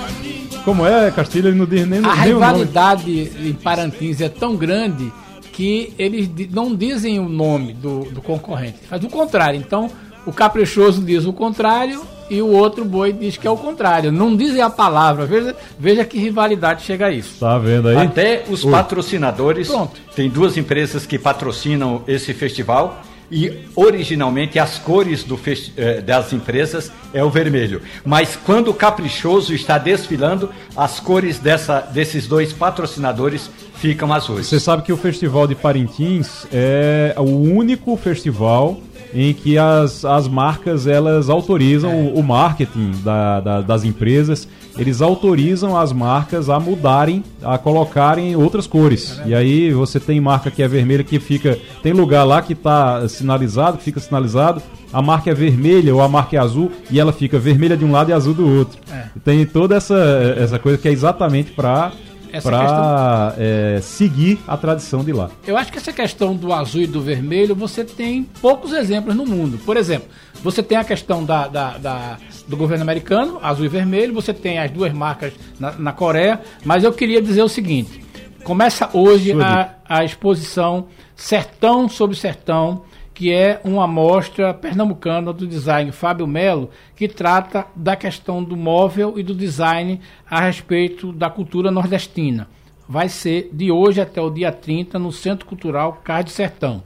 [0.63, 5.11] Como é, Castilho, ele não diz nem, A nem rivalidade em Parantins é tão grande
[5.51, 9.59] que eles não dizem o nome do, do concorrente, faz o contrário.
[9.59, 9.89] Então,
[10.25, 12.01] o caprichoso diz o contrário
[12.31, 14.09] e o outro boi diz que é o contrário.
[14.09, 15.25] Não dizem a palavra.
[15.25, 17.37] Veja, veja que rivalidade chega a isso.
[17.41, 17.97] Tá vendo aí?
[17.97, 18.71] Até os Ui.
[18.71, 19.67] patrocinadores.
[19.67, 19.99] Pronto.
[20.15, 23.01] Tem duas empresas que patrocinam esse festival.
[23.29, 25.37] E originalmente as cores do
[25.77, 27.81] eh, das empresas é o vermelho.
[28.05, 34.47] Mas quando o Caprichoso está desfilando, as cores dessa, desses dois patrocinadores ficam azuis.
[34.47, 38.79] Você sabe que o Festival de Parintins é o único festival
[39.13, 42.11] em que as, as marcas elas autorizam é.
[42.15, 44.47] o, marketing da, da, das empresas,
[44.77, 49.19] eles autorizam as marcas a mudarem, a colocarem outras cores.
[49.25, 51.57] É e aí você tem marca que é vermelha que fica.
[51.83, 54.61] Tem lugar lá que está sinalizado, que fica sinalizado,
[54.93, 57.91] a marca é vermelha ou a marca é azul e ela fica vermelha de um
[57.91, 58.79] lado e azul do outro.
[58.91, 59.05] É.
[59.23, 59.95] Tem toda essa,
[60.37, 61.91] essa coisa que é exatamente para
[62.41, 65.29] para é, seguir a tradição de lá.
[65.45, 69.25] Eu acho que essa questão do azul e do vermelho, você tem poucos exemplos no
[69.25, 69.57] mundo.
[69.65, 70.09] Por exemplo,
[70.43, 72.17] você tem a questão da, da, da
[72.47, 76.83] do governo americano, azul e vermelho, você tem as duas marcas na, na Coreia, mas
[76.83, 78.03] eu queria dizer o seguinte:
[78.43, 82.83] começa hoje a, a exposição Sertão sobre Sertão
[83.13, 89.15] que é uma amostra pernambucana do design Fábio Melo, que trata da questão do móvel
[89.17, 92.47] e do design a respeito da cultura nordestina.
[92.87, 96.83] Vai ser de hoje até o dia 30 no Centro Cultural Card Sertão.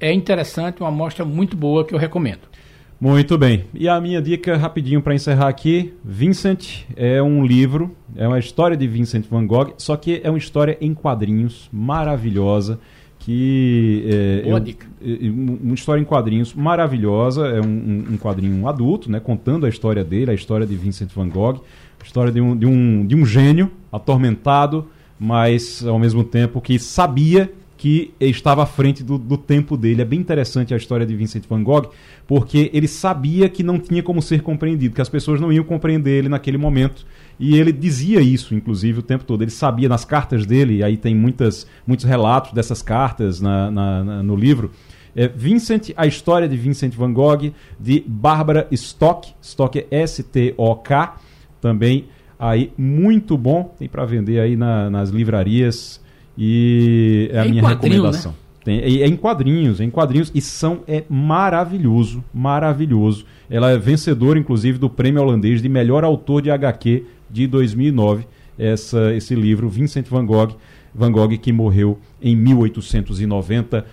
[0.00, 2.54] É interessante, uma amostra muito boa que eu recomendo.
[3.00, 3.64] Muito bem.
[3.74, 8.76] E a minha dica rapidinho para encerrar aqui, Vincent é um livro, é uma história
[8.76, 12.80] de Vincent van Gogh, só que é uma história em quadrinhos maravilhosa
[13.24, 14.86] que é, eu, dica.
[15.00, 20.30] uma história em quadrinhos maravilhosa, é um, um, quadrinho adulto, né, contando a história dele,
[20.30, 21.62] a história de Vincent van Gogh,
[21.98, 24.86] a história de um, de um, de um gênio atormentado,
[25.18, 27.50] mas ao mesmo tempo que sabia
[27.84, 30.00] que estava à frente do, do, tempo dele.
[30.00, 31.90] É bem interessante a história de Vincent van Gogh,
[32.26, 36.12] porque ele sabia que não tinha como ser compreendido, que as pessoas não iam compreender
[36.12, 37.04] ele naquele momento.
[37.38, 39.42] E ele dizia isso, inclusive, o tempo todo.
[39.42, 44.02] Ele sabia nas cartas dele, e aí tem muitas, muitos relatos dessas cartas na, na,
[44.02, 44.70] na, no livro.
[45.14, 51.18] É Vincent, a história de Vincent van Gogh, de Bárbara Stock, Stock é S-T-O-K,
[51.60, 52.06] também
[52.38, 56.02] aí muito bom, tem para vender aí na, nas livrarias
[56.36, 58.32] e é, é a minha recomendação.
[58.32, 58.38] Né?
[58.64, 63.26] Tem, é, é, em quadrinhos, é em quadrinhos e são é maravilhoso, maravilhoso.
[63.50, 68.26] Ela é vencedora, inclusive, do prêmio holandês de melhor autor de HQ de 2009.
[68.58, 70.56] Essa, esse livro, Vincent van Gogh,
[70.94, 73.84] Van Gogh que morreu em 1890.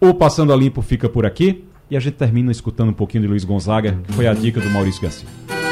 [0.00, 3.28] O Passando a Limpo fica por aqui e a gente termina escutando um pouquinho de
[3.28, 5.63] Luiz Gonzaga, que foi a dica do Maurício Garcia.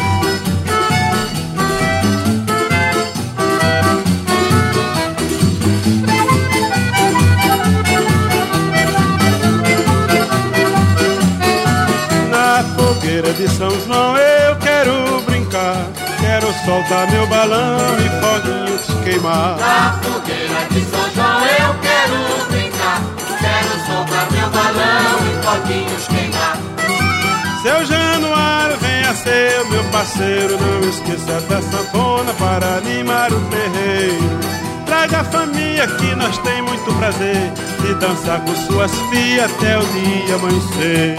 [13.00, 15.86] De São João eu quero brincar.
[16.20, 19.56] Quero soltar meu balão e foguinhos queimar.
[19.58, 23.00] Na fogueira de São João eu quero brincar.
[23.40, 26.58] Quero soltar meu balão e foguinhos queimar.
[27.62, 30.58] Seu Januário, venha ser meu parceiro.
[30.60, 34.40] Não esqueça da sanfona para animar o terreiro.
[34.84, 39.82] Traga a família que nós tem muito prazer de dançar com suas filhas até o
[39.82, 41.18] dia amanhecer.